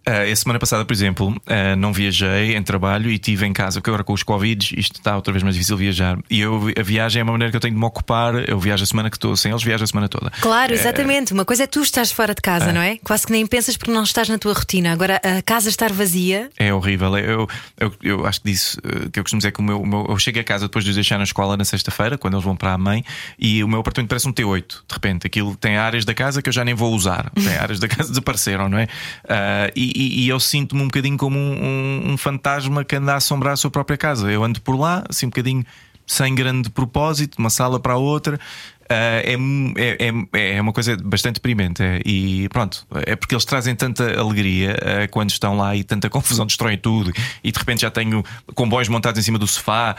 Uh, 0.08 0.32
a 0.32 0.36
semana 0.36 0.58
passada, 0.58 0.86
por 0.86 0.92
exemplo, 0.94 1.28
uh, 1.28 1.76
não 1.76 1.92
viajei 1.92 2.56
em 2.56 2.62
trabalho 2.62 3.10
e 3.10 3.16
estive 3.16 3.44
em 3.44 3.52
casa, 3.52 3.78
porque 3.78 3.90
agora 3.90 4.02
com 4.02 4.14
os 4.14 4.22
Covid 4.22 4.74
isto 4.78 4.96
está 4.96 5.14
outra 5.14 5.34
vez 5.34 5.42
mais 5.42 5.54
difícil 5.54 5.76
viajar. 5.76 6.18
E 6.30 6.40
eu, 6.40 6.72
a 6.78 6.82
viagem 6.82 7.20
é 7.20 7.22
uma 7.22 7.32
maneira 7.32 7.50
que 7.50 7.56
eu 7.58 7.60
tenho 7.60 7.74
de 7.74 7.78
me 7.78 7.84
ocupar. 7.84 8.48
Eu 8.48 8.58
viajo 8.58 8.82
a 8.82 8.86
semana 8.86 9.10
que 9.10 9.16
estou 9.16 9.36
sem 9.36 9.50
eles, 9.50 9.62
viajo 9.62 9.84
a 9.84 9.86
semana 9.86 10.08
toda. 10.08 10.30
Claro, 10.40 10.72
exatamente. 10.72 11.34
Uma 11.34 11.44
coisa 11.44 11.64
é 11.64 11.66
tu 11.66 11.82
estás 11.82 12.10
fora 12.10 12.34
de 12.34 12.40
casa, 12.40 12.72
não 12.72 12.80
é? 12.80 12.96
Quase 13.04 13.26
que 13.26 13.32
nem 13.32 13.46
pensas 13.46 13.76
porque 13.76 13.90
não 13.90 14.02
estás 14.02 14.30
na 14.30 14.38
tua 14.38 14.54
rotina. 14.54 14.92
Agora, 14.92 15.20
a 15.22 15.42
casa 15.42 15.68
estar 15.68 15.92
vazia. 15.92 16.48
É 16.56 16.72
horrível. 16.72 17.14
Eu, 17.18 17.46
eu, 17.78 17.94
eu 18.02 18.26
acho 18.26 18.40
que 18.40 18.50
disse 18.50 18.78
que 19.12 19.20
eu 19.20 19.22
costumo 19.22 19.40
dizer 19.40 19.52
que 19.52 19.60
o 19.60 19.62
meu, 19.62 19.78
o 19.78 19.86
meu, 19.86 20.06
eu 20.08 20.18
chego 20.18 20.40
a 20.40 20.44
casa 20.44 20.68
depois 20.68 20.84
de 20.84 20.90
os 20.90 20.96
deixar 20.96 21.18
na 21.18 21.24
escola 21.24 21.54
na 21.54 21.66
sexta-feira, 21.66 22.16
quando 22.16 22.32
eles 22.32 22.44
vão 22.44 22.56
para 22.56 22.72
a 22.72 22.78
mãe, 22.78 23.04
e 23.38 23.62
o 23.62 23.68
meu 23.68 23.80
apartamento 23.80 24.08
parece 24.08 24.26
um 24.26 24.32
T8. 24.32 24.68
De 24.88 24.94
repente, 24.94 25.26
aquilo 25.26 25.54
tem 25.54 25.76
áreas 25.76 26.06
da 26.06 26.14
casa 26.14 26.40
que 26.40 26.48
eu 26.48 26.52
já 26.52 26.64
nem 26.64 26.74
vou 26.74 26.94
usar. 26.94 27.30
Tem 27.34 27.56
áreas 27.60 27.78
da 27.78 27.88
casa 27.88 28.04
que 28.04 28.10
desapareceram, 28.10 28.70
não 28.70 28.78
é? 28.78 28.84
Uh, 29.24 29.97
e, 29.98 30.24
e, 30.24 30.28
eu 30.28 30.38
sinto-me 30.38 30.82
um 30.82 30.86
bocadinho 30.86 31.16
como 31.16 31.36
um, 31.36 31.52
um, 31.52 32.12
um, 32.12 32.16
fantasma 32.16 32.84
que 32.84 32.94
anda 32.94 33.14
a 33.14 33.16
assombrar 33.16 33.54
a 33.54 33.56
sua 33.56 33.70
própria 33.70 33.96
casa. 33.96 34.30
Eu 34.30 34.44
ando 34.44 34.60
por 34.60 34.78
lá, 34.78 35.04
assim 35.08 35.26
um 35.26 35.28
bocadinho 35.30 35.64
sem 36.06 36.34
grande 36.34 36.70
propósito, 36.70 37.38
uma 37.38 37.50
sala 37.50 37.80
para 37.80 37.94
a 37.94 37.96
outra, 37.96 38.38
é, 38.88 39.36
é, 40.32 40.56
é, 40.56 40.60
uma 40.60 40.72
coisa 40.72 40.96
bastante 40.96 41.34
deprimente. 41.34 41.82
É, 41.82 42.00
e 42.04 42.48
pronto, 42.48 42.86
é 43.06 43.14
porque 43.14 43.34
eles 43.34 43.44
trazem 43.44 43.74
tanta 43.74 44.18
alegria 44.18 44.76
uh, 44.76 45.10
quando 45.10 45.30
estão 45.30 45.56
lá 45.56 45.76
e 45.76 45.84
tanta 45.84 46.08
confusão, 46.08 46.46
destroem 46.46 46.78
tudo. 46.78 47.12
E 47.44 47.52
de 47.52 47.58
repente 47.58 47.82
já 47.82 47.90
tenho 47.90 48.24
comboios 48.54 48.88
montados 48.88 49.20
em 49.20 49.22
cima 49.22 49.38
do 49.38 49.46
sofá, 49.46 49.96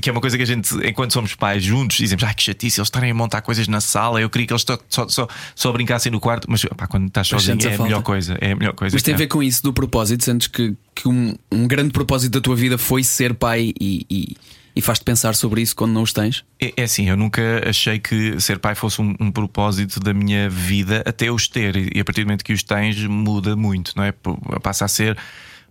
que 0.00 0.08
é 0.08 0.12
uma 0.12 0.20
coisa 0.20 0.36
que 0.36 0.42
a 0.42 0.46
gente, 0.46 0.74
enquanto 0.86 1.12
somos 1.12 1.34
pais 1.34 1.62
juntos, 1.62 1.96
dizemos: 1.96 2.24
ai 2.24 2.34
que 2.34 2.42
chatice, 2.42 2.80
eles 2.80 2.88
estarem 2.88 3.10
a 3.10 3.14
montar 3.14 3.42
coisas 3.42 3.68
na 3.68 3.80
sala. 3.80 4.20
Eu 4.20 4.28
queria 4.28 4.46
que 4.46 4.52
eles 4.52 4.64
só, 4.88 5.06
só, 5.08 5.28
só 5.54 5.72
brincassem 5.72 6.10
no 6.10 6.18
quarto, 6.18 6.50
mas 6.50 6.64
pá, 6.76 6.86
quando 6.86 7.06
estás 7.06 7.28
sozinho 7.28 7.58
é 7.62 7.72
a, 7.72 7.78
a 7.78 7.82
melhor 7.82 8.02
coisa. 8.02 8.36
É 8.40 8.52
a 8.52 8.56
melhor 8.56 8.74
coisa. 8.74 8.94
Mas 8.96 9.02
tem 9.02 9.14
a 9.14 9.16
ver 9.16 9.28
com 9.28 9.42
isso 9.42 9.62
do 9.62 9.72
propósito, 9.72 10.24
sentes 10.24 10.48
que, 10.48 10.74
que 10.94 11.08
um, 11.08 11.34
um 11.50 11.66
grande 11.68 11.90
propósito 11.90 12.32
da 12.32 12.40
tua 12.40 12.56
vida 12.56 12.76
foi 12.76 13.04
ser 13.04 13.34
pai 13.34 13.72
e... 13.80 14.06
e 14.10 14.36
e 14.74 14.80
faz-te 14.80 15.04
pensar 15.04 15.34
sobre 15.34 15.60
isso 15.60 15.76
quando 15.76 15.92
não 15.92 16.02
os 16.02 16.12
tens? 16.12 16.44
É, 16.60 16.72
é 16.76 16.82
assim, 16.84 17.08
eu 17.08 17.16
nunca 17.16 17.68
achei 17.68 17.98
que 17.98 18.40
ser 18.40 18.58
pai 18.58 18.74
fosse 18.74 19.00
um, 19.00 19.14
um, 19.20 19.30
propósito 19.30 20.00
da 20.00 20.14
minha 20.14 20.48
vida 20.48 21.02
até 21.06 21.30
os 21.30 21.48
ter, 21.48 21.76
e 21.94 22.00
a 22.00 22.04
partir 22.04 22.22
do 22.22 22.26
momento 22.26 22.44
que 22.44 22.52
os 22.52 22.62
tens 22.62 23.04
muda 23.06 23.54
muito, 23.54 23.92
não 23.96 24.04
é? 24.04 24.12
Passa 24.62 24.84
a 24.84 24.88
ser 24.88 25.16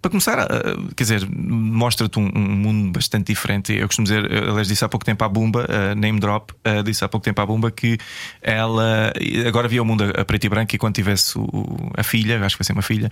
para 0.02 0.10
começar, 0.10 0.48
quer 0.96 1.04
dizer, 1.04 1.28
mostra-te 1.30 2.18
um, 2.18 2.30
um, 2.36 2.40
mundo 2.40 2.92
bastante 2.92 3.28
diferente. 3.28 3.74
Eu 3.74 3.88
costumo 3.88 4.06
dizer, 4.06 4.26
aliás, 4.50 4.68
disse 4.68 4.84
há 4.84 4.90
pouco 4.90 5.06
tempo 5.06 5.24
à 5.24 5.30
Bumba, 5.30 5.66
uh, 5.66 5.96
name 5.96 6.20
drop, 6.20 6.54
uh, 6.54 6.84
disse 6.84 7.06
há 7.06 7.08
pouco 7.08 7.24
tempo 7.24 7.40
à 7.40 7.46
Bumba 7.46 7.70
que 7.70 7.98
ela 8.42 9.14
agora 9.48 9.68
via 9.68 9.82
o 9.82 9.86
mundo 9.86 10.04
a, 10.04 10.22
a 10.22 10.26
preto 10.26 10.46
e 10.46 10.50
branco 10.50 10.76
e 10.76 10.78
quando 10.80 10.96
tivesse 10.96 11.38
o, 11.38 11.92
a 11.96 12.04
filha, 12.04 12.44
acho 12.44 12.56
que 12.56 12.64
vai 12.64 12.66
ser 12.66 12.74
uma 12.74 12.82
filha, 12.82 13.12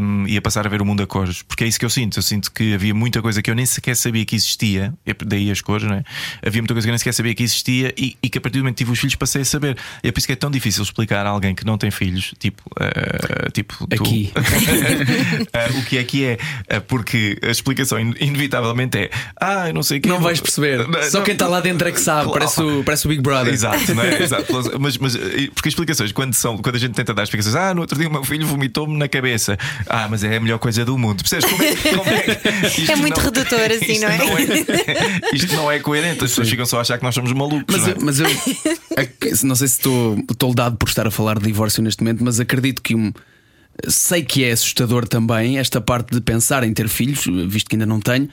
um, 0.00 0.26
ia 0.26 0.42
passar 0.42 0.66
a 0.66 0.70
ver 0.70 0.82
o 0.82 0.84
mundo 0.84 1.02
a 1.02 1.06
cores. 1.06 1.42
Porque 1.42 1.64
é 1.64 1.66
isso 1.66 1.78
que 1.78 1.84
eu 1.84 1.90
sinto. 1.90 2.18
Eu 2.18 2.22
sinto 2.22 2.50
que 2.50 2.74
havia 2.74 2.94
muita 2.94 3.22
coisa 3.22 3.40
que 3.40 3.50
eu 3.50 3.54
nem 3.54 3.66
sequer 3.66 3.94
sabia 3.94 4.24
que 4.24 4.34
existia, 4.34 4.92
daí 5.24 5.50
as 5.50 5.60
cores, 5.60 5.86
não 5.86 5.94
é? 5.94 6.04
Havia 6.44 6.62
muita 6.62 6.74
coisa 6.74 6.86
que 6.86 6.90
eu 6.90 6.92
nem 6.92 6.98
sequer 6.98 7.12
sabia 7.14 7.34
que 7.34 7.42
existia 7.42 7.94
e, 7.96 8.16
e 8.22 8.28
que 8.28 8.38
a 8.38 8.40
partir 8.40 8.58
do 8.58 8.62
momento 8.62 8.76
que 8.76 8.84
tive 8.84 8.92
os 8.92 8.98
filhos 8.98 9.14
passei 9.14 9.42
a 9.42 9.44
saber. 9.44 9.76
E 10.02 10.08
é 10.08 10.12
por 10.12 10.18
isso 10.18 10.26
que 10.26 10.32
é 10.32 10.36
tão 10.36 10.50
difícil 10.50 10.82
explicar 10.82 11.26
a 11.26 11.30
alguém 11.30 11.54
que 11.54 11.64
não 11.64 11.78
tem 11.78 11.90
filhos, 11.90 12.34
tipo, 12.38 12.62
uh, 12.80 13.50
tipo 13.52 13.86
aqui, 13.92 14.32
o 15.78 15.84
que 15.84 15.98
é 15.98 16.00
que 16.08 16.24
é, 16.24 16.38
é, 16.66 16.80
porque 16.80 17.38
a 17.42 17.50
explicação 17.50 18.00
inevitavelmente 18.00 18.98
é 18.98 19.10
ah, 19.40 19.70
não 19.72 19.82
sei 19.82 19.98
o 19.98 20.00
que. 20.00 20.08
Não 20.08 20.20
vais 20.20 20.40
perceber. 20.40 20.86
Só 21.10 21.20
quem 21.20 21.34
está 21.34 21.46
lá 21.46 21.60
dentro 21.60 21.86
é 21.86 21.92
que 21.92 22.00
sabe, 22.00 22.24
claro. 22.24 22.40
parece, 22.40 22.62
o, 22.62 22.82
parece 22.82 23.06
o 23.06 23.08
Big 23.10 23.22
Brother. 23.22 23.52
Exato, 23.52 23.94
não 23.94 24.02
é? 24.02 24.22
Exato. 24.22 24.46
Mas, 24.80 24.96
mas 24.96 25.16
porque 25.54 25.68
explicações, 25.68 26.10
quando, 26.12 26.34
são, 26.34 26.56
quando 26.58 26.76
a 26.76 26.78
gente 26.78 26.94
tenta 26.94 27.12
dar 27.12 27.22
explicações, 27.22 27.54
ah, 27.54 27.74
no 27.74 27.82
outro 27.82 27.98
dia 27.98 28.08
o 28.08 28.10
meu 28.10 28.24
filho 28.24 28.46
vomitou-me 28.46 28.96
na 28.96 29.08
cabeça. 29.08 29.58
Ah, 29.86 30.08
mas 30.10 30.24
é 30.24 30.36
a 30.36 30.40
melhor 30.40 30.58
coisa 30.58 30.84
do 30.84 30.96
mundo. 30.96 31.22
Percebes 31.22 31.44
como 31.44 31.62
é, 31.62 31.76
como 31.76 32.10
é, 32.10 32.92
é 32.92 32.96
muito 32.96 33.18
não, 33.18 33.24
redutor 33.24 33.70
assim, 33.70 33.98
não 33.98 34.08
é? 34.08 34.18
não 34.18 34.38
é? 34.38 35.20
Isto 35.34 35.54
não 35.54 35.70
é 35.70 35.78
coerente, 35.78 36.24
as 36.24 36.30
pessoas 36.30 36.48
ficam 36.48 36.64
só 36.64 36.78
a 36.78 36.80
achar 36.80 36.96
que 36.96 37.04
nós 37.04 37.14
somos 37.14 37.32
malucos. 37.32 37.76
Mas, 37.76 37.82
não, 37.82 37.88
é? 37.88 37.92
eu, 37.92 37.96
mas 38.00 39.42
eu 39.42 39.48
não 39.48 39.54
sei 39.54 39.68
se 39.68 39.76
estou 39.76 40.16
toldado 40.38 40.76
por 40.76 40.88
estar 40.88 41.06
a 41.06 41.10
falar 41.10 41.38
de 41.38 41.44
divórcio 41.44 41.82
neste 41.82 42.02
momento, 42.02 42.24
mas 42.24 42.40
acredito 42.40 42.82
que 42.82 42.94
um 42.94 43.12
Sei 43.86 44.22
que 44.22 44.44
é 44.44 44.52
assustador 44.52 45.06
também 45.06 45.58
esta 45.58 45.80
parte 45.80 46.12
de 46.12 46.20
pensar 46.20 46.64
em 46.64 46.72
ter 46.72 46.88
filhos, 46.88 47.24
visto 47.46 47.68
que 47.68 47.76
ainda 47.76 47.86
não 47.86 48.00
tenho, 48.00 48.28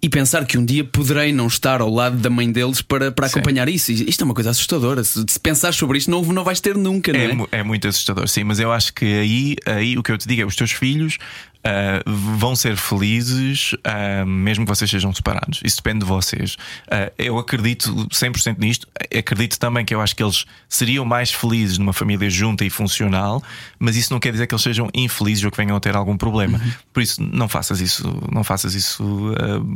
e 0.00 0.08
pensar 0.08 0.46
que 0.46 0.56
um 0.56 0.64
dia 0.64 0.84
poderei 0.84 1.32
não 1.32 1.48
estar 1.48 1.80
ao 1.80 1.90
lado 1.90 2.16
da 2.16 2.30
mãe 2.30 2.50
deles 2.50 2.80
para, 2.80 3.10
para 3.10 3.26
acompanhar 3.26 3.68
isso. 3.68 3.90
Isto 3.90 4.22
é 4.22 4.24
uma 4.24 4.34
coisa 4.34 4.50
assustadora. 4.50 5.02
Se, 5.02 5.24
se 5.28 5.40
pensar 5.40 5.74
sobre 5.74 5.98
isto, 5.98 6.10
não, 6.10 6.22
não 6.22 6.44
vais 6.44 6.60
ter 6.60 6.76
nunca, 6.76 7.12
não 7.12 7.20
é? 7.20 7.48
É, 7.52 7.60
é 7.60 7.62
muito 7.62 7.88
assustador, 7.88 8.28
sim, 8.28 8.44
mas 8.44 8.60
eu 8.60 8.70
acho 8.70 8.94
que 8.94 9.04
aí, 9.04 9.56
aí 9.66 9.98
o 9.98 10.02
que 10.02 10.12
eu 10.12 10.18
te 10.18 10.28
digo 10.28 10.42
é 10.42 10.44
os 10.44 10.54
teus 10.54 10.70
filhos 10.70 11.18
Uh, 11.58 12.10
vão 12.36 12.54
ser 12.54 12.76
felizes 12.76 13.72
uh, 13.72 14.24
mesmo 14.24 14.64
que 14.64 14.70
vocês 14.70 14.88
sejam 14.88 15.12
separados. 15.12 15.60
Isso 15.64 15.76
depende 15.76 16.00
de 16.00 16.06
vocês. 16.06 16.54
Uh, 16.86 17.12
eu 17.18 17.36
acredito 17.36 17.92
100% 18.08 18.58
nisto. 18.58 18.86
Acredito 19.16 19.58
também 19.58 19.84
que 19.84 19.92
eu 19.92 20.00
acho 20.00 20.14
que 20.14 20.22
eles 20.22 20.46
seriam 20.68 21.04
mais 21.04 21.32
felizes 21.32 21.76
numa 21.76 21.92
família 21.92 22.30
junta 22.30 22.64
e 22.64 22.70
funcional, 22.70 23.42
mas 23.78 23.96
isso 23.96 24.12
não 24.12 24.20
quer 24.20 24.30
dizer 24.30 24.46
que 24.46 24.54
eles 24.54 24.62
sejam 24.62 24.88
infelizes 24.94 25.44
ou 25.44 25.50
que 25.50 25.56
venham 25.56 25.76
a 25.76 25.80
ter 25.80 25.96
algum 25.96 26.16
problema. 26.16 26.58
Uhum. 26.58 26.72
Por 26.92 27.02
isso, 27.02 27.20
não 27.22 27.48
faças 27.48 27.80
isso, 27.80 28.04
não 28.32 28.44
faças 28.44 28.74
isso 28.74 29.34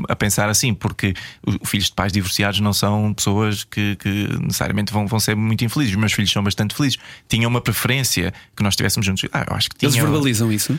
a 0.09 0.15
pensar 0.15 0.49
assim, 0.49 0.73
porque 0.73 1.15
os 1.45 1.69
filhos 1.69 1.87
de 1.87 1.93
pais 1.93 2.13
divorciados 2.13 2.61
não 2.61 2.73
são 2.73 3.13
pessoas 3.13 3.65
que, 3.65 3.97
que 3.97 4.29
necessariamente 4.41 4.93
vão, 4.93 5.07
vão 5.07 5.19
ser 5.19 5.35
muito 5.35 5.65
infelizes. 5.65 5.95
Os 5.95 6.01
meus 6.01 6.13
filhos 6.13 6.31
são 6.31 6.43
bastante 6.43 6.75
felizes. 6.75 6.99
Tinham 7.29 7.51
uma 7.51 7.61
preferência 7.61 8.33
que 8.57 8.63
nós 8.63 8.73
estivéssemos 8.73 9.05
juntos. 9.05 9.29
Ah, 9.33 9.45
eu 9.51 9.57
acho 9.57 9.69
que 9.69 9.77
tinham... 9.77 9.93
Eles 9.93 10.03
verbalizam 10.03 10.53
isso? 10.53 10.79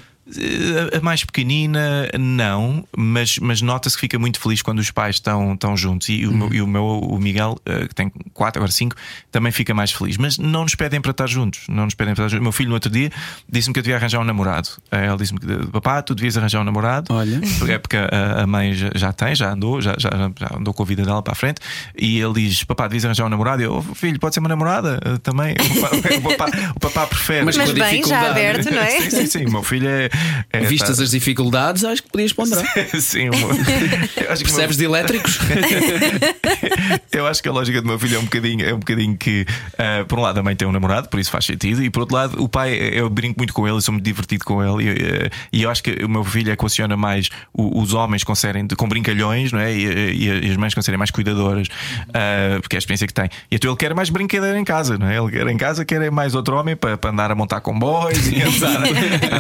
A 0.95 1.01
mais 1.01 1.25
pequenina, 1.25 2.09
não, 2.17 2.85
mas, 2.95 3.37
mas 3.39 3.61
nota-se 3.61 3.95
que 3.95 4.01
fica 4.01 4.17
muito 4.17 4.39
feliz 4.39 4.61
quando 4.61 4.79
os 4.79 4.89
pais 4.89 5.17
estão, 5.17 5.53
estão 5.53 5.75
juntos. 5.75 6.07
E, 6.07 6.25
uhum. 6.25 6.47
o, 6.47 6.53
e 6.53 6.61
o 6.61 6.67
meu, 6.67 6.85
o 6.85 7.19
Miguel, 7.19 7.59
eh, 7.65 7.87
que 7.87 7.93
tem 7.93 8.09
quatro, 8.33 8.59
agora 8.59 8.71
cinco, 8.71 8.95
também 9.31 9.51
fica 9.51 9.73
mais 9.73 9.91
feliz. 9.91 10.15
Mas 10.17 10.37
não 10.37 10.63
nos 10.63 10.75
pedem 10.75 11.01
para 11.01 11.11
estar 11.11 11.27
juntos. 11.27 11.65
Não 11.67 11.83
nos 11.83 11.93
pedem 11.93 12.15
para 12.15 12.25
estar 12.25 12.29
juntos. 12.29 12.39
O 12.39 12.43
meu 12.43 12.51
filho, 12.53 12.69
no 12.69 12.75
outro 12.75 12.89
dia, 12.89 13.11
disse-me 13.49 13.73
que 13.73 13.79
eu 13.79 13.83
devia 13.83 13.97
arranjar 13.97 14.19
um 14.19 14.23
namorado. 14.23 14.69
Eh, 14.91 15.07
ele 15.07 15.17
disse-me 15.17 15.39
que, 15.39 15.67
papá, 15.71 16.01
tu 16.01 16.15
devias 16.15 16.37
arranjar 16.37 16.61
um 16.61 16.63
namorado. 16.63 17.13
Olha. 17.13 17.41
É 17.67 17.77
porque 17.77 17.97
a, 17.97 18.43
a 18.43 18.47
mãe 18.47 18.73
já, 18.73 18.91
já, 18.95 19.11
tem, 19.11 19.35
já 19.35 19.51
andou, 19.51 19.81
já, 19.81 19.95
já, 19.97 20.09
já, 20.09 20.57
andou 20.57 20.73
com 20.73 20.83
a 20.83 20.85
vida 20.85 21.03
dela 21.03 21.21
para 21.21 21.33
a 21.33 21.35
frente. 21.35 21.59
E 21.97 22.19
ele 22.19 22.33
diz: 22.33 22.63
papá, 22.63 22.87
devias 22.87 23.03
arranjar 23.03 23.25
um 23.25 23.29
namorado. 23.29 23.61
E 23.61 23.65
eu, 23.65 23.75
oh, 23.77 23.95
filho, 23.95 24.17
pode 24.19 24.35
ser 24.35 24.39
uma 24.39 24.49
namorada 24.49 24.99
uh, 25.05 25.19
também. 25.19 25.55
O 26.13 26.21
papá, 26.21 26.45
o 26.75 26.79
papá, 26.79 27.07
prefere. 27.07 27.45
Mas, 27.45 27.57
mas 27.57 27.71
bem, 27.71 28.03
já 28.03 28.29
aberto, 28.29 28.71
não 28.71 28.81
é? 28.81 29.01
sim, 29.01 29.09
sim, 29.09 29.25
sim. 29.25 29.45
O 29.45 29.51
meu 29.51 29.63
filho 29.63 29.87
é. 29.87 30.09
É 30.51 30.61
Vistas 30.61 30.99
as 30.99 31.11
dificuldades, 31.11 31.83
acho 31.83 32.03
que 32.03 32.09
podias 32.09 32.33
ponderar. 32.33 32.65
Sim, 32.99 33.29
Percebes 34.15 34.77
de 34.77 34.85
elétricos? 34.85 35.39
eu 37.11 37.27
acho 37.27 37.41
que 37.41 37.49
a 37.49 37.51
lógica 37.51 37.81
do 37.81 37.87
meu 37.87 37.99
filho 37.99 38.17
é 38.17 38.19
um 38.19 38.23
bocadinho, 38.23 38.65
é 38.65 38.73
um 38.73 38.79
bocadinho 38.79 39.17
que, 39.17 39.45
uh, 39.73 40.05
por 40.05 40.19
um 40.19 40.21
lado, 40.21 40.39
a 40.39 40.43
mãe 40.43 40.55
tem 40.55 40.67
um 40.67 40.71
namorado, 40.71 41.09
por 41.09 41.19
isso 41.19 41.31
faz 41.31 41.45
sentido, 41.45 41.83
e 41.83 41.89
por 41.89 42.01
outro 42.01 42.15
lado, 42.15 42.43
o 42.43 42.47
pai, 42.47 42.73
eu 42.73 43.09
brinco 43.09 43.39
muito 43.39 43.53
com 43.53 43.67
ele, 43.67 43.81
sou 43.81 43.93
muito 43.93 44.05
divertido 44.05 44.45
com 44.45 44.63
ele, 44.63 44.89
e, 44.89 44.91
uh, 44.91 45.29
e 45.51 45.63
eu 45.63 45.69
acho 45.69 45.83
que 45.83 46.03
o 46.03 46.09
meu 46.09 46.23
filho 46.23 46.51
equaciona 46.51 46.95
mais 46.95 47.29
os 47.53 47.93
homens 47.93 48.23
com, 48.23 48.35
serem, 48.35 48.67
com 48.67 48.87
brincalhões, 48.87 49.51
não 49.51 49.59
é? 49.59 49.73
E, 49.73 50.25
e, 50.25 50.51
as 50.51 50.57
mães 50.57 50.73
com 50.73 50.81
serem 50.81 50.97
mais 50.97 51.11
cuidadoras, 51.11 51.67
uh, 51.67 52.61
porque 52.61 52.75
é 52.75 52.77
a 52.77 52.79
experiência 52.79 53.07
que 53.07 53.13
tem. 53.13 53.29
E 53.51 53.55
então 53.55 53.71
ele 53.71 53.77
quer 53.77 53.93
mais 53.93 54.09
brincadeira 54.09 54.59
em 54.59 54.63
casa, 54.63 54.97
não 54.97 55.07
é? 55.07 55.17
Ele 55.17 55.31
quer 55.31 55.47
em 55.47 55.57
casa, 55.57 55.85
quer 55.85 56.11
mais 56.11 56.35
outro 56.35 56.55
homem 56.57 56.75
para, 56.75 56.97
para 56.97 57.11
andar 57.11 57.31
a 57.31 57.35
montar 57.35 57.61
comboios 57.61 58.27
e 58.27 58.41
andar, 58.41 58.83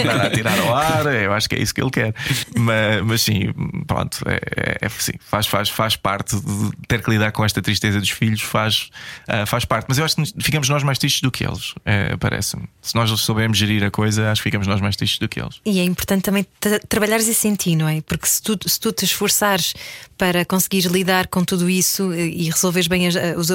andar 0.01 0.25
a 0.25 0.29
tirar 0.29 0.59
ar. 0.71 1.05
Eu 1.05 1.33
acho 1.33 1.49
que 1.49 1.55
é 1.55 1.61
isso 1.61 1.73
que 1.73 1.81
ele 1.81 1.91
quer. 1.91 2.13
Mas, 2.55 3.01
mas 3.03 3.21
sim, 3.21 3.53
pronto, 3.87 4.19
é, 4.27 4.39
é, 4.55 4.85
é 4.85 4.89
sim, 4.89 5.13
faz, 5.19 5.47
faz, 5.47 5.69
faz 5.69 5.95
parte 5.95 6.35
de 6.35 6.71
ter 6.87 7.01
que 7.01 7.09
lidar 7.09 7.31
com 7.31 7.43
esta 7.43 7.61
tristeza 7.61 7.99
dos 7.99 8.09
filhos, 8.09 8.41
faz, 8.41 8.89
uh, 9.27 9.45
faz 9.45 9.65
parte. 9.65 9.85
Mas 9.87 9.97
eu 9.97 10.05
acho 10.05 10.15
que 10.15 10.43
ficamos 10.43 10.69
nós 10.69 10.83
mais 10.83 10.97
tristes 10.97 11.21
do 11.21 11.31
que 11.31 11.45
eles, 11.45 11.73
é, 11.85 12.15
parece-me. 12.17 12.63
Se 12.81 12.95
nós 12.95 13.09
soubermos 13.21 13.57
gerir 13.57 13.83
a 13.83 13.91
coisa, 13.91 14.31
acho 14.31 14.41
que 14.41 14.49
ficamos 14.49 14.67
nós 14.67 14.79
mais 14.81 14.95
tristes 14.95 15.19
do 15.19 15.27
que 15.27 15.39
eles. 15.39 15.59
E 15.65 15.79
é 15.79 15.83
importante 15.83 16.23
também 16.23 16.45
trabalhares 16.87 17.27
isso 17.27 17.47
em 17.47 17.55
ti, 17.55 17.75
não 17.75 17.87
é? 17.87 18.01
Porque 18.01 18.27
se 18.27 18.41
tu, 18.41 18.57
se 18.67 18.79
tu 18.79 18.91
te 18.91 19.05
esforçares 19.05 19.73
para 20.17 20.45
conseguires 20.45 20.89
lidar 20.91 21.27
com 21.27 21.43
tudo 21.43 21.69
isso 21.69 22.13
e 22.13 22.49
resolveres 22.49 22.87
bem 22.87 23.07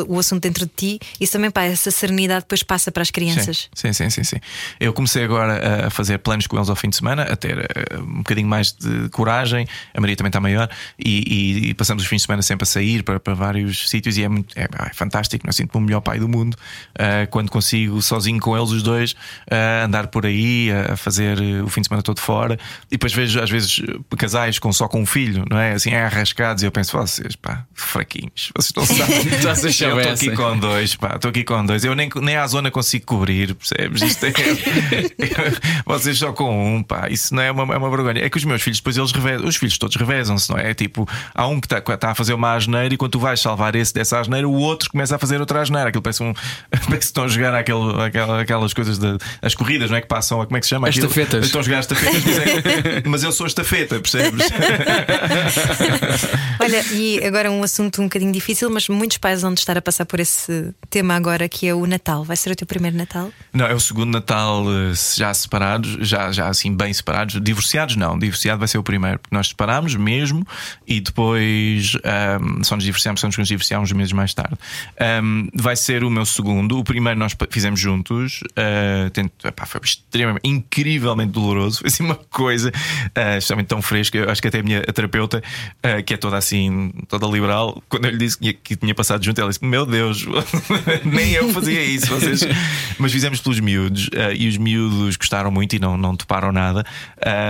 o 0.08 0.18
assunto 0.18 0.42
dentro 0.42 0.66
de 0.66 0.72
ti, 0.74 1.00
isso 1.20 1.32
também 1.32 1.50
pá, 1.50 1.62
essa 1.62 1.90
serenidade 1.90 2.42
depois 2.42 2.62
passa 2.62 2.90
para 2.90 3.02
as 3.02 3.10
crianças. 3.10 3.68
Sim, 3.74 3.92
sim, 3.92 4.10
sim, 4.10 4.24
sim. 4.24 4.36
Eu 4.78 4.92
comecei 4.92 5.24
agora 5.24 5.86
a 5.86 5.90
fazer 5.90 6.18
planos 6.18 6.46
com 6.46 6.56
eles 6.56 6.68
ao 6.68 6.76
fim 6.76 6.88
de 6.88 6.96
semana, 6.98 7.22
a 7.22 7.36
ter 7.36 7.58
uh, 7.58 8.02
um 8.02 8.18
bocadinho 8.18 8.48
mais 8.48 8.72
de 8.72 9.08
coragem. 9.10 9.66
A 9.94 10.00
Maria 10.00 10.16
também 10.16 10.28
está 10.28 10.40
maior 10.40 10.68
e, 10.98 11.22
e, 11.26 11.70
e 11.70 11.74
passamos 11.74 12.02
os 12.02 12.08
fins 12.08 12.18
de 12.18 12.22
semana 12.26 12.42
sempre 12.42 12.64
a 12.64 12.66
sair 12.66 13.02
para, 13.02 13.18
para 13.18 13.34
vários 13.34 13.88
sítios 13.88 14.16
e 14.16 14.24
é, 14.24 14.28
muito, 14.28 14.56
é, 14.58 14.64
é 14.64 14.94
fantástico. 14.94 15.46
Não 15.46 15.52
sinto-me 15.52 15.82
o 15.82 15.86
melhor 15.86 16.00
pai 16.00 16.18
do 16.18 16.28
mundo 16.28 16.54
uh, 16.54 17.28
quando 17.30 17.50
consigo, 17.50 18.00
sozinho 18.02 18.40
com 18.40 18.56
eles, 18.56 18.70
os 18.70 18.82
dois, 18.82 19.12
uh, 19.12 19.84
andar 19.84 20.08
por 20.08 20.26
aí, 20.26 20.70
a 20.70 20.96
fazer 20.96 21.38
o 21.62 21.68
fim 21.68 21.80
de 21.80 21.88
semana 21.88 22.02
todo 22.02 22.20
fora. 22.20 22.58
E 22.86 22.92
depois 22.92 23.12
vejo, 23.12 23.40
às 23.40 23.50
vezes, 23.50 23.80
casais 24.16 24.58
com, 24.58 24.72
só 24.72 24.88
com 24.88 25.00
um 25.00 25.06
filho, 25.06 25.44
não 25.50 25.58
é? 25.58 25.72
Assim, 25.72 25.90
é 25.90 26.04
arrascados 26.04 26.62
e 26.62 26.66
eu 26.66 26.72
penso, 26.72 26.96
vocês, 26.96 27.36
pá, 27.36 27.64
fraquinhos, 27.72 28.50
vocês 28.56 28.72
não 28.76 28.84
sabem. 28.84 29.16
eu 29.40 30.00
estou 30.00 30.12
aqui 30.12 30.30
com 30.36 30.58
dois, 30.58 30.96
pá, 30.96 31.16
estou 31.16 31.30
aqui 31.30 31.44
com 31.44 31.64
dois. 31.64 31.84
Eu 31.84 31.94
nem, 31.94 32.10
nem 32.16 32.36
à 32.36 32.46
zona 32.46 32.70
consigo 32.70 33.06
cobrir, 33.06 33.54
percebes? 33.54 34.02
Isto 34.02 34.26
é... 34.26 34.32
vocês 35.86 36.18
só 36.18 36.32
com 36.32 36.76
um, 36.76 36.82
pá, 36.88 37.08
isso 37.10 37.34
não 37.34 37.42
é 37.42 37.52
uma, 37.52 37.74
é 37.74 37.76
uma 37.76 37.90
vergonha. 37.90 38.24
É 38.24 38.30
que 38.30 38.36
os 38.36 38.44
meus 38.44 38.62
filhos, 38.62 38.78
depois 38.78 38.96
eles 38.96 39.12
revezam, 39.12 39.46
os 39.46 39.56
filhos 39.56 39.76
todos 39.78 39.94
revezam-se, 39.96 40.50
não 40.50 40.58
é? 40.58 40.70
É 40.70 40.74
tipo, 40.74 41.06
há 41.34 41.46
um 41.46 41.60
que 41.60 41.66
está 41.66 41.96
tá 41.96 42.10
a 42.10 42.14
fazer 42.14 42.32
uma 42.32 42.54
asneira 42.54 42.94
e 42.94 42.96
quando 42.96 43.12
tu 43.12 43.20
vais 43.20 43.38
salvar 43.40 43.76
esse 43.76 43.92
dessa 43.92 44.18
asneira, 44.18 44.48
o 44.48 44.54
outro 44.54 44.90
começa 44.90 45.14
a 45.16 45.18
fazer 45.18 45.38
outra 45.38 45.60
asneira. 45.60 45.90
Aquilo 45.90 46.02
parece 46.02 46.22
um. 46.22 46.32
parece 46.70 46.98
que 46.98 47.04
estão 47.04 47.24
a 47.24 47.28
jogar 47.28 47.54
aquele, 47.54 48.02
aquelas, 48.02 48.40
aquelas 48.40 48.72
coisas, 48.72 48.98
de, 48.98 49.18
as 49.42 49.54
corridas, 49.54 49.90
não 49.90 49.96
é? 49.96 50.00
Que 50.00 50.08
passam, 50.08 50.44
como 50.44 50.56
é 50.56 50.60
que 50.60 50.66
se 50.66 50.70
chama? 50.70 50.88
As 50.88 50.96
estafetas. 50.96 51.44
Estão 51.44 51.60
a 51.60 51.64
jogar 51.64 51.80
estafetas, 51.80 52.24
mas, 52.24 52.38
é, 52.38 53.02
mas 53.06 53.22
eu 53.22 53.32
sou 53.32 53.44
a 53.44 53.48
estafeta, 53.48 54.00
percebes? 54.00 54.46
Olha, 56.60 56.84
e 56.92 57.24
agora 57.24 57.50
um 57.50 57.62
assunto 57.62 58.00
um 58.00 58.04
bocadinho 58.04 58.32
difícil, 58.32 58.70
mas 58.70 58.88
muitos 58.88 59.18
pais 59.18 59.42
vão 59.42 59.52
estar 59.52 59.76
a 59.76 59.82
passar 59.82 60.06
por 60.06 60.20
esse 60.20 60.74
tema 60.90 61.14
agora, 61.14 61.48
que 61.48 61.66
é 61.66 61.74
o 61.74 61.86
Natal. 61.86 62.24
Vai 62.24 62.36
ser 62.36 62.50
o 62.50 62.56
teu 62.56 62.66
primeiro 62.66 62.96
Natal? 62.96 63.30
Não, 63.52 63.66
é 63.66 63.74
o 63.74 63.80
segundo 63.80 64.10
Natal 64.10 64.64
eh, 64.68 64.92
já 65.16 65.32
separados, 65.34 65.96
já, 66.00 66.32
já 66.32 66.48
assim 66.48 66.74
bem 66.78 66.92
separados. 66.92 67.40
Divorciados, 67.42 67.96
não. 67.96 68.16
Divorciado 68.16 68.58
vai 68.60 68.68
ser 68.68 68.78
o 68.78 68.82
primeiro, 68.82 69.18
porque 69.18 69.34
nós 69.34 69.48
separámos 69.48 69.96
mesmo 69.96 70.46
e 70.86 71.00
depois 71.00 71.96
um, 72.40 72.62
só 72.62 72.76
nos 72.76 72.84
divorciámos, 72.84 73.20
só 73.20 73.26
nos 73.26 73.48
divorciámos 73.48 73.90
meses 73.92 74.12
mais 74.12 74.32
tarde. 74.32 74.56
Um, 75.22 75.48
vai 75.54 75.74
ser 75.74 76.04
o 76.04 76.10
meu 76.10 76.24
segundo. 76.24 76.78
O 76.78 76.84
primeiro 76.84 77.18
nós 77.18 77.36
fizemos 77.50 77.80
juntos. 77.80 78.40
Uh, 78.50 79.10
tento, 79.10 79.46
epá, 79.46 79.66
foi 79.66 79.80
extremamente, 79.82 80.46
incrivelmente 80.46 81.32
doloroso. 81.32 81.80
Foi 81.88 81.88
assim 81.88 82.02
uma 82.02 82.14
coisa 82.14 82.70
uh, 82.70 83.38
extremamente 83.38 83.68
tão 83.68 83.82
fresca. 83.82 84.18
Eu 84.18 84.30
acho 84.30 84.40
que 84.40 84.48
até 84.48 84.60
a 84.60 84.62
minha 84.62 84.82
terapeuta, 84.82 85.42
uh, 85.84 86.02
que 86.02 86.14
é 86.14 86.16
toda 86.16 86.36
assim, 86.36 86.92
toda 87.08 87.26
liberal, 87.26 87.82
quando 87.88 88.06
eu 88.06 88.12
lhe 88.12 88.18
disse 88.18 88.38
que, 88.38 88.52
que 88.52 88.76
tinha 88.76 88.94
passado 88.94 89.24
junto, 89.24 89.40
ela 89.40 89.50
disse: 89.50 89.64
Meu 89.64 89.84
Deus, 89.86 90.26
nem 91.04 91.32
eu 91.32 91.48
fazia 91.50 91.82
isso. 91.82 92.06
Vocês... 92.06 92.40
Mas 92.98 93.12
fizemos 93.12 93.40
pelos 93.40 93.60
miúdos 93.60 94.08
uh, 94.08 94.32
e 94.36 94.48
os 94.48 94.56
miúdos 94.56 95.16
gostaram 95.16 95.50
muito 95.50 95.76
e 95.76 95.78
não, 95.78 95.96
não 95.96 96.16
toparam 96.16 96.52
nada. 96.52 96.67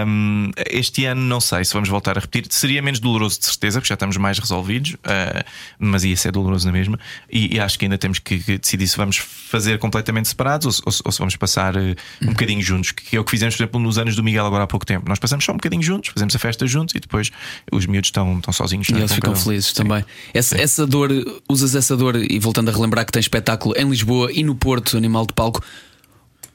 Um, 0.07 0.51
este 0.71 1.05
ano, 1.05 1.21
não 1.21 1.41
sei 1.41 1.65
se 1.65 1.73
vamos 1.73 1.89
voltar 1.89 2.17
a 2.17 2.21
repetir. 2.21 2.47
Seria 2.51 2.83
menos 2.83 3.01
doloroso, 3.01 3.39
de 3.39 3.47
certeza, 3.47 3.81
porque 3.81 3.89
já 3.89 3.95
estamos 3.95 4.17
mais 4.17 4.39
resolvidos, 4.39 4.95
uh, 4.95 5.45
mas 5.79 6.05
ia 6.05 6.17
ser 6.17 6.33
doloroso 6.33 6.67
na 6.67 6.73
mesma. 6.73 6.99
E, 7.31 7.57
e, 7.57 7.61
acho 7.61 7.79
que 7.79 7.85
ainda 7.85 7.99
temos 7.99 8.19
que, 8.19 8.39
que 8.39 8.59
decidir 8.59 8.87
se 8.87 8.97
vamos 8.97 9.17
fazer 9.17 9.79
completamente 9.79 10.29
separados 10.29 10.67
ou, 10.67 10.85
ou, 10.87 10.93
ou 11.07 11.13
se 11.13 11.19
vamos 11.19 11.37
passar 11.37 11.77
uh, 11.77 11.95
um 12.23 12.29
bocadinho 12.29 12.63
juntos, 12.63 12.93
que 12.93 13.17
é 13.17 13.21
o 13.21 13.25
que 13.25 13.31
fizemos, 13.31 13.57
por 13.57 13.63
exemplo, 13.63 13.81
nos 13.81 13.99
anos 13.99 14.17
do 14.17 14.23
Miguel, 14.23 14.47
agora 14.47 14.65
há 14.65 14.67
pouco 14.67 14.87
tempo. 14.87 15.09
Nós 15.09 15.19
passamos 15.19 15.45
só 15.45 15.53
um 15.53 15.57
bocadinho 15.57 15.83
juntos, 15.83 16.11
fazemos 16.13 16.35
a 16.35 16.39
festa 16.39 16.67
juntos 16.67 16.95
e 16.95 17.01
depois 17.01 17.31
os 17.73 17.87
miúdos 17.87 18.09
estão, 18.09 18.39
estão 18.39 18.53
sozinhos. 18.53 18.89
E 18.89 18.95
eles 18.95 19.13
ficam 19.13 19.35
felizes 19.35 19.71
Sim. 19.71 19.83
também. 19.83 20.05
Essa, 20.33 20.61
essa 20.61 20.87
dor, 20.87 21.11
usas 21.49 21.75
essa 21.75 21.97
dor, 21.97 22.17
e 22.17 22.39
voltando 22.39 22.71
a 22.71 22.73
relembrar 22.73 23.05
que 23.05 23.13
tem 23.13 23.21
espetáculo 23.21 23.75
em 23.77 23.89
Lisboa 23.89 24.31
e 24.33 24.43
no 24.43 24.55
Porto, 24.55 24.97
Animal 24.97 25.27
de 25.27 25.33
Palco. 25.33 25.63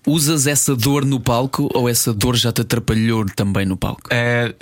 Usas 0.06 0.48
essa 0.48 0.76
dor 0.76 1.06
no 1.06 1.20
palco 1.20 1.70
ou 1.74 1.88
essa 1.88 2.14
dor 2.14 2.36
já 2.36 2.52
te 2.52 2.62
atrapalhou 2.62 3.26
também 3.26 3.66
no 3.66 3.78
palco? 3.78 4.02
É, 4.10 4.54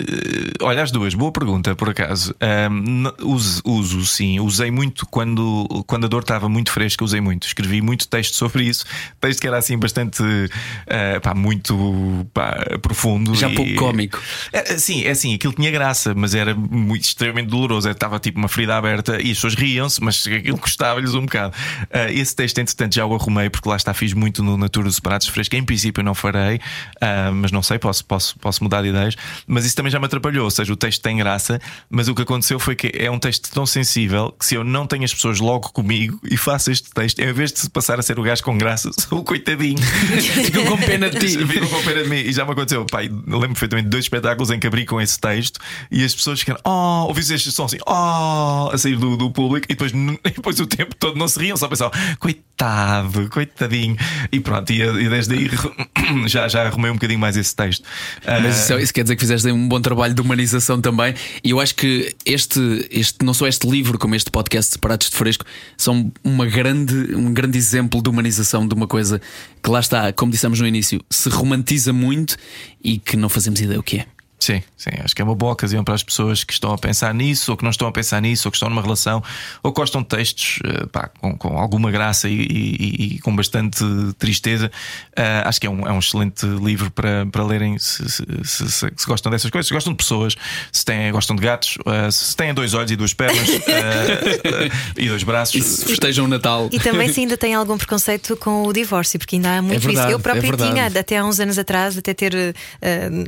olha, 0.60 0.82
as 0.82 0.92
duas, 0.92 1.14
boa 1.14 1.32
pergunta, 1.32 1.74
por 1.74 1.88
acaso. 1.88 2.32
Um, 2.70 3.04
uso, 3.26 3.60
uso, 3.64 4.06
sim. 4.06 4.38
Usei 4.38 4.70
muito 4.70 5.04
quando, 5.06 5.84
quando 5.86 6.04
a 6.04 6.08
dor 6.08 6.22
estava 6.22 6.48
muito 6.48 6.70
fresca, 6.70 7.04
usei 7.04 7.20
muito. 7.20 7.46
Escrevi 7.46 7.82
muito 7.82 8.06
texto 8.06 8.34
sobre 8.34 8.64
isso. 8.64 8.84
Texto 9.20 9.40
que 9.40 9.48
era 9.48 9.58
assim 9.58 9.76
bastante 9.76 10.22
uh, 10.22 11.20
pá, 11.20 11.34
muito 11.34 12.24
pá, 12.32 12.78
profundo. 12.80 13.34
Já 13.34 13.50
e, 13.50 13.54
pouco 13.54 13.74
cómico. 13.74 14.22
É, 14.52 14.78
sim, 14.78 15.02
é 15.02 15.10
assim, 15.10 15.34
aquilo 15.34 15.52
tinha 15.52 15.72
graça, 15.72 16.14
mas 16.14 16.36
era 16.36 16.54
muito, 16.54 17.02
extremamente 17.02 17.48
doloroso. 17.48 17.88
Estava 17.88 18.20
tipo 18.20 18.38
uma 18.38 18.48
ferida 18.48 18.76
aberta 18.76 19.20
e 19.20 19.32
as 19.32 19.38
pessoas 19.38 19.54
riam-se, 19.54 20.02
mas 20.02 20.24
aquilo 20.28 20.58
custava-lhes 20.58 21.14
um 21.14 21.22
bocado. 21.22 21.52
Uh, 21.84 22.12
esse 22.12 22.36
texto, 22.36 22.58
entretanto, 22.58 22.94
já 22.94 23.04
o 23.04 23.12
arrumei, 23.12 23.50
porque 23.50 23.68
lá 23.68 23.74
está, 23.74 23.92
fiz 23.92 24.12
muito 24.12 24.40
no 24.40 24.56
Natura 24.56 24.86
dos 24.86 24.96
Separados 24.96 25.31
fresca. 25.32 25.56
Em 25.56 25.64
princípio 25.64 26.02
não 26.02 26.14
farei, 26.14 26.56
uh, 26.56 27.32
mas 27.34 27.50
não 27.50 27.62
sei, 27.62 27.78
posso, 27.78 28.04
posso, 28.04 28.38
posso 28.38 28.62
mudar 28.62 28.82
de 28.82 28.88
ideias. 28.88 29.16
Mas 29.46 29.64
isso 29.64 29.74
também 29.74 29.90
já 29.90 29.98
me 29.98 30.06
atrapalhou. 30.06 30.44
Ou 30.44 30.50
seja, 30.50 30.72
o 30.72 30.76
texto 30.76 31.02
tem 31.02 31.16
graça, 31.16 31.60
mas 31.90 32.08
o 32.08 32.14
que 32.14 32.22
aconteceu 32.22 32.58
foi 32.58 32.76
que 32.76 32.92
é 32.94 33.10
um 33.10 33.18
texto 33.18 33.50
tão 33.50 33.66
sensível 33.66 34.34
que 34.38 34.46
se 34.46 34.54
eu 34.54 34.64
não 34.64 34.86
tenho 34.86 35.04
as 35.04 35.12
pessoas 35.12 35.40
logo 35.40 35.70
comigo 35.72 36.20
e 36.30 36.36
faço 36.36 36.70
este 36.70 36.90
texto, 36.90 37.20
em 37.20 37.32
vez 37.32 37.52
de 37.52 37.68
passar 37.70 37.98
a 37.98 38.02
ser 38.02 38.18
o 38.18 38.22
gajo 38.22 38.42
com 38.42 38.56
graça, 38.56 38.90
sou 38.98 39.18
o 39.18 39.24
coitadinho. 39.24 39.78
Ficam 40.44 40.64
com 40.66 40.76
pena 40.78 41.10
de 41.10 41.18
ti. 41.18 41.38
Ficam 41.46 41.68
com 41.68 41.82
pena 41.82 42.02
de 42.02 42.08
mim. 42.08 42.16
E 42.16 42.32
já 42.32 42.44
me 42.44 42.52
aconteceu, 42.52 42.84
pai, 42.86 43.08
lembro 43.08 43.48
perfeitamente 43.48 43.84
de 43.84 43.90
dois 43.90 44.04
espetáculos 44.04 44.50
em 44.50 44.58
que 44.58 44.66
abri 44.66 44.84
com 44.84 45.00
esse 45.00 45.18
texto 45.18 45.60
e 45.90 46.04
as 46.04 46.14
pessoas 46.14 46.40
ficam, 46.40 46.56
oh, 46.64 47.06
ouvi 47.08 47.20
este 47.20 47.52
som 47.52 47.64
assim, 47.64 47.78
oh, 47.86 48.70
a 48.72 48.76
sair 48.76 48.96
do, 48.96 49.16
do 49.16 49.30
público 49.30 49.66
e 49.70 49.74
depois, 49.74 49.92
depois 50.24 50.60
o 50.60 50.66
tempo 50.66 50.94
todo 50.96 51.16
não 51.16 51.28
se 51.28 51.38
riam, 51.38 51.56
só 51.56 51.68
pensavam, 51.68 51.98
coitado, 52.18 53.28
coitadinho. 53.28 53.96
E 54.30 54.40
pronto, 54.40 54.70
e, 54.70 54.80
e 54.80 55.08
desde 55.26 55.34
aí 55.34 56.28
já, 56.28 56.48
já 56.48 56.66
arrumei 56.66 56.90
um 56.90 56.94
bocadinho 56.94 57.18
mais 57.18 57.36
esse 57.36 57.54
texto. 57.54 57.84
Mas 58.26 58.64
isso, 58.64 58.78
isso, 58.78 58.94
quer 58.94 59.02
dizer 59.02 59.16
que 59.16 59.20
fizeste 59.20 59.50
um 59.50 59.68
bom 59.68 59.80
trabalho 59.80 60.14
de 60.14 60.20
humanização 60.20 60.80
também. 60.80 61.14
E 61.42 61.50
eu 61.50 61.60
acho 61.60 61.74
que 61.74 62.14
este, 62.24 62.86
este 62.90 63.24
não 63.24 63.34
só 63.34 63.46
este 63.46 63.68
livro, 63.68 63.98
como 63.98 64.14
este 64.14 64.30
podcast 64.30 64.72
Separados 64.72 65.10
de 65.10 65.16
Fresco, 65.16 65.44
são 65.76 66.12
uma 66.22 66.46
grande, 66.46 67.14
um 67.14 67.32
grande 67.32 67.58
exemplo 67.58 68.02
de 68.02 68.08
humanização 68.08 68.66
de 68.66 68.74
uma 68.74 68.86
coisa 68.86 69.20
que 69.62 69.70
lá 69.70 69.80
está, 69.80 70.12
como 70.12 70.32
dissemos 70.32 70.60
no 70.60 70.66
início, 70.66 71.00
se 71.10 71.28
romantiza 71.28 71.92
muito 71.92 72.36
e 72.82 72.98
que 72.98 73.16
não 73.16 73.28
fazemos 73.28 73.60
ideia 73.60 73.78
o 73.78 73.82
que 73.82 73.98
é. 73.98 74.06
Sim, 74.42 74.60
sim, 74.76 74.90
acho 75.04 75.14
que 75.14 75.22
é 75.22 75.24
uma 75.24 75.36
boa 75.36 75.52
ocasião 75.52 75.84
para 75.84 75.94
as 75.94 76.02
pessoas 76.02 76.42
que 76.42 76.52
estão 76.52 76.72
a 76.72 76.76
pensar 76.76 77.14
nisso, 77.14 77.52
ou 77.52 77.56
que 77.56 77.62
não 77.62 77.70
estão 77.70 77.86
a 77.86 77.92
pensar 77.92 78.20
nisso, 78.20 78.48
ou 78.48 78.50
que 78.50 78.56
estão 78.56 78.68
numa 78.68 78.82
relação, 78.82 79.22
ou 79.62 79.70
gostam 79.72 80.02
de 80.02 80.08
textos 80.08 80.58
eh, 80.64 80.84
pá, 80.86 81.08
com, 81.20 81.38
com, 81.38 81.56
alguma 81.56 81.92
graça 81.92 82.28
e, 82.28 82.40
e, 82.50 83.14
e, 83.14 83.18
com 83.20 83.36
bastante 83.36 83.84
tristeza. 84.18 84.68
Uh, 85.16 85.46
acho 85.46 85.60
que 85.60 85.68
é 85.68 85.70
um, 85.70 85.86
é 85.86 85.92
um 85.92 86.00
excelente 86.00 86.44
livro 86.44 86.90
para, 86.90 87.24
para 87.26 87.44
lerem 87.44 87.78
se, 87.78 88.02
se, 88.10 88.24
se, 88.42 88.68
se, 88.68 89.06
gostam 89.06 89.30
dessas 89.30 89.48
coisas, 89.48 89.68
se 89.68 89.74
gostam 89.74 89.92
de 89.92 89.96
pessoas, 89.98 90.34
se 90.72 90.84
têm, 90.84 91.12
gostam 91.12 91.36
de 91.36 91.42
gatos, 91.42 91.76
uh, 91.86 92.10
se 92.10 92.34
têm 92.34 92.52
dois 92.52 92.74
olhos 92.74 92.90
e 92.90 92.96
duas 92.96 93.14
pernas 93.14 93.48
uh, 93.48 93.52
e 94.98 95.08
dois 95.08 95.22
braços. 95.22 95.54
E 95.54 95.62
se 95.62 95.84
festejam 95.84 96.24
o 96.24 96.28
Natal. 96.28 96.68
E 96.72 96.80
também 96.80 97.12
se 97.12 97.20
ainda 97.20 97.36
tem 97.36 97.54
algum 97.54 97.78
preconceito 97.78 98.36
com 98.36 98.64
o 98.64 98.72
divórcio, 98.72 99.20
porque 99.20 99.36
ainda 99.36 99.58
há 99.58 99.62
muito 99.62 99.76
é 99.76 99.78
verdade, 99.78 100.08
isso. 100.08 100.16
Eu 100.16 100.18
próprio 100.18 100.52
é 100.52 100.56
tinha, 100.56 100.86
até 100.86 101.18
há 101.18 101.24
uns 101.24 101.38
anos 101.38 101.58
atrás, 101.58 101.96
até 101.96 102.12
ter 102.12 102.32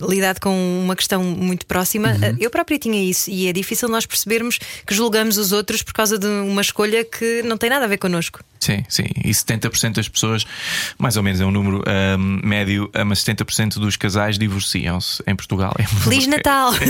lidado 0.02 0.40
com 0.40 0.82
uma 0.82 0.96
questão 0.96 1.03
muito 1.22 1.66
próxima, 1.66 2.10
uhum. 2.12 2.36
eu 2.38 2.50
própria 2.50 2.78
tinha 2.78 3.02
isso 3.02 3.30
e 3.30 3.46
é 3.46 3.52
difícil 3.52 3.88
nós 3.88 4.06
percebermos 4.06 4.58
que 4.86 4.94
julgamos 4.94 5.38
os 5.38 5.52
outros 5.52 5.82
por 5.82 5.92
causa 5.92 6.18
de 6.18 6.26
uma 6.26 6.62
escolha 6.62 7.04
que 7.04 7.42
não 7.42 7.56
tem 7.56 7.70
nada 7.70 7.84
a 7.84 7.88
ver 7.88 7.98
connosco. 7.98 8.40
Sim, 8.64 8.82
sim. 8.88 9.04
E 9.22 9.30
70% 9.30 9.92
das 9.92 10.08
pessoas, 10.08 10.46
mais 10.98 11.18
ou 11.18 11.22
menos 11.22 11.38
é 11.38 11.44
um 11.44 11.50
número 11.50 11.82
um, 11.86 12.40
médio, 12.42 12.90
mas 13.06 13.22
70% 13.22 13.74
dos 13.74 13.94
casais 13.96 14.38
divorciam-se 14.38 15.22
em 15.26 15.36
Portugal. 15.36 15.74
Feliz 16.02 16.26
Natal! 16.26 16.72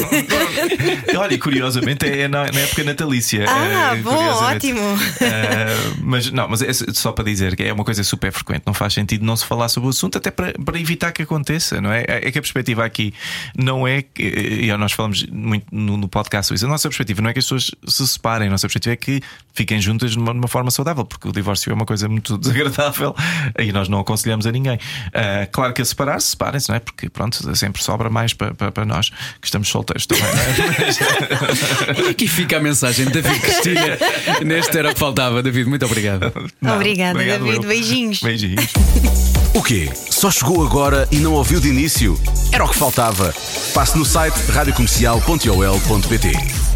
É, 1.07 1.17
olha, 1.17 1.39
curiosamente 1.39 2.07
é 2.07 2.29
na, 2.29 2.45
na 2.45 2.61
época 2.61 2.85
natalícia. 2.85 3.45
Ah, 3.49 3.95
uh, 3.95 4.03
bom, 4.03 4.15
ótimo! 4.15 4.81
Uh, 4.81 5.97
mas 6.01 6.31
não, 6.31 6.49
mas 6.49 6.63
é 6.63 6.73
só 6.73 7.13
para 7.13 7.25
dizer 7.25 7.57
que 7.57 7.63
é 7.63 7.73
uma 7.73 7.85
coisa 7.85 8.05
super 8.05 8.33
frequente, 8.33 8.63
não 8.67 8.75
faz 8.75 8.93
sentido 8.93 9.25
não 9.25 9.37
se 9.37 9.45
falar 9.45 9.69
sobre 9.69 9.89
o 9.89 9.91
assunto, 9.91 10.19
até 10.19 10.31
para, 10.31 10.53
para 10.53 10.79
evitar 10.79 11.13
que 11.13 11.23
aconteça, 11.23 11.81
não 11.81 11.93
é? 11.93 12.05
É 12.07 12.31
que 12.31 12.39
a 12.39 12.43
perspectiva 12.43 12.85
aqui 12.85 13.13
não 13.57 13.87
é 13.87 14.04
que, 14.13 14.23
e 14.23 14.77
nós 14.77 14.93
falamos 14.93 15.25
muito 15.27 15.67
no, 15.73 15.97
no 15.97 16.09
podcast 16.09 16.53
isso, 16.53 16.67
a 16.67 16.69
nossa 16.69 16.89
perspectiva 16.89 17.23
não 17.23 17.31
é 17.31 17.33
que 17.33 17.39
as 17.39 17.45
pessoas 17.45 17.71
se 17.87 18.07
separem, 18.07 18.49
a 18.49 18.51
nossa 18.51 18.67
perspectiva 18.67 18.93
é 18.93 18.97
que 18.97 19.21
fiquem 19.53 19.81
juntas 19.81 20.13
de 20.13 20.19
uma, 20.19 20.33
de 20.33 20.39
uma 20.39 20.49
forma 20.49 20.71
saudável, 20.71 21.05
porque 21.05 21.29
o 21.29 21.33
divórcio 21.33 21.71
é 21.71 21.75
uma 21.75 21.87
coisa 21.87 22.09
muito 22.09 22.37
desagradável 22.39 23.15
e 23.59 23.73
nós 23.73 23.89
não 23.89 24.01
aconselhamos 24.01 24.47
a 24.47 24.53
ninguém. 24.53 24.77
Uh, 24.77 25.51
claro 25.51 25.73
que 25.73 25.83
a 25.83 25.85
separar-se, 25.85 26.29
separem-se, 26.29 26.69
não 26.69 26.77
é? 26.77 26.81
Porque 26.81 27.09
pronto, 27.09 27.57
sempre 27.57 27.83
sobra 27.83 28.11
mais 28.11 28.33
para, 28.33 28.55
para, 28.55 28.73
para 28.73 28.85
nós 28.85 29.11
que 29.41 29.47
estamos 29.47 29.69
solteiros 29.69 30.07
também. 30.07 30.25
É? 30.25 32.03
e 32.07 32.09
aqui 32.09 32.29
fica 32.29 32.57
a 32.57 32.61
mensagem, 32.61 33.07
David 33.07 33.41
Cristina. 33.41 33.99
Neste 34.45 34.77
era 34.77 34.91
o 34.91 34.95
que 34.95 35.01
faltava. 35.01 35.43
David, 35.43 35.69
muito 35.69 35.85
obrigado. 35.85 36.33
Não, 36.61 36.77
Obrigada, 36.77 37.19
obrigado 37.19 37.45
David. 37.45 37.63
Eu. 37.63 37.69
Beijinhos. 37.69 38.21
Beijinhos. 38.21 39.44
O 39.55 39.63
quê? 39.63 39.89
Só 40.11 40.33
chegou 40.33 40.67
agora 40.67 41.07
e 41.13 41.19
não 41.19 41.35
ouviu 41.35 41.61
de 41.61 41.69
início? 41.69 42.19
Era 42.51 42.65
o 42.65 42.69
que 42.69 42.77
faltava. 42.77 43.33
Passe 43.73 43.97
no 43.97 44.05
site 44.05 44.35
radiocomercial.ol.pt 44.51 46.74